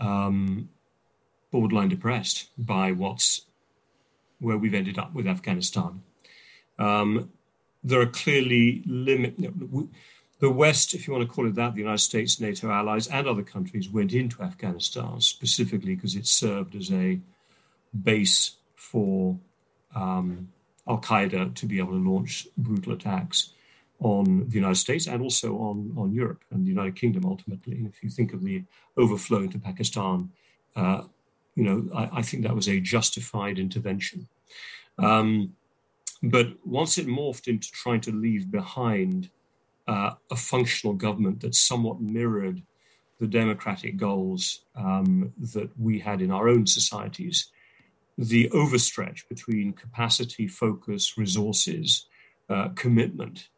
um, 0.00 0.68
borderline 1.52 1.90
depressed 1.90 2.48
by 2.58 2.90
what's 2.90 3.42
where 4.40 4.58
we've 4.58 4.74
ended 4.74 4.98
up 4.98 5.14
with 5.14 5.26
Afghanistan. 5.26 6.02
Um, 6.78 7.30
there 7.82 8.00
are 8.00 8.06
clearly 8.06 8.82
limit. 8.86 9.36
The 10.40 10.50
West, 10.50 10.94
if 10.94 11.06
you 11.06 11.12
want 11.12 11.28
to 11.28 11.34
call 11.34 11.48
it 11.48 11.54
that, 11.56 11.74
the 11.74 11.80
United 11.80 11.98
States, 11.98 12.40
NATO 12.40 12.70
allies, 12.70 13.08
and 13.08 13.26
other 13.26 13.42
countries 13.42 13.88
went 13.88 14.12
into 14.12 14.42
Afghanistan 14.42 15.20
specifically 15.20 15.96
because 15.96 16.14
it 16.14 16.26
served 16.26 16.76
as 16.76 16.92
a 16.92 17.18
base 18.02 18.52
for 18.76 19.38
um, 19.94 20.48
Al 20.86 21.00
Qaeda 21.00 21.54
to 21.54 21.66
be 21.66 21.78
able 21.78 21.92
to 21.92 22.10
launch 22.10 22.46
brutal 22.56 22.92
attacks 22.92 23.52
on 24.00 24.48
the 24.48 24.54
United 24.54 24.76
States 24.76 25.06
and 25.06 25.22
also 25.22 25.56
on, 25.58 25.92
on 25.96 26.12
Europe 26.12 26.44
and 26.50 26.64
the 26.64 26.70
United 26.70 26.94
Kingdom 26.94 27.24
ultimately. 27.26 27.76
And 27.76 27.88
if 27.88 28.02
you 28.02 28.10
think 28.10 28.32
of 28.32 28.44
the 28.44 28.62
overflow 28.96 29.38
into 29.38 29.58
Pakistan, 29.58 30.30
uh, 30.76 31.02
you 31.56 31.64
know, 31.64 31.88
I, 31.92 32.18
I, 32.18 32.22
think 32.22 32.44
that 32.44 32.54
was 32.54 32.68
a 32.68 32.78
justified 32.78 33.58
intervention. 33.58 34.28
Um, 34.98 35.56
but 36.22 36.48
once 36.64 36.98
it 36.98 37.06
morphed 37.06 37.48
into 37.48 37.70
trying 37.70 38.00
to 38.02 38.12
leave 38.12 38.50
behind 38.50 39.30
uh, 39.86 40.12
a 40.30 40.36
functional 40.36 40.94
government 40.94 41.40
that 41.40 41.54
somewhat 41.54 42.00
mirrored 42.00 42.62
the 43.18 43.26
democratic 43.26 43.96
goals 43.96 44.64
um, 44.76 45.32
that 45.52 45.70
we 45.78 45.98
had 45.98 46.20
in 46.20 46.30
our 46.30 46.48
own 46.48 46.66
societies, 46.66 47.50
the 48.16 48.48
overstretch 48.50 49.28
between 49.28 49.72
capacity, 49.72 50.46
focus, 50.46 51.16
resources, 51.16 52.06
uh, 52.50 52.68
commitment, 52.74 53.48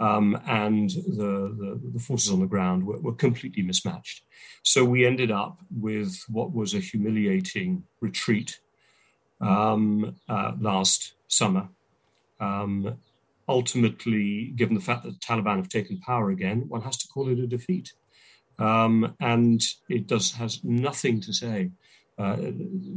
um, 0.00 0.40
and 0.46 0.90
the, 0.90 1.54
the, 1.58 1.80
the, 1.94 1.98
forces 1.98 2.30
on 2.30 2.38
the 2.38 2.46
ground 2.46 2.86
were, 2.86 2.98
were, 3.00 3.14
completely 3.14 3.62
mismatched. 3.62 4.22
So 4.62 4.84
we 4.84 5.04
ended 5.04 5.32
up 5.32 5.58
with 5.76 6.22
what 6.28 6.52
was 6.52 6.74
a 6.74 6.78
humiliating 6.78 7.82
retreat 8.00 8.60
um, 9.40 10.16
uh, 10.28 10.52
last 10.60 11.14
summer 11.26 11.68
um, 12.40 12.98
ultimately, 13.48 14.52
given 14.56 14.74
the 14.74 14.80
fact 14.80 15.04
that 15.04 15.12
the 15.12 15.18
Taliban 15.18 15.56
have 15.56 15.68
taken 15.68 16.00
power 16.00 16.30
again, 16.30 16.64
one 16.68 16.82
has 16.82 16.96
to 16.98 17.08
call 17.08 17.28
it 17.28 17.38
a 17.38 17.46
defeat. 17.46 17.92
Um, 18.58 19.14
and 19.20 19.62
it 19.88 20.06
does 20.06 20.32
has 20.32 20.62
nothing 20.64 21.20
to 21.22 21.32
say. 21.32 21.70
Uh, 22.18 22.36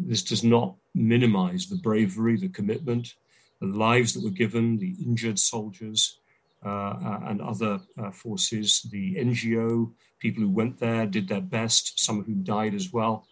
this 0.08 0.24
does 0.24 0.44
not 0.44 0.76
minimize 0.96 1.68
the 1.68 1.76
bravery, 1.78 2.36
the 2.38 2.50
commitment, 2.50 3.14
the 3.60 3.68
lives 3.68 4.14
that 4.14 4.24
were 4.24 4.32
given, 4.32 4.78
the 4.78 4.96
injured 5.06 5.38
soldiers 5.38 6.20
uh, 6.66 6.70
uh, 6.70 7.20
and 7.28 7.42
other 7.42 7.80
uh, 7.98 8.12
forces, 8.12 8.82
the 8.92 9.16
NGO 9.16 9.92
people 10.20 10.44
who 10.44 10.50
went 10.50 10.80
there 10.80 11.06
did 11.06 11.28
their 11.28 11.42
best, 11.42 12.00
some 12.00 12.24
who 12.24 12.34
died 12.36 12.74
as 12.74 12.92
well. 12.92 13.28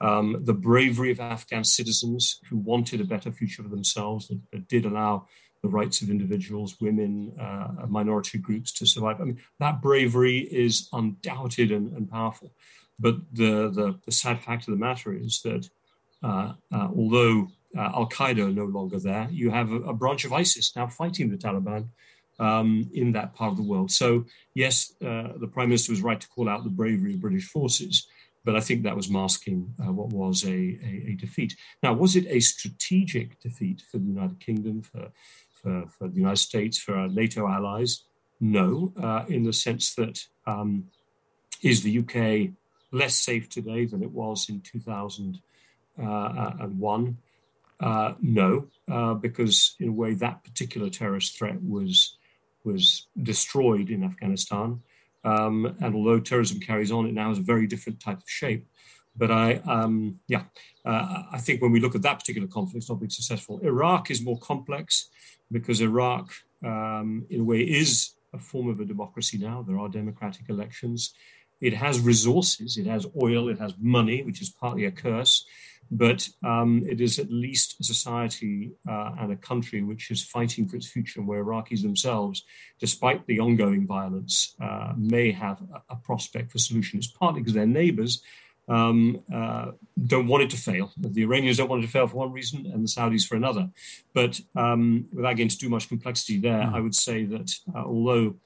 Um, 0.00 0.42
the 0.44 0.54
bravery 0.54 1.10
of 1.10 1.20
Afghan 1.20 1.64
citizens 1.64 2.40
who 2.48 2.56
wanted 2.58 3.00
a 3.00 3.04
better 3.04 3.32
future 3.32 3.62
for 3.62 3.68
themselves, 3.68 4.28
that, 4.28 4.40
that 4.52 4.68
did 4.68 4.84
allow 4.84 5.26
the 5.64 5.70
rights 5.70 6.02
of 6.02 6.10
individuals, 6.10 6.78
women, 6.78 7.32
uh, 7.40 7.86
minority 7.88 8.36
groups 8.36 8.70
to 8.70 8.84
survive. 8.84 9.18
I 9.18 9.24
mean, 9.24 9.40
that 9.60 9.80
bravery 9.80 10.40
is 10.40 10.90
undoubted 10.92 11.72
and, 11.72 11.90
and 11.96 12.08
powerful. 12.08 12.52
But 12.98 13.16
the, 13.32 13.70
the, 13.70 13.98
the, 14.04 14.12
sad 14.12 14.40
fact 14.40 14.68
of 14.68 14.72
the 14.74 14.84
matter 14.88 15.14
is 15.14 15.40
that 15.42 15.70
uh, 16.22 16.52
uh, 16.70 16.88
although 16.94 17.48
uh, 17.76 17.90
Al 17.98 18.10
Qaeda 18.10 18.46
are 18.46 18.52
no 18.62 18.66
longer 18.66 19.00
there, 19.00 19.26
you 19.30 19.50
have 19.50 19.72
a, 19.72 19.80
a, 19.92 19.94
branch 19.94 20.26
of 20.26 20.34
ISIS 20.34 20.76
now 20.76 20.86
fighting 20.86 21.30
the 21.30 21.38
Taliban 21.38 21.88
um, 22.38 22.90
in 22.92 23.12
that 23.12 23.34
part 23.34 23.52
of 23.52 23.56
the 23.56 23.62
world. 23.62 23.90
So, 23.90 24.26
yes, 24.52 24.92
uh, 25.00 25.28
the 25.38 25.48
Prime 25.50 25.70
Minister 25.70 25.92
was 25.92 26.02
right 26.02 26.20
to 26.20 26.28
call 26.28 26.46
out 26.46 26.62
the 26.62 26.70
bravery 26.70 27.14
of 27.14 27.20
British 27.22 27.48
forces. 27.48 28.06
but 28.44 28.54
I 28.54 28.60
think 28.60 28.82
that 28.82 28.96
was 28.96 29.08
masking 29.08 29.74
uh, 29.82 29.92
what 29.92 30.10
was 30.10 30.44
a, 30.44 30.48
a, 30.90 30.92
a, 31.12 31.14
defeat. 31.14 31.56
Now, 31.82 31.94
was 31.94 32.14
it 32.14 32.26
a 32.28 32.40
strategic 32.40 33.40
defeat 33.40 33.82
for 33.90 33.98
the 33.98 34.06
United 34.06 34.38
Kingdom, 34.38 34.82
for, 34.82 35.10
for, 35.64 35.84
for 35.88 36.06
the 36.08 36.16
United 36.16 36.36
States, 36.36 36.78
for 36.78 36.94
our 36.94 37.08
NATO 37.08 37.48
allies? 37.48 38.04
No, 38.40 38.92
uh, 39.02 39.24
in 39.28 39.42
the 39.44 39.52
sense 39.52 39.94
that 39.94 40.20
um, 40.46 40.84
is 41.62 41.82
the 41.82 41.98
UK 41.98 42.50
less 42.92 43.16
safe 43.16 43.48
today 43.48 43.86
than 43.86 44.02
it 44.02 44.10
was 44.10 44.50
in 44.50 44.60
2001? 44.60 47.18
Uh, 47.80 48.12
no, 48.20 48.68
uh, 48.90 49.14
because 49.14 49.74
in 49.80 49.88
a 49.88 49.92
way 49.92 50.12
that 50.14 50.44
particular 50.44 50.88
terrorist 50.90 51.36
threat 51.36 51.60
was 51.62 52.18
was 52.64 53.08
destroyed 53.22 53.90
in 53.90 54.04
Afghanistan. 54.04 54.80
Um, 55.22 55.76
and 55.80 55.94
although 55.94 56.20
terrorism 56.20 56.60
carries 56.60 56.90
on, 56.90 57.06
it 57.06 57.12
now 57.12 57.28
has 57.28 57.38
a 57.38 57.42
very 57.42 57.66
different 57.66 58.00
type 58.00 58.18
of 58.18 58.28
shape. 58.28 58.66
But 59.16 59.30
I, 59.30 59.54
um, 59.66 60.18
yeah, 60.28 60.44
uh, 60.84 61.22
I 61.32 61.38
think 61.38 61.62
when 61.62 61.72
we 61.72 61.80
look 61.80 61.94
at 61.94 62.02
that 62.02 62.18
particular 62.18 62.48
conflict, 62.48 62.82
it's 62.82 62.90
not 62.90 63.00
been 63.00 63.10
successful. 63.10 63.60
Iraq 63.60 64.10
is 64.10 64.22
more 64.22 64.38
complex 64.38 65.08
because 65.56 65.80
Iraq, 65.80 66.26
um, 66.72 67.08
in 67.30 67.40
a 67.40 67.44
way, 67.44 67.60
is 67.60 67.92
a 68.32 68.38
form 68.38 68.68
of 68.68 68.80
a 68.80 68.84
democracy 68.84 69.38
now. 69.38 69.56
There 69.62 69.78
are 69.78 69.88
democratic 69.88 70.46
elections. 70.48 71.14
It 71.60 71.74
has 71.84 72.00
resources, 72.00 72.76
it 72.76 72.86
has 72.94 73.06
oil, 73.22 73.48
it 73.48 73.58
has 73.64 73.72
money, 73.78 74.18
which 74.26 74.42
is 74.42 74.50
partly 74.50 74.84
a 74.84 74.90
curse 74.90 75.46
but 75.90 76.28
um, 76.44 76.84
it 76.88 77.00
is 77.00 77.18
at 77.18 77.30
least 77.30 77.80
a 77.80 77.84
society 77.84 78.72
uh, 78.88 79.12
and 79.20 79.32
a 79.32 79.36
country 79.36 79.82
which 79.82 80.10
is 80.10 80.22
fighting 80.24 80.68
for 80.68 80.76
its 80.76 80.88
future, 80.88 81.20
and 81.20 81.28
where 81.28 81.44
Iraqis 81.44 81.82
themselves, 81.82 82.44
despite 82.80 83.26
the 83.26 83.40
ongoing 83.40 83.86
violence, 83.86 84.54
uh, 84.60 84.92
may 84.96 85.30
have 85.30 85.60
a, 85.72 85.94
a, 85.94 85.96
prospect 85.96 86.50
for 86.50 86.58
solution. 86.58 86.98
It's 86.98 87.08
partly 87.08 87.40
because 87.40 87.54
their 87.54 87.66
neighbors 87.66 88.22
um, 88.68 89.22
uh, 89.32 89.72
don't 90.06 90.26
want 90.26 90.44
it 90.44 90.50
to 90.50 90.56
fail. 90.56 90.92
The 90.96 91.22
Iranians 91.22 91.58
don't 91.58 91.68
want 91.68 91.82
it 91.82 91.86
to 91.86 91.92
fail 91.92 92.06
for 92.06 92.16
one 92.16 92.32
reason, 92.32 92.66
and 92.66 92.84
the 92.84 92.88
Saudis 92.88 93.26
for 93.26 93.36
another. 93.36 93.70
But 94.12 94.40
um, 94.56 95.06
without 95.12 95.32
getting 95.32 95.46
into 95.46 95.58
too 95.58 95.68
much 95.68 95.88
complexity 95.88 96.38
there, 96.38 96.62
mm. 96.62 96.74
I 96.74 96.80
would 96.80 96.94
say 96.94 97.24
that 97.24 97.52
uh, 97.74 97.84
although 97.84 98.36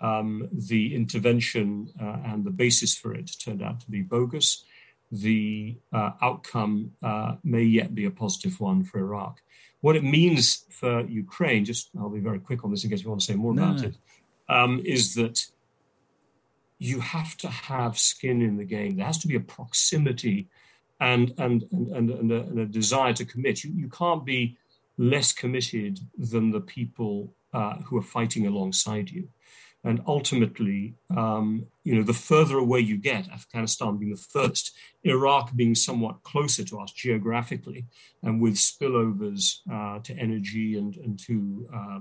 um, 0.00 0.48
the 0.52 0.94
intervention 0.94 1.92
uh, 2.00 2.18
and 2.24 2.44
the 2.44 2.50
basis 2.50 2.96
for 2.96 3.14
it 3.14 3.30
turned 3.38 3.62
out 3.62 3.80
to 3.80 3.90
be 3.90 4.02
bogus, 4.02 4.64
the 5.12 5.76
uh, 5.92 6.12
outcome 6.20 6.92
uh, 7.02 7.36
may 7.44 7.62
yet 7.62 7.94
be 7.94 8.06
a 8.06 8.10
positive 8.10 8.58
one 8.60 8.82
for 8.82 8.98
Iraq. 8.98 9.40
What 9.80 9.96
it 9.96 10.04
means 10.04 10.64
for 10.70 11.02
Ukraine, 11.02 11.64
just 11.64 11.90
I'll 11.98 12.08
be 12.08 12.20
very 12.20 12.40
quick 12.40 12.64
on 12.64 12.70
this 12.70 12.84
in 12.84 12.90
case 12.90 13.02
you 13.02 13.08
want 13.08 13.20
to 13.20 13.26
say 13.26 13.36
more 13.36 13.54
no. 13.54 13.62
about 13.62 13.84
it, 13.84 13.96
um, 14.48 14.80
is 14.84 15.14
that 15.14 15.46
you 16.78 17.00
have 17.00 17.36
to 17.38 17.48
have 17.48 17.98
skin 17.98 18.42
in 18.42 18.56
the 18.56 18.64
game. 18.64 18.96
There 18.96 19.06
has 19.06 19.18
to 19.18 19.28
be 19.28 19.36
a 19.36 19.40
proximity 19.40 20.48
and 21.00 21.32
and 21.38 21.64
and, 21.72 21.88
and, 21.88 22.10
and, 22.10 22.32
a, 22.32 22.40
and 22.40 22.58
a, 22.60 22.66
desire 22.66 23.12
to 23.14 23.24
commit. 23.24 23.64
You, 23.64 23.72
you 23.74 23.88
can't 23.88 24.24
be 24.24 24.56
less 24.98 25.32
committed 25.32 25.98
than 26.16 26.50
the 26.50 26.60
people 26.60 27.34
uh, 27.52 27.76
who 27.84 27.96
are 27.98 28.02
fighting 28.02 28.46
alongside 28.46 29.10
you. 29.10 29.28
And 29.84 30.02
ultimately, 30.06 30.94
um, 31.16 31.66
you 31.84 31.94
know, 31.94 32.02
the 32.02 32.12
further 32.12 32.58
away 32.58 32.80
you 32.80 32.96
get, 32.96 33.28
Afghanistan 33.28 33.98
being 33.98 34.10
the 34.10 34.16
first, 34.16 34.76
Iraq 35.04 35.54
being 35.54 35.76
somewhat 35.76 36.24
closer 36.24 36.64
to 36.64 36.80
us 36.80 36.90
geographically, 36.92 37.86
and 38.22 38.40
with 38.40 38.54
spillovers 38.54 39.60
uh, 39.72 40.00
to 40.00 40.12
energy 40.18 40.76
and, 40.76 40.96
and 40.96 41.18
to 41.20 41.68
uh, 41.72 42.00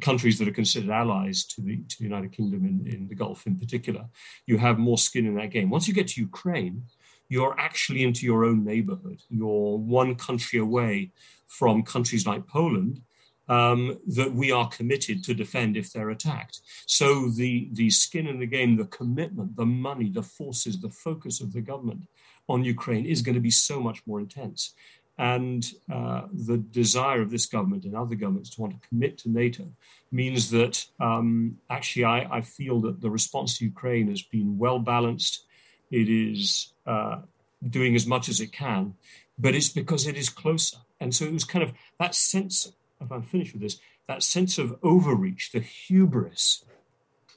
countries 0.00 0.38
that 0.38 0.48
are 0.48 0.52
considered 0.52 0.90
allies 0.90 1.44
to 1.46 1.60
the, 1.60 1.76
to 1.88 1.98
the 1.98 2.04
United 2.04 2.32
Kingdom 2.32 2.64
in, 2.64 2.92
in 2.92 3.08
the 3.08 3.14
Gulf 3.14 3.46
in 3.46 3.58
particular, 3.58 4.06
you 4.46 4.58
have 4.58 4.78
more 4.78 4.98
skin 4.98 5.26
in 5.26 5.34
that 5.36 5.50
game. 5.50 5.70
Once 5.70 5.86
you 5.86 5.94
get 5.94 6.08
to 6.08 6.20
Ukraine, 6.20 6.84
you're 7.28 7.58
actually 7.58 8.04
into 8.04 8.26
your 8.26 8.44
own 8.44 8.64
neighborhood. 8.64 9.20
You're 9.28 9.78
one 9.78 10.14
country 10.14 10.58
away 10.58 11.12
from 11.46 11.82
countries 11.82 12.26
like 12.26 12.46
Poland 12.46 13.00
um, 13.48 13.98
that 14.06 14.32
we 14.32 14.52
are 14.52 14.68
committed 14.68 15.24
to 15.24 15.34
defend 15.34 15.76
if 15.76 15.92
they're 15.92 16.10
attacked. 16.10 16.60
So 16.86 17.28
the, 17.30 17.68
the 17.72 17.90
skin 17.90 18.26
in 18.26 18.38
the 18.38 18.46
game, 18.46 18.76
the 18.76 18.86
commitment, 18.86 19.56
the 19.56 19.66
money, 19.66 20.10
the 20.10 20.22
forces, 20.22 20.80
the 20.80 20.90
focus 20.90 21.40
of 21.40 21.52
the 21.52 21.60
government 21.60 22.02
on 22.48 22.64
Ukraine 22.64 23.06
is 23.06 23.22
going 23.22 23.34
to 23.34 23.40
be 23.40 23.50
so 23.50 23.80
much 23.80 24.02
more 24.06 24.20
intense. 24.20 24.74
And 25.18 25.64
uh, 25.92 26.22
the 26.32 26.56
desire 26.56 27.20
of 27.20 27.30
this 27.30 27.46
government 27.46 27.84
and 27.84 27.94
other 27.94 28.14
governments 28.14 28.50
to 28.50 28.60
want 28.60 28.72
to 28.80 28.88
commit 28.88 29.18
to 29.18 29.30
NATO 29.30 29.64
means 30.10 30.50
that 30.50 30.84
um, 31.00 31.58
actually 31.68 32.04
I, 32.04 32.38
I, 32.38 32.40
feel 32.40 32.80
that 32.80 33.00
the 33.00 33.10
response 33.10 33.58
to 33.58 33.64
Ukraine 33.64 34.08
has 34.08 34.22
been 34.22 34.58
well 34.58 34.78
balanced. 34.78 35.44
It 35.90 36.08
is 36.08 36.72
uh, 36.86 37.20
doing 37.68 37.94
as 37.94 38.06
much 38.06 38.28
as 38.28 38.40
it 38.40 38.52
can, 38.52 38.94
but 39.38 39.54
it's 39.54 39.68
because 39.68 40.06
it 40.06 40.16
is 40.16 40.28
closer. 40.30 40.78
And 40.98 41.14
so 41.14 41.26
it 41.26 41.32
was 41.32 41.44
kind 41.44 41.62
of 41.62 41.72
that 41.98 42.14
sense 42.14 42.72
if 43.02 43.12
I'm 43.12 43.22
finished 43.22 43.52
with 43.52 43.62
this, 43.62 43.78
that 44.08 44.22
sense 44.22 44.58
of 44.58 44.76
overreach, 44.82 45.52
the 45.52 45.60
hubris 45.60 46.64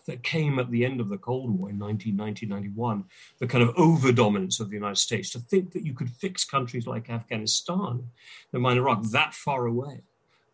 that 0.07 0.23
came 0.23 0.59
at 0.59 0.69
the 0.71 0.85
end 0.85 0.99
of 0.99 1.09
the 1.09 1.17
Cold 1.17 1.49
War 1.49 1.69
in 1.69 1.79
1990 1.79 2.45
91, 2.45 3.05
the 3.39 3.47
kind 3.47 3.63
of 3.63 3.73
over 3.77 4.11
dominance 4.11 4.59
of 4.59 4.69
the 4.69 4.75
United 4.75 4.97
States, 4.97 5.31
to 5.31 5.39
think 5.39 5.71
that 5.73 5.85
you 5.85 5.93
could 5.93 6.09
fix 6.09 6.45
countries 6.45 6.87
like 6.87 7.09
Afghanistan, 7.09 8.03
the 8.51 8.59
mind 8.59 8.77
Iraq, 8.79 9.03
that 9.11 9.33
far 9.33 9.65
away. 9.65 10.01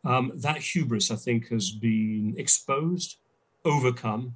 Um, 0.04 0.32
that 0.36 0.58
hubris, 0.58 1.12
I 1.12 1.16
think, 1.16 1.49
has 1.49 1.72
been 1.72 2.36
exposed, 2.38 3.18
overcome. 3.66 4.34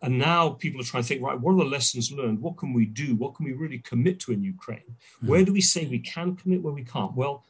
And 0.00 0.18
now 0.18 0.50
people 0.50 0.80
are 0.80 0.84
trying 0.84 1.02
to 1.02 1.08
think, 1.08 1.22
right, 1.22 1.38
what 1.38 1.54
are 1.54 1.58
the 1.58 1.64
lessons 1.64 2.12
learned? 2.12 2.40
What 2.40 2.56
can 2.56 2.72
we 2.72 2.86
do? 2.86 3.16
What 3.16 3.34
can 3.34 3.46
we 3.46 3.52
really 3.52 3.78
commit 3.78 4.20
to 4.20 4.32
in 4.32 4.44
Ukraine? 4.44 4.94
Mm. 5.24 5.28
Where 5.28 5.44
do 5.44 5.52
we 5.52 5.60
say 5.60 5.86
we 5.86 5.98
can 5.98 6.36
commit, 6.36 6.62
where 6.62 6.72
we 6.72 6.84
can't? 6.84 7.16
Well, 7.16 7.44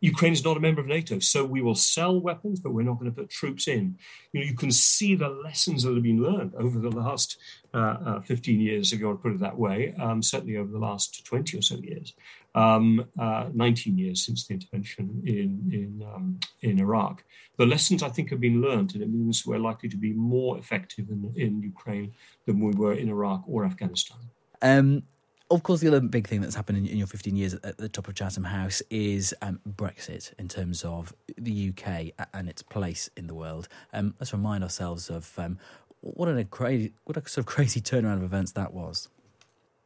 Ukraine 0.00 0.32
is 0.32 0.44
not 0.44 0.56
a 0.56 0.60
member 0.60 0.80
of 0.80 0.86
NATO, 0.86 1.18
so 1.18 1.44
we 1.44 1.60
will 1.60 1.74
sell 1.74 2.20
weapons, 2.20 2.60
but 2.60 2.72
we're 2.72 2.82
not 2.82 2.98
going 2.98 3.10
to 3.10 3.16
put 3.16 3.30
troops 3.30 3.66
in. 3.66 3.96
You 4.32 4.40
know, 4.40 4.46
you 4.46 4.54
can 4.54 4.70
see 4.70 5.14
the 5.14 5.28
lessons 5.28 5.82
that 5.82 5.94
have 5.94 6.02
been 6.02 6.22
learned 6.22 6.54
over 6.54 6.78
the 6.78 6.90
last 6.90 7.36
uh, 7.74 7.96
uh, 8.06 8.20
15 8.20 8.60
years, 8.60 8.92
if 8.92 9.00
you 9.00 9.06
want 9.06 9.18
to 9.18 9.22
put 9.22 9.34
it 9.34 9.40
that 9.40 9.58
way. 9.58 9.94
Um, 9.98 10.22
certainly 10.22 10.56
over 10.56 10.70
the 10.70 10.78
last 10.78 11.24
20 11.26 11.58
or 11.58 11.62
so 11.62 11.76
years, 11.76 12.14
um, 12.54 13.06
uh, 13.18 13.48
19 13.52 13.98
years 13.98 14.24
since 14.24 14.46
the 14.46 14.54
intervention 14.54 15.22
in 15.26 15.70
in 15.72 16.06
um, 16.14 16.38
in 16.62 16.78
Iraq. 16.78 17.24
The 17.56 17.66
lessons 17.66 18.02
I 18.02 18.08
think 18.08 18.30
have 18.30 18.40
been 18.40 18.60
learned, 18.60 18.94
and 18.94 19.02
it 19.02 19.10
means 19.10 19.44
we're 19.44 19.58
likely 19.58 19.88
to 19.88 19.96
be 19.96 20.12
more 20.12 20.58
effective 20.58 21.10
in 21.10 21.32
in 21.36 21.60
Ukraine 21.62 22.12
than 22.46 22.60
we 22.60 22.72
were 22.72 22.94
in 22.94 23.08
Iraq 23.08 23.42
or 23.46 23.64
Afghanistan. 23.64 24.18
Um, 24.62 25.02
of 25.50 25.62
course, 25.62 25.80
the 25.80 25.88
other 25.88 26.00
big 26.00 26.26
thing 26.26 26.40
that's 26.40 26.54
happened 26.54 26.78
in, 26.78 26.86
in 26.86 26.96
your 26.98 27.06
15 27.06 27.36
years 27.36 27.54
at, 27.54 27.64
at, 27.64 27.78
the 27.78 27.88
top 27.88 28.08
of 28.08 28.14
Chatham 28.14 28.44
House 28.44 28.82
is 28.90 29.34
um, 29.42 29.60
Brexit 29.68 30.32
in 30.38 30.48
terms 30.48 30.84
of 30.84 31.14
the 31.36 31.70
UK 31.70 32.12
and 32.34 32.48
its 32.48 32.62
place 32.62 33.10
in 33.16 33.26
the 33.26 33.34
world. 33.34 33.68
Um, 33.92 34.14
let's 34.20 34.32
remind 34.32 34.62
ourselves 34.62 35.10
of 35.10 35.32
um, 35.38 35.58
what 36.00 36.28
a 36.28 36.44
crazy, 36.44 36.92
what 37.04 37.16
a 37.16 37.28
sort 37.28 37.38
of 37.38 37.46
crazy 37.46 37.80
turnaround 37.80 38.16
of 38.16 38.24
events 38.24 38.52
that 38.52 38.72
was. 38.72 39.08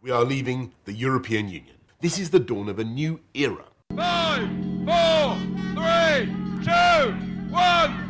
We 0.00 0.10
are 0.10 0.24
leaving 0.24 0.72
the 0.84 0.92
European 0.92 1.48
Union. 1.48 1.76
This 2.00 2.18
is 2.18 2.30
the 2.30 2.40
dawn 2.40 2.68
of 2.68 2.80
a 2.80 2.84
new 2.84 3.20
era. 3.34 3.64
Five, 3.94 4.48
four, 4.84 5.36
three, 5.76 6.26
two, 6.64 7.12
one. 7.50 8.02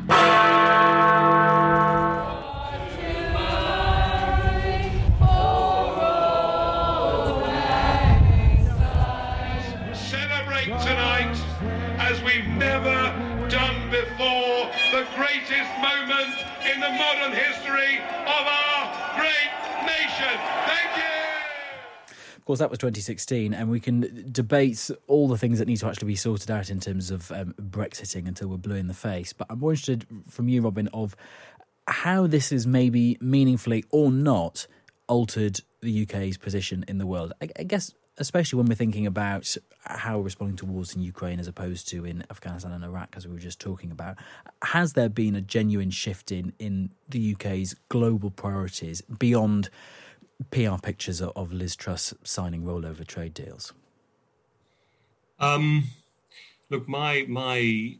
Moment 15.83 16.35
in 16.63 16.79
the 16.79 16.91
modern 16.91 17.33
history 17.33 17.99
of 17.99 18.45
our 18.47 19.19
great 19.19 19.51
nation. 19.85 20.39
Thank 20.71 20.97
you. 20.97 22.37
Of 22.37 22.45
course, 22.45 22.61
that 22.61 22.71
was 22.71 22.79
2016, 22.79 23.53
and 23.53 23.69
we 23.69 23.81
can 23.81 24.29
debate 24.31 24.91
all 25.09 25.29
the 25.29 25.37
things 25.37 25.59
that 25.59 25.67
need 25.67 25.79
to 25.79 25.87
actually 25.89 26.09
be 26.09 26.17
sorted 26.17 26.51
out 26.51 26.71
in 26.71 26.79
terms 26.79 27.11
of 27.11 27.31
um, 27.33 27.55
Brexiting 27.61 28.29
until 28.29 28.49
we're 28.49 28.59
blue 28.59 28.77
in 28.77 28.87
the 28.87 28.95
face. 28.95 29.33
But 29.33 29.49
I'm 29.51 29.59
more 29.59 29.73
interested 29.73 30.07
from 30.29 30.49
you, 30.49 30.63
Robin, 30.63 30.89
of 30.93 31.17
how 31.89 32.27
this 32.27 32.51
has 32.51 32.67
maybe 32.67 33.19
meaningfully 33.21 33.85
or 33.91 34.13
not 34.13 34.67
altered 35.09 35.61
the 35.81 36.03
UK's 36.03 36.39
position 36.39 36.85
in 36.87 36.99
the 36.99 37.07
world. 37.07 37.33
I, 37.43 37.49
I 37.59 37.65
guess 37.65 37.93
especially 38.19 38.59
when 38.59 38.67
we're 38.67 38.75
thinking 38.75 39.07
about 39.07 39.57
how 39.85 40.19
we're 40.19 40.25
responding 40.25 40.57
to 40.57 40.67
wars 40.67 40.95
in 40.95 41.03
Ukraine 41.03 41.41
as 41.41 41.49
opposed 41.49 41.89
to 41.89 42.05
in 42.05 42.25
Afghanistan 42.31 42.73
and 42.73 42.85
Iraq, 42.85 43.15
as 43.17 43.27
we 43.27 43.33
were 43.33 43.41
just 43.41 43.61
talking 43.61 43.91
about. 43.91 44.17
Has 44.63 44.93
there 44.93 45.09
been 45.09 45.35
a 45.35 45.41
genuine 45.41 45.91
shift 45.91 46.31
in, 46.31 46.53
in 46.59 46.91
the 47.09 47.35
UK's 47.35 47.75
global 47.89 48.31
priorities 48.31 49.01
beyond 49.01 49.71
PR 50.51 50.77
pictures 50.83 51.23
of 51.23 51.53
Liz 51.53 51.75
Truss 51.77 52.13
signing 52.23 52.65
rollover 52.65 53.07
trade 53.07 53.35
deals? 53.35 53.73
Um, 55.39 55.85
look, 56.71 56.89
my 56.89 57.25
my 57.29 57.97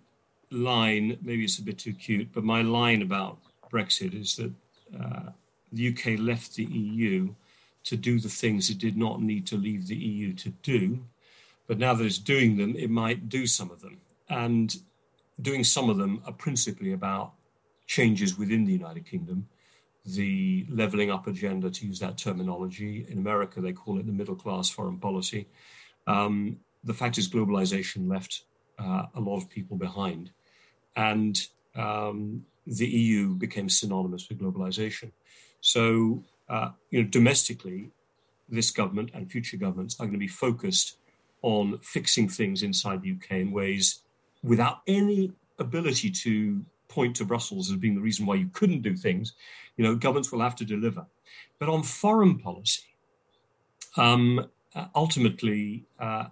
line 0.51 1.19
maybe 1.23 1.45
it's 1.45 1.59
a 1.59 1.63
bit 1.63 1.79
too 1.79 1.95
cute, 1.95 2.33
but 2.33 2.45
my 2.45 2.63
line 2.63 3.03
about 3.03 3.39
Brexit 3.73 4.19
is 4.19 4.37
that 4.37 4.53
uh, 5.01 5.31
the 5.73 5.89
UK 5.89 6.19
left 6.19 6.55
the 6.55 6.65
EU 6.65 7.35
to 7.85 7.97
do 7.97 8.21
the 8.21 8.29
things 8.29 8.71
it 8.71 8.79
did 8.79 8.97
not 8.97 9.21
need 9.21 9.47
to 9.49 9.57
leave 9.57 9.87
the 9.87 9.97
EU 9.97 10.33
to 10.35 10.51
do. 10.63 11.05
But 11.67 11.79
now 11.79 11.95
that 11.95 12.05
it's 12.05 12.19
doing 12.19 12.57
them, 12.57 12.77
it 12.77 12.91
might 12.91 13.29
do 13.29 13.47
some 13.47 13.71
of 13.71 13.81
them. 13.81 13.99
And 14.29 14.75
doing 15.41 15.65
some 15.65 15.91
of 15.91 15.97
them 15.97 16.23
are 16.27 16.33
principally 16.33 16.93
about 16.93 17.33
changes 17.87 18.39
within 18.39 18.65
the 18.65 18.73
United 18.73 19.07
Kingdom, 19.07 19.49
the 20.05 20.67
leveling 20.69 21.11
up 21.11 21.27
agenda, 21.27 21.71
to 21.71 21.87
use 21.87 21.99
that 22.01 22.19
terminology. 22.19 23.07
In 23.09 23.19
America, 23.19 23.61
they 23.61 23.73
call 23.73 23.99
it 23.99 24.07
the 24.07 24.13
middle 24.13 24.35
class 24.35 24.71
foreign 24.71 24.99
policy. 24.99 25.47
Um, 26.07 26.59
the 26.85 26.95
fact 26.95 27.19
is, 27.19 27.29
globalization 27.29 28.09
left 28.09 28.43
uh, 28.79 29.07
a 29.15 29.21
lot 29.21 29.37
of 29.37 29.49
people 29.49 29.77
behind. 29.77 30.31
And 30.97 31.41
um, 31.75 32.45
the 32.67 32.87
EU 32.87 33.35
became 33.35 33.69
synonymous 33.69 34.29
with 34.29 34.41
globalization. 34.41 35.13
So, 35.61 36.25
uh, 36.53 36.71
you 36.91 37.03
know, 37.03 37.09
domestically, 37.09 37.91
this 38.49 38.71
government 38.71 39.11
and 39.15 39.33
future 39.33 39.57
governments 39.57 39.97
are 39.99 40.05
going 40.05 40.13
to 40.13 40.19
be 40.19 40.29
focused 40.29 40.99
on 41.41 41.79
fixing 41.83 42.29
things 42.29 42.63
inside 42.63 43.03
the 43.03 43.13
UK 43.13 43.39
in 43.39 43.51
ways 43.51 44.01
without 44.45 44.83
any 44.87 45.33
ability 45.59 46.11
to 46.11 46.63
point 46.89 47.17
to 47.17 47.25
Brussels 47.25 47.71
as 47.71 47.77
being 47.79 47.95
the 47.95 48.01
reason 48.03 48.27
why 48.27 48.35
you 48.35 48.51
couldn't 48.53 48.83
do 48.83 48.95
things. 48.95 49.33
You 49.79 49.85
know, 49.85 49.95
governments 49.97 50.31
will 50.31 50.41
have 50.41 50.55
to 50.57 50.65
deliver. 50.65 51.07
But 51.59 51.71
on 51.71 51.83
foreign 51.83 52.39
policy, 52.39 52.83
um, 53.97 54.47
uh, 54.75 54.87
ultimately, 54.95 55.87
uh, 55.99 56.27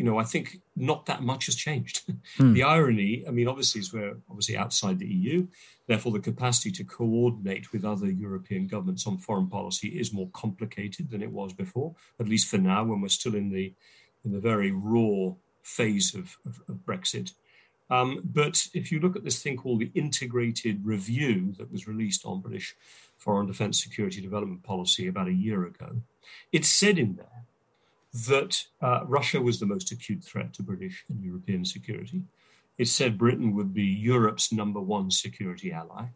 you 0.00 0.06
know, 0.06 0.16
I 0.16 0.24
think 0.24 0.62
not 0.74 1.04
that 1.06 1.22
much 1.22 1.44
has 1.44 1.54
changed. 1.54 2.02
Mm. 2.38 2.54
The 2.54 2.62
irony, 2.62 3.24
I 3.26 3.30
mean, 3.32 3.48
obviously, 3.48 3.80
is 3.80 3.92
we're 3.92 4.16
obviously 4.30 4.56
outside 4.56 4.98
the 4.98 5.06
EU. 5.06 5.46
Therefore, 5.86 6.12
the 6.12 6.20
capacity 6.20 6.70
to 6.72 6.84
coordinate 6.84 7.72
with 7.72 7.84
other 7.84 8.08
European 8.10 8.66
governments 8.66 9.06
on 9.06 9.18
foreign 9.18 9.48
policy 9.48 9.88
is 9.88 10.12
more 10.12 10.28
complicated 10.32 11.10
than 11.10 11.22
it 11.22 11.30
was 11.30 11.52
before, 11.52 11.94
at 12.20 12.28
least 12.28 12.48
for 12.48 12.58
now, 12.58 12.84
when 12.84 13.00
we're 13.00 13.08
still 13.08 13.34
in 13.34 13.50
the 13.50 13.74
in 14.24 14.32
the 14.32 14.38
very 14.38 14.70
raw 14.70 15.32
phase 15.62 16.14
of, 16.14 16.38
of, 16.46 16.60
of 16.68 16.76
Brexit. 16.86 17.32
Um, 17.90 18.20
but 18.24 18.68
if 18.72 18.92
you 18.92 19.00
look 19.00 19.16
at 19.16 19.24
this 19.24 19.42
thing 19.42 19.56
called 19.56 19.80
the 19.80 19.90
Integrated 19.94 20.84
Review 20.84 21.52
that 21.58 21.72
was 21.72 21.88
released 21.88 22.24
on 22.24 22.40
British 22.40 22.76
foreign 23.18 23.48
defence 23.48 23.82
security 23.82 24.20
development 24.20 24.62
policy 24.62 25.08
about 25.08 25.28
a 25.28 25.42
year 25.46 25.66
ago, 25.66 26.00
it 26.52 26.64
said 26.64 26.96
in 26.96 27.16
there 27.16 27.44
that 28.12 28.62
uh, 28.82 29.00
Russia 29.06 29.40
was 29.40 29.60
the 29.60 29.66
most 29.66 29.92
acute 29.92 30.24
threat 30.24 30.52
to 30.54 30.62
British 30.62 31.04
and 31.08 31.22
European 31.22 31.64
security. 31.64 32.22
It 32.78 32.88
said 32.88 33.18
Britain 33.18 33.54
would 33.54 33.72
be 33.72 33.84
Europe's 33.84 34.52
number 34.52 34.80
one 34.80 35.10
security 35.10 35.72
ally. 35.72 36.06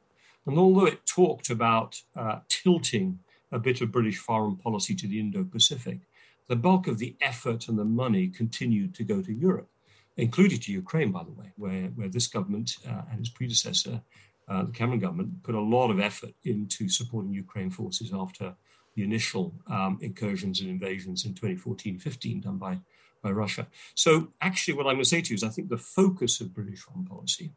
And 0.47 0.59
although 0.59 0.86
it 0.86 1.07
talked 1.07 1.51
about 1.51 2.01
uh, 2.16 2.40
tilting 2.49 3.18
a 3.53 3.59
bit 3.59 3.80
of 3.80 3.92
British 3.92 4.18
foreign 4.18 4.57
policy 4.57 4.95
to 4.97 5.07
the 5.07 5.20
Indo 5.20 5.45
Pacific, 5.45 6.01
the 6.49 6.57
bulk 6.57 6.86
of 6.86 6.99
the 6.99 7.16
effort 7.20 7.68
and 7.68 7.78
the 7.78 7.84
money 7.84 8.28
continued 8.28 8.95
to 8.97 9.05
go 9.05 9.22
to 9.22 9.32
Europe, 9.32 9.68
including 10.16 10.59
to 10.61 10.72
Ukraine, 10.72 11.12
by 11.12 11.24
the 11.24 11.30
way, 11.30 11.53
where, 11.57 11.86
where 11.95 12.09
this 12.09 12.26
government 12.26 12.76
uh, 12.86 13.03
and 13.11 13.20
its 13.20 13.30
predecessor, 13.30 14.03
uh, 14.49 14.64
the 14.64 14.72
Cameron 14.72 15.01
government, 15.01 15.42
put 15.42 15.55
a 15.55 15.61
lot 15.61 15.90
of 15.90 16.01
effort 16.01 16.34
into 16.45 16.88
supporting 16.88 17.32
Ukraine 17.32 17.70
forces 17.70 18.12
after 18.12 18.55
the 18.95 19.03
initial 19.03 19.55
um, 19.66 19.99
incursions 20.01 20.61
and 20.61 20.70
invasions 20.70 21.24
in 21.24 21.34
2014 21.34 21.99
15 21.99 22.40
done 22.40 22.59
by, 22.59 22.78
by 23.22 23.30
Russia. 23.30 23.66
So, 23.95 24.32
actually, 24.40 24.74
what 24.74 24.86
I'm 24.86 24.95
going 24.95 25.05
to 25.05 25.09
say 25.09 25.20
to 25.20 25.30
you 25.30 25.34
is 25.34 25.45
I 25.45 25.49
think 25.49 25.68
the 25.68 25.76
focus 25.76 26.40
of 26.40 26.55
British 26.55 26.80
foreign 26.80 27.05
policy 27.05 27.53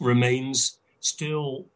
remains 0.00 0.78
still 1.00 1.66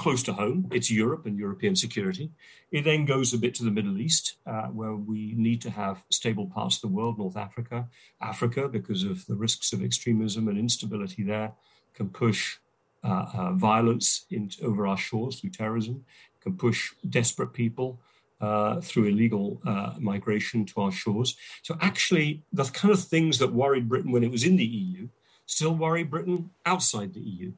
close 0.00 0.22
to 0.22 0.32
home. 0.32 0.66
It's 0.72 0.90
Europe 0.90 1.26
and 1.26 1.38
European 1.38 1.76
security. 1.76 2.30
It 2.72 2.84
then 2.84 3.04
goes 3.04 3.34
a 3.34 3.38
bit 3.38 3.54
to 3.56 3.64
the 3.64 3.70
Middle 3.70 3.98
East, 3.98 4.36
uh, 4.46 4.68
where 4.68 4.94
we 4.94 5.34
need 5.36 5.60
to 5.60 5.70
have 5.70 6.02
stable 6.10 6.46
parts 6.46 6.76
of 6.76 6.80
the 6.80 6.96
world, 6.96 7.18
North 7.18 7.36
Africa, 7.36 7.86
Africa, 8.18 8.66
because 8.66 9.04
of 9.04 9.26
the 9.26 9.34
risks 9.34 9.74
of 9.74 9.84
extremism 9.84 10.48
and 10.48 10.58
instability 10.58 11.22
there, 11.22 11.52
can 11.92 12.08
push 12.08 12.56
uh, 13.04 13.26
uh, 13.34 13.52
violence 13.52 14.24
in, 14.30 14.50
over 14.62 14.86
our 14.86 14.96
shores 14.96 15.38
through 15.38 15.50
terrorism, 15.50 16.04
can 16.40 16.56
push 16.56 16.94
desperate 17.06 17.52
people 17.52 18.00
uh, 18.40 18.80
through 18.80 19.04
illegal 19.04 19.60
uh, 19.66 19.94
migration 19.98 20.64
to 20.66 20.80
our 20.80 20.92
shores. 20.92 21.36
So, 21.62 21.76
actually, 21.80 22.42
the 22.52 22.64
kind 22.64 22.92
of 22.92 23.02
things 23.02 23.38
that 23.38 23.52
worried 23.52 23.88
Britain 23.88 24.12
when 24.12 24.24
it 24.24 24.30
was 24.30 24.44
in 24.44 24.56
the 24.56 24.64
EU 24.64 25.08
still 25.46 25.74
worry 25.74 26.04
Britain 26.04 26.50
outside 26.64 27.12
the 27.12 27.20
EU. 27.20 27.52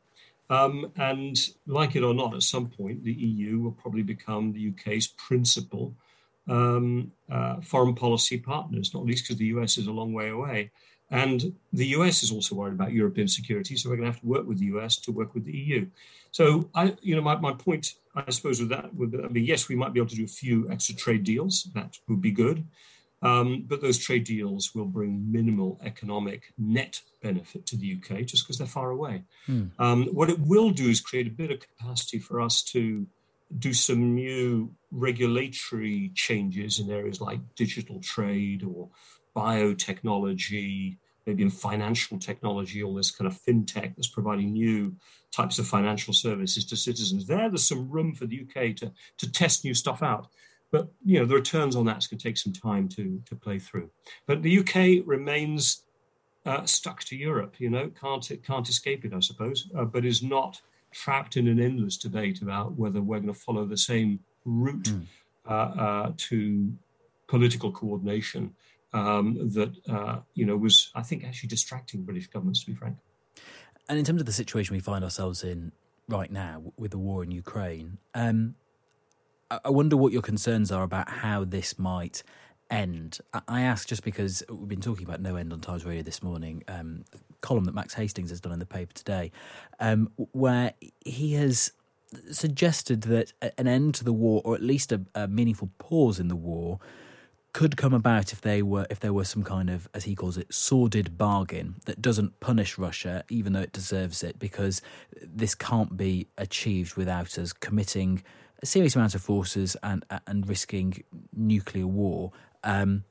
Um, 0.51 0.93
and 0.97 1.39
like 1.67 1.97
it 1.97 2.03
or 2.03 2.15
not, 2.15 2.35
at 2.35 2.43
some 2.43 2.69
point, 2.69 3.05
the 3.05 3.13
EU 3.13 3.61
will 3.61 3.73
probably 3.73 4.03
become 4.03 4.53
the 4.53 4.69
UK's 4.71 5.07
principal 5.07 5.95
um, 6.49 7.13
uh, 7.31 7.61
foreign 7.61 7.95
policy 7.95 8.39
partners, 8.39 8.93
not 8.93 9.05
least 9.05 9.25
because 9.25 9.37
the 9.37 9.47
US 9.47 9.79
is 9.79 9.87
a 9.87 9.93
long 9.93 10.13
way 10.13 10.29
away. 10.29 10.71
And 11.13 11.55
the 11.73 11.87
US 11.99 12.23
is 12.23 12.33
also 12.33 12.57
worried 12.57 12.73
about 12.73 12.93
European 12.93 13.29
security, 13.29 13.77
so 13.77 13.89
we're 13.89 13.97
going 13.97 14.09
to 14.09 14.13
have 14.13 14.21
to 14.23 14.27
work 14.27 14.47
with 14.47 14.59
the 14.59 14.67
US 14.77 14.97
to 14.97 15.13
work 15.13 15.35
with 15.35 15.45
the 15.45 15.57
EU. 15.57 15.87
So, 16.31 16.71
I, 16.75 16.97
you 17.03 17.15
know, 17.15 17.21
my, 17.21 17.37
my 17.37 17.53
point 17.53 17.95
I 18.15 18.31
suppose 18.31 18.61
with 18.61 18.71
that 18.71 18.95
would 18.95 19.13
mean, 19.33 19.45
yes, 19.45 19.69
we 19.69 19.77
might 19.77 19.93
be 19.93 20.01
able 20.01 20.11
to 20.11 20.17
do 20.17 20.25
a 20.25 20.29
few 20.29 20.71
extra 20.71 20.95
trade 20.95 21.25
deals. 21.25 21.69
That 21.75 21.97
would 22.09 22.21
be 22.21 22.31
good. 22.31 22.67
Um, 23.23 23.65
but 23.69 23.81
those 23.81 23.99
trade 23.99 24.25
deals 24.25 24.75
will 24.75 24.85
bring 24.85 25.31
minimal 25.31 25.79
economic 25.83 26.53
net 26.59 27.01
benefit 27.23 27.67
to 27.67 27.77
the 27.77 27.97
UK 27.97 28.27
just 28.27 28.45
because 28.45 28.59
they're 28.59 28.67
far 28.67 28.91
away. 28.91 29.23
Hmm. 29.47 29.67
Um, 29.79 30.07
what 30.07 30.29
it 30.29 30.41
will 30.41 30.71
do 30.71 30.89
is 30.89 31.01
create 31.01 31.29
a 31.29 31.31
bit 31.31 31.53
of 31.53 31.61
capacity 31.61 32.19
for 32.19 32.41
us 32.41 32.63
to 32.73 33.07
do 33.59 33.73
some 33.73 34.15
new 34.15 34.75
regulatory 34.91 36.11
changes 36.15 36.81
in 36.81 36.91
areas 36.91 37.21
like 37.21 37.41
digital 37.55 38.01
trade 38.01 38.65
or 38.65 38.89
biotechnology, 39.37 40.97
maybe 41.27 41.43
in 41.43 41.51
financial 41.51 42.19
technology, 42.19 42.83
all 42.83 42.95
this 42.95 43.11
kind 43.11 43.31
of 43.31 43.41
fintech 43.41 43.95
that's 43.95 44.09
providing 44.09 44.53
new 44.53 44.95
types 45.31 45.59
of 45.59 45.67
financial 45.67 46.13
services 46.13 46.65
to 46.67 46.77
citizens. 46.77 47.27
There, 47.27 47.49
there's 47.49 47.67
some 47.67 47.91
room 47.91 48.15
for 48.15 48.27
the 48.27 48.41
UK 48.43 48.77
to, 48.77 48.93
to 49.19 49.33
test 49.33 49.65
new 49.65 49.75
stuff 49.75 50.03
out. 50.03 50.29
But 50.71 50.89
you 51.05 51.19
know, 51.19 51.27
the 51.27 51.35
returns 51.35 51.77
on 51.77 51.85
that's 51.85 52.07
going 52.07 52.19
to 52.19 52.25
take 52.25 52.39
some 52.39 52.53
time 52.53 52.89
to, 52.91 53.23
to 53.27 53.37
play 53.37 53.59
through. 53.59 53.91
But 54.27 54.43
the 54.43 54.59
UK 54.59 55.07
remains 55.07 55.85
uh, 56.47 56.65
stuck 56.65 57.05
to 57.05 57.17
Europe, 57.17 57.57
you 57.59 57.71
know, 57.71 57.91
can't, 58.01 58.31
it 58.31 58.45
can't 58.45 58.69
escape 58.69 59.05
it, 59.05 59.15
I 59.15 59.21
suppose, 59.21 59.69
uh, 59.77 59.85
but 59.85 60.05
is 60.05 60.23
not 60.23 60.61
trapped 60.91 61.37
in 61.37 61.47
an 61.47 61.61
endless 61.61 61.97
debate 61.97 62.43
about 62.43 62.73
whether 62.73 63.01
we're 63.01 63.21
going 63.21 63.33
to 63.33 63.39
follow 63.39 63.65
the 63.65 63.77
same 63.77 64.21
route 64.45 64.91
mm. 64.91 65.07
uh, 65.47 66.13
to 66.17 66.73
political 67.29 67.71
coordination 67.71 68.55
um, 68.93 69.51
that 69.53 69.73
uh, 69.89 70.21
you 70.35 70.47
know 70.47 70.57
was, 70.57 70.91
I 70.95 71.03
think, 71.03 71.25
actually 71.25 71.49
distracting 71.49 72.03
British 72.03 72.29
governments, 72.29 72.65
to 72.65 72.71
be 72.71 72.77
frank. 72.77 72.97
And 73.89 73.99
in 73.99 74.05
terms 74.05 74.21
of 74.21 74.27
the 74.27 74.33
situation 74.33 74.75
we 74.75 74.81
find 74.81 75.03
ourselves 75.05 75.43
in 75.43 75.73
right 76.09 76.31
now 76.31 76.63
with 76.77 76.93
the 76.93 76.99
war 76.99 77.23
in 77.25 77.31
Ukraine, 77.31 77.99
um, 78.15 78.55
I 79.65 79.71
wonder 79.71 79.97
what 79.97 80.13
your 80.13 80.23
concerns 80.23 80.73
are 80.73 80.83
about 80.83 81.09
how 81.09 81.45
this 81.45 81.79
might 81.79 82.23
end. 82.71 83.19
I 83.49 83.63
ask 83.63 83.87
just 83.87 84.03
because 84.03 84.43
we've 84.49 84.69
been 84.69 84.81
talking 84.81 85.07
about 85.07 85.21
no 85.21 85.37
end 85.37 85.53
on 85.53 85.61
Times 85.61 85.85
Radio 85.85 86.03
this 86.03 86.23
morning, 86.23 86.65
um, 86.69 87.05
column 87.43 87.65
that 87.65 87.75
Max 87.75 87.95
Hastings 87.95 88.31
has 88.31 88.41
done 88.41 88.53
in 88.53 88.59
the 88.59 88.67
paper 88.67 88.95
today, 88.95 89.31
um, 89.79 90.11
where 90.33 90.73
he 91.05 91.35
has 91.35 91.73
suggested 92.31 93.03
that 93.03 93.33
an 93.59 93.67
end 93.67 93.95
to 93.97 94.05
the 94.05 94.13
war, 94.13 94.41
or 94.45 94.55
at 94.55 94.63
least 94.63 94.91
a, 94.93 95.03
a 95.15 95.29
meaningful 95.29 95.71
pause 95.79 96.19
in 96.19 96.29
the 96.29 96.37
war, 96.37 96.79
could 97.53 97.77
come 97.77 97.93
about 97.93 98.33
if 98.33 98.41
they 98.41 98.63
were 98.63 98.87
if 98.89 99.01
there 99.01 99.13
were 99.13 99.25
some 99.25 99.43
kind 99.43 99.69
of 99.69 99.87
as 99.93 100.05
he 100.05 100.15
calls 100.15 100.39
it 100.39 100.53
sordid 100.53 101.19
bargain 101.19 101.75
that 101.85 102.01
doesn't 102.01 102.41
punish 102.41 102.79
Russia 102.79 103.25
even 103.29 103.53
though 103.53 103.61
it 103.61 103.73
deserves 103.73 104.23
it 104.23 104.39
because 104.39 104.81
this 105.23 105.55
can't 105.55 105.97
be 105.97 106.27
achieved 106.39 106.95
without 106.97 107.39
us 107.39 107.53
committing 107.53 108.23
a 108.63 108.67
serious 108.67 108.95
amount 108.95 109.15
of 109.15 109.21
forces 109.21 109.77
and 109.83 110.05
and 110.27 110.49
risking 110.49 111.03
nuclear 111.35 111.87
war. 111.87 112.33
Um, 112.65 113.05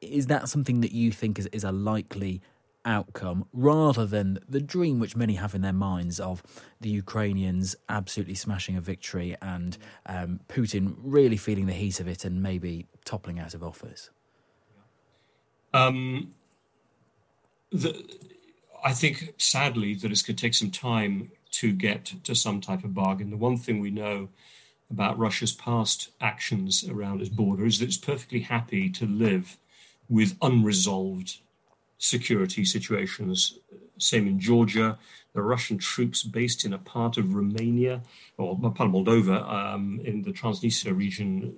is 0.00 0.26
that 0.26 0.48
something 0.48 0.80
that 0.82 0.92
you 0.92 1.10
think 1.10 1.38
is, 1.38 1.46
is 1.46 1.64
a 1.64 1.72
likely 1.72 2.40
outcome 2.84 3.46
rather 3.52 4.06
than 4.06 4.38
the 4.48 4.60
dream 4.60 4.98
which 4.98 5.16
many 5.16 5.34
have 5.34 5.54
in 5.54 5.62
their 5.62 5.72
minds 5.72 6.18
of 6.18 6.42
the 6.80 6.88
Ukrainians 6.88 7.76
absolutely 7.88 8.34
smashing 8.34 8.76
a 8.76 8.80
victory 8.80 9.36
and 9.42 9.76
um, 10.06 10.40
Putin 10.48 10.94
really 11.02 11.36
feeling 11.36 11.66
the 11.66 11.72
heat 11.72 12.00
of 12.00 12.08
it 12.08 12.24
and 12.24 12.42
maybe 12.42 12.86
toppling 13.04 13.38
out 13.38 13.54
of 13.54 13.62
office? 13.62 14.10
Um, 15.74 16.34
the, 17.70 18.04
I 18.84 18.92
think, 18.92 19.34
sadly, 19.38 19.94
that 19.94 20.10
it's 20.10 20.22
going 20.22 20.36
to 20.36 20.40
take 20.40 20.54
some 20.54 20.70
time 20.70 21.30
to 21.50 21.72
get 21.72 22.12
to 22.24 22.34
some 22.34 22.60
type 22.60 22.84
of 22.84 22.94
bargain. 22.94 23.30
The 23.30 23.36
one 23.36 23.56
thing 23.56 23.80
we 23.80 23.90
know 23.90 24.28
about 24.90 25.18
Russia's 25.18 25.52
past 25.52 26.10
actions 26.20 26.88
around 26.88 27.20
its 27.20 27.30
border 27.30 27.66
is 27.66 27.78
that 27.78 27.86
it's 27.86 27.98
perfectly 27.98 28.40
happy 28.40 28.88
to 28.90 29.06
live 29.06 29.58
with 30.08 30.36
unresolved 30.40 31.38
security 31.98 32.64
situations. 32.64 33.58
Same 33.98 34.26
in 34.26 34.40
Georgia. 34.40 34.98
The 35.34 35.42
Russian 35.42 35.78
troops 35.78 36.22
based 36.22 36.64
in 36.64 36.72
a 36.72 36.78
part 36.78 37.16
of 37.16 37.34
Romania 37.34 38.02
or 38.38 38.58
part 38.58 38.88
of 38.88 38.94
Moldova 38.94 39.46
um, 39.48 40.00
in 40.04 40.22
the 40.22 40.32
Transnistria 40.32 40.96
region 40.96 41.54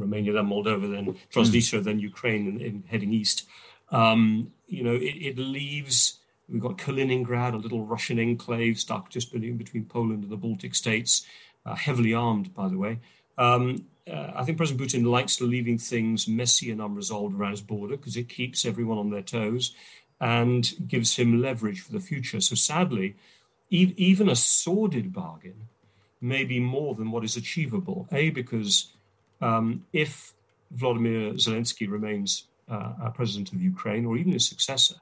Romania, 0.00 0.32
then 0.32 0.46
Moldova, 0.46 0.90
then 0.90 1.16
Transnistria, 1.32 1.80
mm. 1.80 1.84
then 1.84 1.98
Ukraine, 1.98 2.48
and, 2.48 2.60
and 2.60 2.84
heading 2.86 3.12
east. 3.12 3.46
Um, 3.90 4.52
you 4.66 4.82
know, 4.82 4.94
it, 4.94 5.16
it, 5.28 5.38
leaves. 5.38 6.18
We've 6.48 6.62
got 6.62 6.78
Kaliningrad, 6.78 7.54
a 7.54 7.56
little 7.56 7.84
Russian 7.84 8.18
enclave 8.18 8.78
stuck 8.78 9.10
just 9.10 9.32
between, 9.32 9.56
between 9.56 9.84
Poland 9.84 10.24
and 10.24 10.32
the 10.32 10.36
Baltic 10.36 10.74
states, 10.74 11.26
uh, 11.64 11.74
heavily 11.74 12.14
armed, 12.14 12.54
by 12.54 12.68
the 12.68 12.78
way. 12.78 13.00
Um, 13.38 13.86
uh, 14.10 14.32
I 14.36 14.44
think 14.44 14.56
President 14.56 14.88
Putin 14.88 15.06
likes 15.06 15.40
leaving 15.40 15.78
things 15.78 16.28
messy 16.28 16.70
and 16.70 16.80
unresolved 16.80 17.34
around 17.34 17.52
his 17.52 17.60
border 17.60 17.96
because 17.96 18.16
it 18.16 18.28
keeps 18.28 18.64
everyone 18.64 18.98
on 18.98 19.10
their 19.10 19.22
toes 19.22 19.74
and 20.20 20.72
gives 20.86 21.16
him 21.16 21.42
leverage 21.42 21.80
for 21.80 21.92
the 21.92 22.00
future. 22.00 22.40
So 22.40 22.54
sadly, 22.54 23.16
e- 23.70 23.94
even 23.96 24.28
a 24.28 24.36
sordid 24.36 25.12
bargain 25.12 25.68
may 26.20 26.44
be 26.44 26.60
more 26.60 26.94
than 26.94 27.10
what 27.10 27.24
is 27.24 27.36
achievable. 27.36 28.08
A, 28.12 28.30
because 28.30 28.92
um, 29.40 29.84
if 29.92 30.32
Vladimir 30.70 31.32
Zelensky 31.34 31.90
remains 31.90 32.44
uh, 32.68 33.10
president 33.10 33.52
of 33.52 33.60
Ukraine 33.60 34.06
or 34.06 34.16
even 34.16 34.32
his 34.32 34.48
successor, 34.48 34.96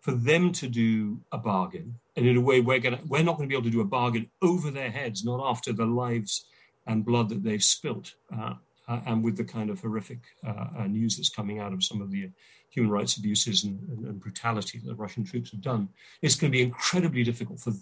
for 0.00 0.12
them 0.12 0.52
to 0.52 0.68
do 0.68 1.18
a 1.32 1.38
bargain, 1.38 1.98
and 2.16 2.26
in 2.26 2.36
a 2.36 2.40
way 2.40 2.60
we're 2.60 2.78
going 2.78 2.98
we're 3.08 3.22
not 3.22 3.36
going 3.36 3.48
to 3.48 3.52
be 3.52 3.54
able 3.54 3.64
to 3.64 3.70
do 3.70 3.80
a 3.80 3.84
bargain 3.84 4.30
over 4.42 4.70
their 4.70 4.90
heads, 4.90 5.24
not 5.24 5.40
after 5.44 5.72
the 5.72 5.86
lives 5.86 6.44
and 6.88 7.04
blood 7.04 7.28
that 7.28 7.44
they've 7.44 7.62
spilt, 7.62 8.14
uh, 8.36 8.54
uh, 8.88 9.00
and 9.06 9.22
with 9.22 9.36
the 9.36 9.44
kind 9.44 9.70
of 9.70 9.80
horrific 9.80 10.18
uh, 10.46 10.66
uh, 10.78 10.86
news 10.86 11.16
that's 11.16 11.28
coming 11.28 11.60
out 11.60 11.72
of 11.72 11.84
some 11.84 12.00
of 12.00 12.10
the 12.10 12.30
human 12.70 12.90
rights 12.90 13.16
abuses 13.16 13.64
and, 13.64 13.78
and, 13.90 14.06
and 14.06 14.20
brutality 14.20 14.78
that 14.78 14.86
the 14.86 14.94
Russian 14.94 15.24
troops 15.24 15.50
have 15.52 15.60
done, 15.60 15.88
it's 16.22 16.34
going 16.34 16.50
to 16.50 16.56
be 16.56 16.62
incredibly 16.62 17.22
difficult 17.22 17.60
for. 17.60 17.72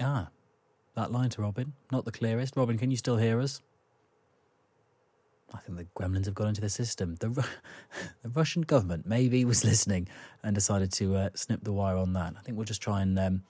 Ah, 0.00 0.28
that 0.96 1.12
line 1.12 1.30
to 1.30 1.42
Robin, 1.42 1.72
not 1.92 2.04
the 2.04 2.12
clearest. 2.12 2.56
Robin, 2.56 2.76
can 2.76 2.90
you 2.90 2.96
still 2.96 3.16
hear 3.16 3.40
us? 3.40 3.62
I 5.54 5.58
think 5.58 5.78
the 5.78 5.86
gremlins 5.96 6.24
have 6.24 6.34
got 6.34 6.48
into 6.48 6.60
the 6.60 6.68
system. 6.68 7.14
The, 7.20 7.28
the 8.22 8.28
Russian 8.30 8.62
government 8.62 9.06
maybe 9.06 9.44
was 9.44 9.64
listening 9.64 10.08
and 10.42 10.54
decided 10.54 10.92
to 10.94 11.14
uh, 11.14 11.28
snip 11.34 11.62
the 11.62 11.72
wire 11.72 11.96
on 11.96 12.12
that. 12.14 12.34
I 12.36 12.42
think 12.42 12.56
we'll 12.56 12.64
just 12.64 12.82
try 12.82 13.02
and 13.02 13.16
um, 13.18 13.42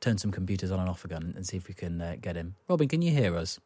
turn 0.00 0.18
some 0.18 0.30
computers 0.30 0.70
on 0.70 0.80
and 0.80 0.88
off 0.88 1.04
again 1.04 1.32
and 1.36 1.46
see 1.46 1.56
if 1.56 1.68
we 1.68 1.74
can 1.74 2.00
uh, 2.00 2.16
get 2.20 2.36
him. 2.36 2.54
Robin, 2.68 2.88
can 2.88 3.02
you 3.02 3.10
hear 3.10 3.36
us? 3.36 3.60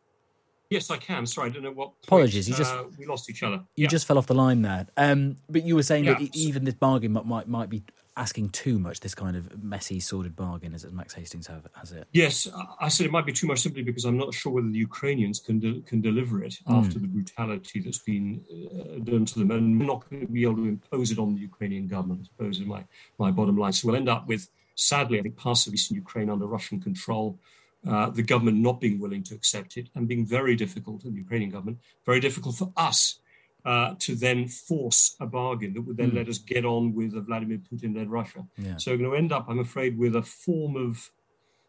Yes, 0.71 0.91
I 0.91 0.97
can. 0.97 1.27
Sorry, 1.27 1.51
I 1.51 1.53
don't 1.53 1.63
know 1.63 1.71
what. 1.71 1.89
Point, 1.89 2.07
Apologies, 2.07 2.49
you 2.49 2.55
just 2.55 2.73
uh, 2.73 2.85
we 2.99 3.05
lost 3.05 3.29
each 3.29 3.43
other. 3.43 3.57
You 3.77 3.83
yeah. 3.83 3.89
just 3.89 4.07
fell 4.07 4.17
off 4.17 4.27
the 4.27 4.35
line 4.35 4.63
there. 4.63 4.87
Um, 4.97 5.37
but 5.51 5.65
you 5.65 5.75
were 5.75 5.83
saying 5.83 6.05
yeah. 6.05 6.15
that 6.15 6.35
even 6.35 6.65
this 6.65 6.75
bargain 6.75 7.13
might 7.13 7.47
might 7.47 7.69
be 7.69 7.83
asking 8.17 8.49
too 8.51 8.79
much. 8.79 9.01
This 9.01 9.15
kind 9.15 9.37
of 9.37 9.63
messy, 9.63 10.01
sordid 10.01 10.35
bargain, 10.35 10.73
as 10.73 10.91
Max 10.91 11.13
Hastings 11.13 11.47
have, 11.47 11.67
has 11.75 11.93
it. 11.93 12.07
Yes, 12.13 12.49
I 12.81 12.89
said 12.89 13.05
it 13.05 13.13
might 13.13 13.27
be 13.27 13.33
too 13.33 13.47
much 13.47 13.61
simply 13.61 13.83
because 13.83 14.07
I'm 14.07 14.17
not 14.17 14.33
sure 14.33 14.53
whether 14.53 14.69
the 14.69 14.79
Ukrainians 14.79 15.41
can 15.41 15.59
de- 15.59 15.83
can 15.83 16.01
deliver 16.01 16.43
it 16.43 16.59
mm. 16.67 16.79
after 16.79 16.99
the 16.99 17.07
brutality 17.07 17.81
that's 17.81 17.99
been 17.99 18.43
uh, 18.51 19.05
done 19.05 19.27
to 19.27 19.41
them, 19.41 19.51
and 19.51 19.79
we're 19.79 19.87
not 19.87 20.09
going 20.09 20.27
to 20.27 20.33
be 20.33 20.45
able 20.45 20.57
to 20.57 20.69
impose 20.69 21.11
it 21.11 21.19
on 21.19 21.35
the 21.35 21.41
Ukrainian 21.43 21.87
government. 21.87 22.21
I 22.23 22.25
suppose 22.25 22.61
is 22.61 22.67
my 22.67 22.83
my 23.19 23.31
bottom 23.31 23.59
line. 23.59 23.75
So 23.75 23.89
we'll 23.89 23.97
end 23.97 24.09
up 24.09 24.27
with, 24.27 24.49
sadly, 24.75 25.19
I 25.19 25.23
think, 25.23 25.37
parts 25.37 25.67
of 25.67 25.75
eastern 25.75 25.97
Ukraine 25.97 26.31
under 26.31 26.47
Russian 26.47 26.81
control 26.81 27.39
uh, 27.87 28.11
the 28.11 28.23
government 28.23 28.59
not 28.59 28.81
being 28.81 29.01
willing 29.01 29.25
to 29.25 29.35
accept 29.35 29.77
it 29.77 29.89
and 29.95 30.07
being 30.07 30.25
very 30.25 30.55
difficult, 30.55 31.03
the 31.03 31.11
Ukrainian 31.11 31.51
government, 31.51 31.79
very 32.07 32.21
difficult 32.21 32.57
for 32.57 32.73
us 32.77 33.19
uh, 33.65 33.95
to 33.99 34.15
then 34.15 34.47
force 34.47 35.17
a 35.21 35.27
bargain 35.27 35.75
that 35.75 35.83
would 35.83 35.97
then 35.97 36.13
mm. 36.13 36.17
let 36.17 36.29
us 36.29 36.39
get 36.39 36.65
on 36.65 36.95
with 36.95 37.15
a 37.17 37.21
Vladimir 37.21 37.59
Putin 37.59 37.97
led 37.97 38.09
Russia. 38.11 38.47
Yeah. 38.57 38.77
So 38.77 38.93
we're 38.93 38.99
going 38.99 39.11
to 39.11 39.17
end 39.17 39.33
up, 39.33 39.47
I'm 39.49 39.59
afraid, 39.59 39.99
with 39.99 40.15
a 40.17 40.23
form 40.23 40.77
of 40.77 41.11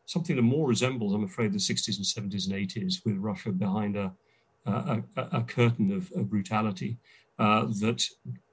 something 0.06 0.36
that 0.36 0.44
more 0.44 0.68
resembles, 0.68 1.14
I'm 1.14 1.24
afraid, 1.24 1.52
the 1.52 1.58
60s 1.58 1.98
and 1.98 2.32
70s 2.32 2.46
and 2.46 2.56
80s, 2.56 3.04
with 3.06 3.18
Russia 3.18 3.52
behind 3.52 3.96
a, 3.96 4.14
a, 4.66 5.02
a, 5.18 5.22
a 5.40 5.42
curtain 5.44 5.92
of, 5.92 6.12
of 6.16 6.30
brutality 6.30 6.98
uh, 7.40 7.66
that 7.80 8.06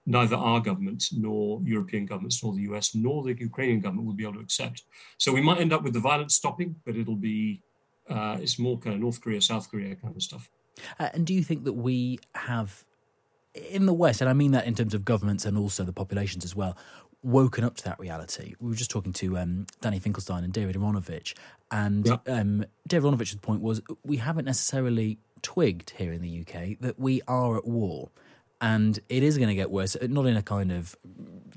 neither 0.07 0.37
our 0.37 0.61
government 0.61 1.05
nor 1.13 1.61
European 1.65 2.07
governments 2.07 2.43
nor 2.43 2.55
the 2.55 2.63
US 2.63 2.95
nor 2.95 3.23
the 3.23 3.37
Ukrainian 3.39 3.81
government 3.81 4.07
will 4.07 4.15
be 4.15 4.25
able 4.25 4.35
to 4.35 4.41
accept. 4.41 4.83
So 5.19 5.33
we 5.33 5.41
might 5.41 5.61
end 5.61 5.73
up 5.73 5.83
with 5.83 5.93
the 5.93 6.01
violence 6.01 6.35
stopping, 6.35 6.77
but 6.85 6.97
it'll 6.97 7.17
be 7.17 7.63
uh, 8.09 8.39
it's 8.41 8.59
more 8.59 8.79
kind 8.79 8.95
of 8.95 9.01
North 9.01 9.21
Korea, 9.21 9.41
South 9.41 9.71
Korea 9.71 9.95
kind 9.95 10.17
of 10.17 10.23
stuff. 10.23 10.51
Uh, 10.99 11.11
and 11.15 11.27
do 11.27 11.35
you 11.35 11.45
think 11.45 11.65
that 11.65 11.75
we 11.75 12.19
have 12.35 12.85
in 13.55 13.87
the 13.87 13.93
West, 13.93 14.21
and 14.21 14.31
I 14.31 14.33
mean 14.33 14.53
that 14.53 14.67
in 14.67 14.75
terms 14.75 14.95
of 14.95 15.05
governments 15.05 15.45
and 15.45 15.57
also 15.57 15.85
the 15.85 15.93
populations 15.93 16.45
as 16.45 16.55
well, 16.55 16.77
woken 17.23 17.65
up 17.65 17.77
to 17.77 17.85
that 17.85 17.99
reality. 17.99 18.55
We 18.61 18.71
were 18.71 18.77
just 18.77 18.91
talking 18.91 19.13
to 19.15 19.39
um, 19.39 19.67
Danny 19.81 19.99
Finkelstein 19.99 20.45
and 20.45 20.53
David 20.53 20.77
Aaronovitch, 20.77 21.35
and 21.71 22.07
yeah. 22.07 22.17
um, 22.27 22.65
David 22.87 23.11
Aaronovitch's 23.11 23.37
point 23.37 23.61
was 23.61 23.81
we 24.05 24.17
haven't 24.19 24.45
necessarily 24.45 25.19
twigged 25.43 25.91
here 25.97 26.13
in 26.13 26.21
the 26.21 26.41
UK 26.41 26.79
that 26.81 26.99
we 26.99 27.23
are 27.27 27.57
at 27.57 27.67
war 27.67 28.11
and 28.61 28.99
it 29.09 29.23
is 29.23 29.37
going 29.39 29.49
to 29.49 29.55
get 29.55 29.71
worse. 29.71 29.97
Not 30.03 30.27
in 30.27 30.37
a 30.37 30.43
kind 30.43 30.73
of 30.73 30.97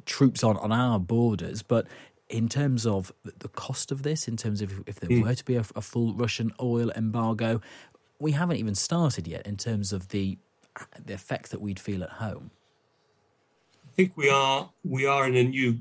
troops 0.06 0.44
on 0.44 0.58
on 0.58 0.72
our 0.72 1.00
borders, 1.00 1.62
but 1.62 1.88
in 2.30 2.50
terms 2.50 2.86
of 2.86 3.12
the 3.24 3.50
cost 3.50 3.92
of 3.92 4.04
this, 4.04 4.28
in 4.28 4.38
terms 4.38 4.62
of 4.62 4.84
if 4.88 5.00
there 5.00 5.10
mm. 5.10 5.24
were 5.24 5.36
to 5.36 5.46
be 5.46 5.56
a, 5.56 5.66
a, 5.76 5.82
full 5.82 6.14
Russian 6.16 6.52
oil 6.60 6.90
embargo, 6.96 7.62
we 8.20 8.32
haven't 8.32 8.58
even 8.58 8.74
started 8.74 9.28
yet 9.28 9.46
in 9.46 9.58
terms 9.58 9.94
of 9.94 10.10
the 10.10 10.38
the 11.06 11.14
effect 11.14 11.52
that 11.52 11.62
we'd 11.62 11.80
feel 11.80 12.04
at 12.04 12.10
home. 12.10 12.50
I 13.86 13.92
think 13.96 14.18
we 14.18 14.30
are 14.30 14.70
we 14.84 15.06
are 15.06 15.28
in 15.28 15.36
a 15.36 15.44
new 15.44 15.78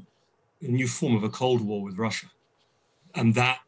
a 0.61 0.69
new 0.69 0.87
form 0.87 1.17
of 1.17 1.25
a 1.25 1.31
cold 1.31 1.63
war 1.63 1.83
with 1.83 1.97
Russia, 1.97 2.27
and 3.15 3.35
that 3.35 3.61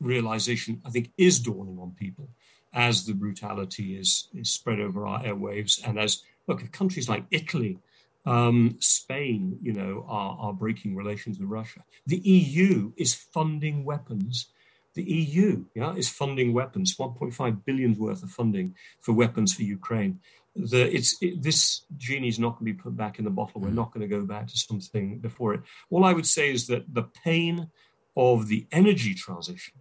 realization 0.00 0.80
I 0.86 0.90
think 0.90 1.12
is 1.18 1.38
dawning 1.38 1.78
on 1.78 1.90
people 1.92 2.28
as 2.72 3.04
the 3.04 3.12
brutality 3.12 3.96
is 3.96 4.28
is 4.34 4.50
spread 4.50 4.80
over 4.80 5.06
our 5.06 5.22
airwaves 5.22 5.86
and 5.86 5.98
as 5.98 6.22
look, 6.50 6.72
countries 6.72 7.08
like 7.08 7.24
Italy, 7.30 7.78
um, 8.26 8.76
Spain, 8.80 9.58
you 9.62 9.72
know, 9.72 10.04
are, 10.08 10.36
are 10.38 10.52
breaking 10.52 10.94
relations 10.94 11.38
with 11.38 11.48
Russia. 11.48 11.80
The 12.06 12.18
EU 12.18 12.92
is 12.96 13.14
funding 13.14 13.84
weapons. 13.84 14.48
The 14.94 15.04
EU, 15.04 15.64
yeah, 15.74 15.94
is 15.94 16.08
funding 16.08 16.52
weapons, 16.52 16.96
1.5 16.96 17.64
billion 17.64 17.96
worth 17.96 18.22
of 18.22 18.30
funding 18.30 18.74
for 19.00 19.12
weapons 19.12 19.54
for 19.54 19.62
Ukraine. 19.62 20.18
The, 20.56 20.92
it's 20.94 21.16
it, 21.22 21.40
this 21.40 21.82
genie 21.96 22.26
is 22.26 22.40
not 22.40 22.58
going 22.58 22.66
to 22.66 22.72
be 22.74 22.82
put 22.82 22.96
back 22.96 23.20
in 23.20 23.24
the 23.24 23.30
bottle. 23.30 23.60
We're 23.60 23.70
mm. 23.70 23.82
not 23.82 23.92
going 23.92 24.06
to 24.06 24.16
go 24.16 24.24
back 24.24 24.48
to 24.48 24.58
something 24.58 25.20
before 25.20 25.54
it. 25.54 25.60
All 25.90 26.04
I 26.04 26.12
would 26.12 26.26
say 26.26 26.50
is 26.50 26.66
that 26.66 26.92
the 26.92 27.04
pain 27.24 27.68
of 28.16 28.48
the 28.48 28.66
energy 28.72 29.14
transition 29.14 29.74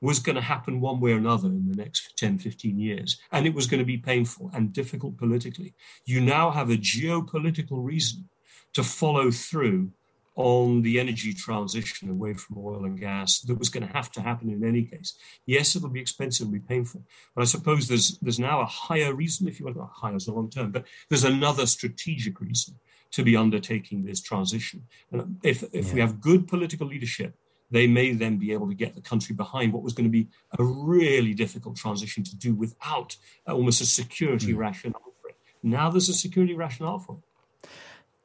was 0.00 0.18
going 0.18 0.36
to 0.36 0.42
happen 0.42 0.80
one 0.80 1.00
way 1.00 1.12
or 1.12 1.18
another 1.18 1.48
in 1.48 1.68
the 1.70 1.76
next 1.76 2.16
10, 2.16 2.38
15 2.38 2.78
years. 2.78 3.20
And 3.32 3.46
it 3.46 3.54
was 3.54 3.66
going 3.66 3.80
to 3.80 3.86
be 3.86 3.98
painful 3.98 4.50
and 4.54 4.72
difficult 4.72 5.18
politically. 5.18 5.74
You 6.06 6.20
now 6.20 6.50
have 6.50 6.70
a 6.70 6.76
geopolitical 6.76 7.84
reason 7.84 8.28
to 8.74 8.82
follow 8.82 9.30
through 9.30 9.90
on 10.36 10.80
the 10.82 10.98
energy 10.98 11.34
transition 11.34 12.08
away 12.08 12.32
from 12.32 12.56
oil 12.58 12.84
and 12.84 12.98
gas 12.98 13.40
that 13.40 13.58
was 13.58 13.68
going 13.68 13.86
to 13.86 13.92
have 13.92 14.10
to 14.12 14.22
happen 14.22 14.48
in 14.48 14.64
any 14.64 14.84
case. 14.84 15.14
Yes, 15.44 15.76
it'll 15.76 15.90
be 15.90 16.00
expensive 16.00 16.44
and 16.44 16.52
be 16.52 16.60
painful, 16.60 17.04
but 17.34 17.42
I 17.42 17.44
suppose 17.44 17.88
there's 17.88 18.18
there's 18.20 18.38
now 18.38 18.60
a 18.60 18.66
higher 18.66 19.12
reason, 19.12 19.48
if 19.48 19.58
you 19.58 19.66
want, 19.66 19.76
well, 19.76 19.92
higher 19.92 20.16
is 20.16 20.28
a 20.28 20.32
long 20.32 20.48
term, 20.48 20.70
but 20.70 20.86
there's 21.08 21.24
another 21.24 21.66
strategic 21.66 22.40
reason 22.40 22.76
to 23.12 23.24
be 23.24 23.36
undertaking 23.36 24.04
this 24.04 24.22
transition. 24.22 24.84
And 25.12 25.38
if 25.42 25.62
if 25.74 25.88
yeah. 25.88 25.94
we 25.94 26.00
have 26.00 26.20
good 26.20 26.46
political 26.46 26.86
leadership 26.86 27.34
they 27.70 27.86
may 27.86 28.12
then 28.12 28.36
be 28.36 28.52
able 28.52 28.68
to 28.68 28.74
get 28.74 28.94
the 28.94 29.00
country 29.00 29.34
behind 29.34 29.72
what 29.72 29.82
was 29.82 29.92
going 29.92 30.04
to 30.04 30.10
be 30.10 30.28
a 30.58 30.62
really 30.62 31.34
difficult 31.34 31.76
transition 31.76 32.24
to 32.24 32.36
do 32.36 32.54
without 32.54 33.16
almost 33.46 33.80
a 33.80 33.86
security 33.86 34.52
mm. 34.52 34.58
rationale 34.58 35.12
for 35.20 35.28
it. 35.28 35.36
Now 35.62 35.90
there's 35.90 36.08
a 36.08 36.14
security 36.14 36.54
rationale 36.54 36.98
for 36.98 37.18
it. 37.18 37.68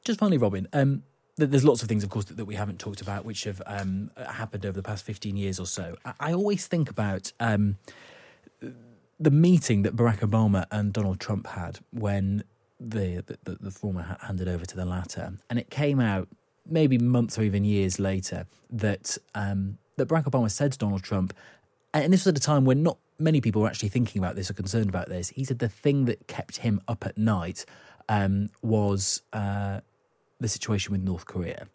Just 0.04 0.20
finally, 0.20 0.38
Robin, 0.38 0.68
um, 0.72 1.02
there's 1.36 1.64
lots 1.64 1.82
of 1.82 1.88
things, 1.88 2.02
of 2.02 2.10
course, 2.10 2.26
that, 2.26 2.36
that, 2.38 2.44
we 2.44 2.54
haven't 2.54 2.78
talked 2.78 3.00
about 3.00 3.24
which 3.24 3.44
have 3.44 3.60
um, 3.66 4.10
happened 4.16 4.64
over 4.64 4.76
the 4.76 4.82
past 4.82 5.04
15 5.04 5.36
years 5.36 5.60
or 5.60 5.66
so. 5.66 5.96
I, 6.04 6.12
I 6.20 6.32
always 6.32 6.66
think 6.66 6.88
about 6.88 7.32
um, 7.40 7.76
the 9.20 9.30
meeting 9.30 9.82
that 9.82 9.94
Barack 9.94 10.20
Obama 10.20 10.66
and 10.70 10.92
Donald 10.92 11.20
Trump 11.20 11.46
had 11.48 11.80
when 11.90 12.44
the, 12.80 13.22
the, 13.44 13.56
the 13.60 13.70
former 13.70 14.16
handed 14.22 14.48
over 14.48 14.64
to 14.64 14.76
the 14.76 14.84
latter, 14.84 15.34
and 15.50 15.58
it 15.58 15.70
came 15.70 16.00
out 16.00 16.28
maybe 16.68 16.98
months 16.98 17.38
or 17.38 17.42
even 17.42 17.64
years 17.64 17.98
later 17.98 18.46
that 18.70 19.16
um, 19.34 19.78
that 19.96 20.08
Barack 20.08 20.24
Obama 20.24 20.50
said 20.50 20.72
to 20.72 20.78
Donald 20.78 21.02
Trump, 21.02 21.34
and 21.94 22.12
this 22.12 22.24
was 22.24 22.28
at 22.28 22.36
a 22.36 22.40
time 22.40 22.64
when 22.64 22.82
not 22.82 22.98
many 23.18 23.40
people 23.40 23.62
were 23.62 23.68
actually 23.68 23.88
thinking 23.88 24.20
about 24.22 24.36
this 24.36 24.50
or 24.50 24.54
concerned 24.54 24.88
about 24.88 25.08
this. 25.08 25.30
He 25.30 25.44
said 25.44 25.58
the 25.58 25.68
thing 25.68 26.04
that 26.04 26.26
kept 26.26 26.58
him 26.58 26.80
up 26.86 27.06
at 27.06 27.16
night 27.16 27.64
um, 28.08 28.50
was 28.62 29.22
uh, 29.32 29.80
the 30.40 30.48
situation 30.48 30.92
with 30.92 31.02
North 31.02 31.26
Korea. 31.26 31.66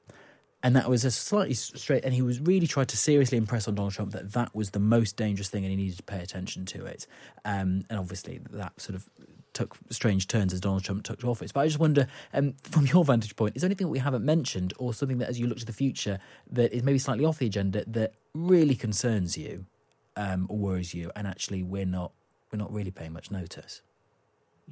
And 0.64 0.76
that 0.76 0.90
was 0.90 1.04
a 1.06 1.12
slightly 1.12 1.56
straight, 1.56 2.06
and 2.06 2.14
he 2.14 2.22
was 2.22 2.40
really 2.40 2.68
tried 2.68 2.88
to 2.90 2.98
seriously 2.98 3.38
impress 3.38 3.68
on 3.68 3.76
Donald 3.76 3.94
Trump 3.94 4.12
that 4.12 4.34
that 4.34 4.54
was 4.56 4.72
the 4.72 4.80
most 4.80 5.18
dangerous 5.18 5.50
thing, 5.50 5.64
and 5.64 5.72
he 5.72 5.76
needed 5.76 5.98
to 5.98 6.04
pay 6.04 6.20
attention 6.20 6.66
to 6.68 6.86
it. 6.86 7.08
Um, 7.46 7.84
and 7.90 7.98
obviously, 7.98 8.42
that 8.52 8.80
sort 8.80 8.96
of 8.96 9.10
took 9.54 9.76
strange 9.90 10.28
turns 10.28 10.54
as 10.54 10.62
Donald 10.62 10.84
Trump 10.84 11.04
took 11.04 11.24
office. 11.24 11.52
But 11.52 11.62
I 11.62 11.66
just 11.66 11.80
wonder, 11.80 12.08
um, 12.34 12.54
from 12.64 12.86
your 12.86 13.04
vantage 13.04 13.36
point, 13.36 13.56
is 13.56 13.64
there 13.64 13.68
anything 13.68 13.88
that 13.88 13.92
we 13.92 14.00
haven't 14.00 14.24
mentioned, 14.24 14.74
or 14.78 14.94
something 14.94 15.18
that, 15.18 15.30
as 15.30 15.40
you 15.40 15.48
look 15.48 15.58
to 15.60 15.66
the 15.66 15.74
future, 15.74 16.20
that 16.52 16.72
is 16.72 16.84
maybe 16.84 17.00
slightly 17.00 17.26
off 17.26 17.40
the 17.40 17.48
agenda 17.48 17.84
that 17.88 18.14
really 18.36 18.76
concerns 18.76 19.38
you 19.38 19.66
um, 20.16 20.46
or 20.48 20.58
worries 20.58 20.94
you, 20.94 21.12
and 21.16 21.26
actually 21.26 21.64
we're 21.64 21.86
not 21.86 22.12
we're 22.52 22.60
not 22.60 22.72
really 22.72 22.92
paying 22.92 23.14
much 23.14 23.32
notice. 23.32 23.82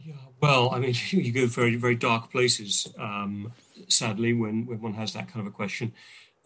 Yeah, 0.06 0.14
well, 0.42 0.70
I 0.72 0.80
mean, 0.80 0.96
you 1.10 1.32
go 1.32 1.46
very, 1.46 1.76
very 1.76 1.96
dark 1.96 2.32
places, 2.32 2.88
um, 2.98 3.52
sadly, 3.88 4.34
when, 4.34 4.66
when 4.66 4.82
one 4.82 4.94
has 4.94 5.14
that 5.14 5.28
kind 5.28 5.46
of 5.46 5.48
a 5.48 5.56
question. 5.56 5.94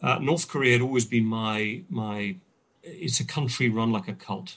Uh, 0.02 0.18
North 0.18 0.48
Korea 0.48 0.72
had 0.72 0.82
always 0.82 1.04
been 1.04 1.24
my, 1.24 1.82
my, 1.88 2.36
it's 2.82 3.20
a 3.20 3.24
country 3.24 3.68
run 3.68 3.92
like 3.92 4.08
a 4.08 4.12
cult. 4.14 4.56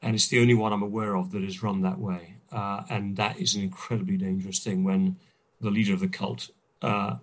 And 0.00 0.14
it's 0.14 0.28
the 0.28 0.40
only 0.40 0.54
one 0.54 0.72
I'm 0.72 0.82
aware 0.82 1.16
of 1.16 1.32
that 1.32 1.42
is 1.42 1.62
run 1.62 1.82
that 1.82 1.98
way. 1.98 2.36
Uh, 2.52 2.82
and 2.88 3.16
that 3.16 3.38
is 3.38 3.54
an 3.54 3.62
incredibly 3.62 4.16
dangerous 4.16 4.58
thing 4.58 4.84
when 4.84 5.16
the 5.60 5.70
leader 5.70 5.94
of 5.94 6.00
the 6.00 6.08
cult 6.08 6.50
uh, 6.82 7.16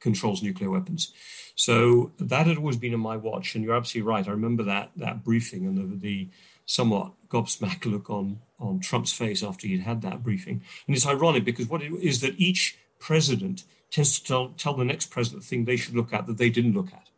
controls 0.00 0.42
nuclear 0.42 0.70
weapons. 0.70 1.12
So 1.54 2.12
that 2.18 2.46
had 2.46 2.58
always 2.58 2.76
been 2.76 2.94
on 2.94 3.00
my 3.00 3.16
watch. 3.16 3.54
And 3.54 3.64
you're 3.64 3.74
absolutely 3.74 4.08
right. 4.08 4.28
I 4.28 4.32
remember 4.32 4.62
that, 4.64 4.90
that 4.96 5.24
briefing 5.24 5.64
and 5.64 5.76
the, 5.76 5.96
the 5.96 6.28
somewhat 6.66 7.12
gobsmacked 7.28 7.90
look 7.90 8.10
on, 8.10 8.40
on 8.60 8.80
Trump's 8.80 9.12
face 9.12 9.42
after 9.42 9.66
he'd 9.66 9.80
had 9.80 10.02
that 10.02 10.22
briefing. 10.22 10.62
And 10.86 10.94
it's 10.94 11.06
ironic 11.06 11.44
because 11.44 11.68
what 11.68 11.82
it 11.82 11.92
is 11.94 12.20
that 12.20 12.38
each 12.38 12.76
president 12.98 13.64
tends 13.90 14.18
to 14.18 14.26
tell, 14.26 14.48
tell 14.50 14.74
the 14.74 14.84
next 14.84 15.06
president 15.06 15.42
the 15.42 15.48
thing 15.48 15.64
they 15.64 15.76
should 15.76 15.94
look 15.94 16.12
at 16.12 16.26
that 16.26 16.38
they 16.38 16.50
didn't 16.50 16.74
look 16.74 16.92
at. 16.92 17.08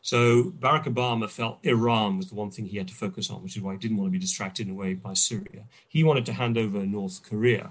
So 0.00 0.44
Barack 0.58 0.84
Obama 0.84 1.30
felt 1.30 1.64
Iran 1.64 2.18
was 2.18 2.28
the 2.28 2.34
one 2.34 2.50
thing 2.50 2.66
he 2.66 2.76
had 2.76 2.88
to 2.88 2.94
focus 2.94 3.30
on, 3.30 3.42
which 3.42 3.56
is 3.56 3.62
why 3.62 3.72
he 3.72 3.78
didn't 3.78 3.96
want 3.96 4.08
to 4.08 4.12
be 4.12 4.18
distracted 4.18 4.68
away 4.68 4.94
by 4.94 5.14
Syria. 5.14 5.64
He 5.88 6.04
wanted 6.04 6.26
to 6.26 6.34
hand 6.34 6.58
over 6.58 6.84
North 6.84 7.22
Korea. 7.22 7.70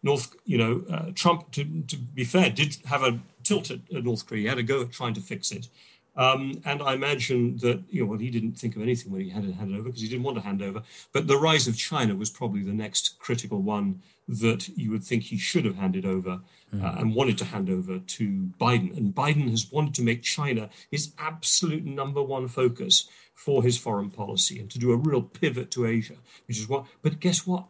North, 0.00 0.36
you 0.44 0.58
know, 0.58 0.84
uh, 0.88 1.10
Trump, 1.14 1.50
to, 1.52 1.64
to, 1.64 1.96
be 1.96 2.24
fair, 2.24 2.50
did 2.50 2.76
have 2.84 3.02
a 3.02 3.18
tilt 3.42 3.70
at 3.70 3.80
North 3.90 4.26
Korea. 4.26 4.42
He 4.42 4.48
had 4.48 4.58
a 4.58 4.62
go 4.62 4.82
at 4.82 4.92
trying 4.92 5.14
to 5.14 5.20
fix 5.20 5.50
it. 5.50 5.68
Um, 6.16 6.62
and 6.64 6.82
I 6.82 6.94
imagine 6.94 7.56
that, 7.58 7.82
you 7.90 8.02
know, 8.02 8.06
well, 8.10 8.18
he 8.18 8.30
didn't 8.30 8.52
think 8.52 8.76
of 8.76 8.82
anything 8.82 9.10
when 9.10 9.20
he 9.20 9.30
had 9.30 9.44
to 9.44 9.52
hand 9.52 9.74
over 9.74 9.84
because 9.84 10.00
he 10.00 10.08
didn't 10.08 10.22
want 10.22 10.36
to 10.36 10.44
hand 10.44 10.62
over. 10.62 10.82
But 11.12 11.26
the 11.26 11.36
rise 11.36 11.66
of 11.66 11.76
China 11.76 12.14
was 12.14 12.30
probably 12.30 12.62
the 12.62 12.72
next 12.72 13.18
critical 13.18 13.62
one 13.62 14.02
that 14.28 14.68
you 14.68 14.90
would 14.90 15.04
think 15.04 15.24
he 15.24 15.36
should 15.36 15.64
have 15.64 15.76
handed 15.76 16.06
over 16.06 16.40
uh, 16.72 16.76
mm. 16.76 17.00
and 17.00 17.14
wanted 17.14 17.36
to 17.38 17.44
hand 17.44 17.68
over 17.68 17.98
to 17.98 18.48
Biden. 18.60 18.96
And 18.96 19.14
Biden 19.14 19.50
has 19.50 19.70
wanted 19.70 19.94
to 19.96 20.02
make 20.02 20.22
China 20.22 20.70
his 20.90 21.12
absolute 21.18 21.84
number 21.84 22.22
one 22.22 22.48
focus 22.48 23.08
for 23.34 23.62
his 23.62 23.76
foreign 23.76 24.10
policy 24.10 24.60
and 24.60 24.70
to 24.70 24.78
do 24.78 24.92
a 24.92 24.96
real 24.96 25.20
pivot 25.20 25.70
to 25.72 25.86
Asia, 25.86 26.14
which 26.46 26.58
is 26.58 26.68
what. 26.68 26.86
But 27.02 27.20
guess 27.20 27.46
what? 27.46 27.66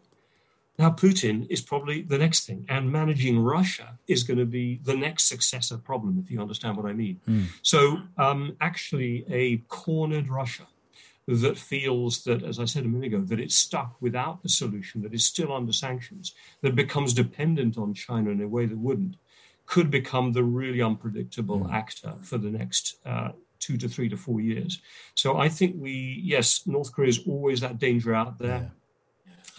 Now, 0.79 0.91
Putin 0.91 1.47
is 1.51 1.61
probably 1.61 2.03
the 2.03 2.19
next 2.19 2.47
thing, 2.47 2.67
and 2.69 2.91
managing 2.91 3.39
Russia 3.39 3.97
is 4.09 4.25
going 4.25 4.39
to 4.39 4.45
be 4.45 4.81
the 4.83 4.97
next 4.97 5.29
successor 5.29 5.79
problem, 5.79 6.21
if 6.23 6.31
you 6.31 6.41
understand 6.41 6.77
what 6.77 6.87
I 6.87 6.93
mean. 6.93 7.21
Mm. 7.29 7.47
So, 7.63 7.99
um, 8.19 8.57
actually, 8.61 9.25
a 9.31 9.59
cornered 9.69 10.29
Russia 10.29 10.67
that 11.29 11.57
feels 11.57 12.25
that, 12.25 12.43
as 12.43 12.59
I 12.59 12.65
said 12.65 12.85
a 12.85 12.89
minute 12.89 13.15
ago, 13.15 13.23
that 13.23 13.39
it's 13.39 13.55
stuck 13.55 13.95
without 14.01 14.43
the 14.43 14.49
solution, 14.49 15.03
that 15.03 15.15
is 15.15 15.25
still 15.25 15.53
under 15.53 15.73
sanctions, 15.73 16.35
that 16.63 16.75
becomes 16.75 17.15
dependent 17.15 17.79
on 17.79 17.95
China 17.95 18.31
in 18.31 18.43
a 18.43 18.49
way 18.49 18.67
that 18.67 18.77
wouldn't, 18.77 19.17
could 19.67 19.91
become 19.91 20.33
the 20.33 20.45
really 20.45 20.83
unpredictable 20.83 21.61
mm. 21.61 21.73
actor 21.73 22.15
for 22.21 22.37
the 22.37 22.51
next 22.51 22.97
uh, 23.07 23.29
two 23.61 23.77
to 23.77 23.89
three 23.89 24.09
to 24.09 24.17
four 24.17 24.41
years. 24.41 24.81
So 25.15 25.39
I 25.39 25.49
think 25.49 25.77
we, 25.79 26.21
yes, 26.23 26.67
North 26.67 26.93
Korea 26.93 27.11
is 27.11 27.21
always 27.27 27.61
that 27.61 27.79
danger 27.79 28.13
out 28.13 28.39
there. 28.39 28.59
Yeah 28.59 28.69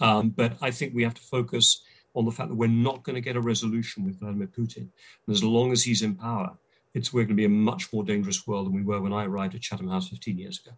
um, 0.00 0.30
but 0.30 0.56
I 0.60 0.70
think 0.70 0.94
we 0.94 1.02
have 1.02 1.14
to 1.14 1.22
focus 1.22 1.82
on 2.14 2.24
the 2.24 2.30
fact 2.30 2.48
that 2.48 2.56
we're 2.56 2.68
not 2.68 3.02
going 3.02 3.14
to 3.14 3.20
get 3.20 3.36
a 3.36 3.40
resolution 3.40 4.04
with 4.04 4.20
Vladimir 4.20 4.48
Putin. 4.48 4.88
And 5.26 5.34
as 5.34 5.44
long 5.44 5.72
as 5.72 5.82
he's 5.82 6.02
in 6.02 6.14
power, 6.14 6.56
it's 6.94 7.12
we're 7.12 7.24
going 7.24 7.28
to 7.28 7.34
be 7.34 7.44
a 7.44 7.48
much 7.48 7.92
more 7.92 8.04
dangerous 8.04 8.46
world 8.46 8.66
than 8.66 8.74
we 8.74 8.82
were 8.82 9.02
when 9.02 9.12
I 9.12 9.26
arrived 9.26 9.54
at 9.54 9.60
Chatham 9.60 9.88
House 9.88 10.08
15 10.08 10.38
years 10.38 10.60
ago. 10.64 10.74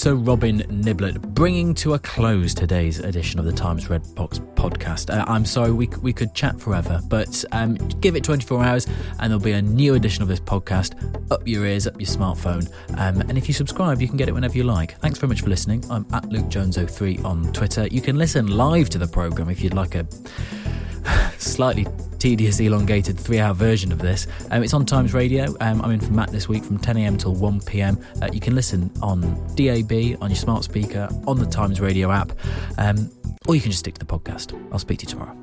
So, 0.00 0.14
Robin 0.14 0.60
Niblett, 0.60 1.20
bringing 1.34 1.74
to 1.74 1.92
a 1.92 1.98
close 1.98 2.54
today's 2.54 3.00
edition 3.00 3.38
of 3.38 3.44
the 3.44 3.52
Times 3.52 3.90
Red 3.90 4.02
Box 4.14 4.38
podcast. 4.38 5.14
Uh, 5.14 5.26
I'm 5.28 5.44
sorry 5.44 5.72
we, 5.72 5.88
we 6.00 6.14
could 6.14 6.34
chat 6.34 6.58
forever, 6.58 7.02
but 7.08 7.44
um, 7.52 7.74
give 8.00 8.16
it 8.16 8.24
24 8.24 8.64
hours 8.64 8.86
and 9.18 9.30
there'll 9.30 9.44
be 9.44 9.52
a 9.52 9.60
new 9.60 9.96
edition 9.96 10.22
of 10.22 10.28
this 10.28 10.40
podcast 10.40 10.94
up 11.30 11.46
your 11.46 11.66
ears, 11.66 11.86
up 11.86 12.00
your 12.00 12.08
smartphone. 12.08 12.66
Um, 12.98 13.20
and 13.20 13.36
if 13.36 13.46
you 13.46 13.52
subscribe, 13.52 14.00
you 14.00 14.08
can 14.08 14.16
get 14.16 14.26
it 14.26 14.32
whenever 14.32 14.56
you 14.56 14.64
like. 14.64 14.98
Thanks 15.00 15.18
very 15.18 15.28
much 15.28 15.42
for 15.42 15.50
listening. 15.50 15.84
I'm 15.90 16.06
at 16.14 16.26
Luke 16.30 16.46
Jones03 16.46 17.22
on 17.22 17.52
Twitter. 17.52 17.86
You 17.88 18.00
can 18.00 18.16
listen 18.16 18.46
live 18.46 18.88
to 18.88 18.98
the 18.98 19.06
programme 19.06 19.50
if 19.50 19.62
you'd 19.62 19.74
like 19.74 19.96
a 19.96 20.06
slightly 21.38 21.86
tedious, 22.18 22.60
elongated 22.60 23.18
three 23.18 23.40
hour 23.40 23.54
version 23.54 23.92
of 23.92 23.98
this. 23.98 24.26
Um, 24.50 24.62
it's 24.62 24.74
on 24.74 24.84
Times 24.86 25.14
Radio. 25.14 25.54
Um, 25.60 25.80
I'm 25.82 25.92
in 25.92 26.00
for 26.00 26.12
Matt 26.12 26.30
this 26.30 26.48
week 26.48 26.64
from 26.64 26.78
10am 26.78 27.18
till 27.18 27.34
1pm. 27.34 28.22
Uh, 28.22 28.28
you 28.32 28.40
can 28.40 28.54
listen 28.54 28.90
on 29.02 29.20
DAB, 29.56 29.92
on 30.20 30.30
your 30.30 30.36
smart 30.36 30.64
speaker, 30.64 31.08
on 31.26 31.38
the 31.38 31.46
Times 31.46 31.80
Radio 31.80 32.10
app, 32.10 32.32
um, 32.78 33.10
or 33.48 33.54
you 33.54 33.60
can 33.60 33.70
just 33.70 33.80
stick 33.80 33.94
to 33.94 33.98
the 33.98 34.06
podcast. 34.06 34.52
I'll 34.72 34.78
speak 34.78 34.98
to 35.00 35.06
you 35.06 35.10
tomorrow. 35.10 35.36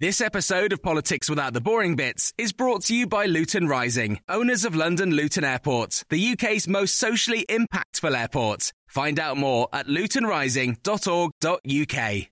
This 0.00 0.20
episode 0.20 0.72
of 0.72 0.82
Politics 0.82 1.30
Without 1.30 1.52
the 1.52 1.60
Boring 1.60 1.94
Bits 1.94 2.32
is 2.36 2.52
brought 2.52 2.82
to 2.86 2.94
you 2.94 3.06
by 3.06 3.26
Luton 3.26 3.68
Rising, 3.68 4.18
owners 4.28 4.64
of 4.64 4.74
London 4.74 5.12
Luton 5.12 5.44
Airport, 5.44 6.02
the 6.10 6.32
UK's 6.32 6.66
most 6.66 6.96
socially 6.96 7.46
impactful 7.48 8.18
airport. 8.18 8.72
Find 8.88 9.20
out 9.20 9.36
more 9.36 9.68
at 9.72 9.86
lutonrising.org.uk. 9.86 12.31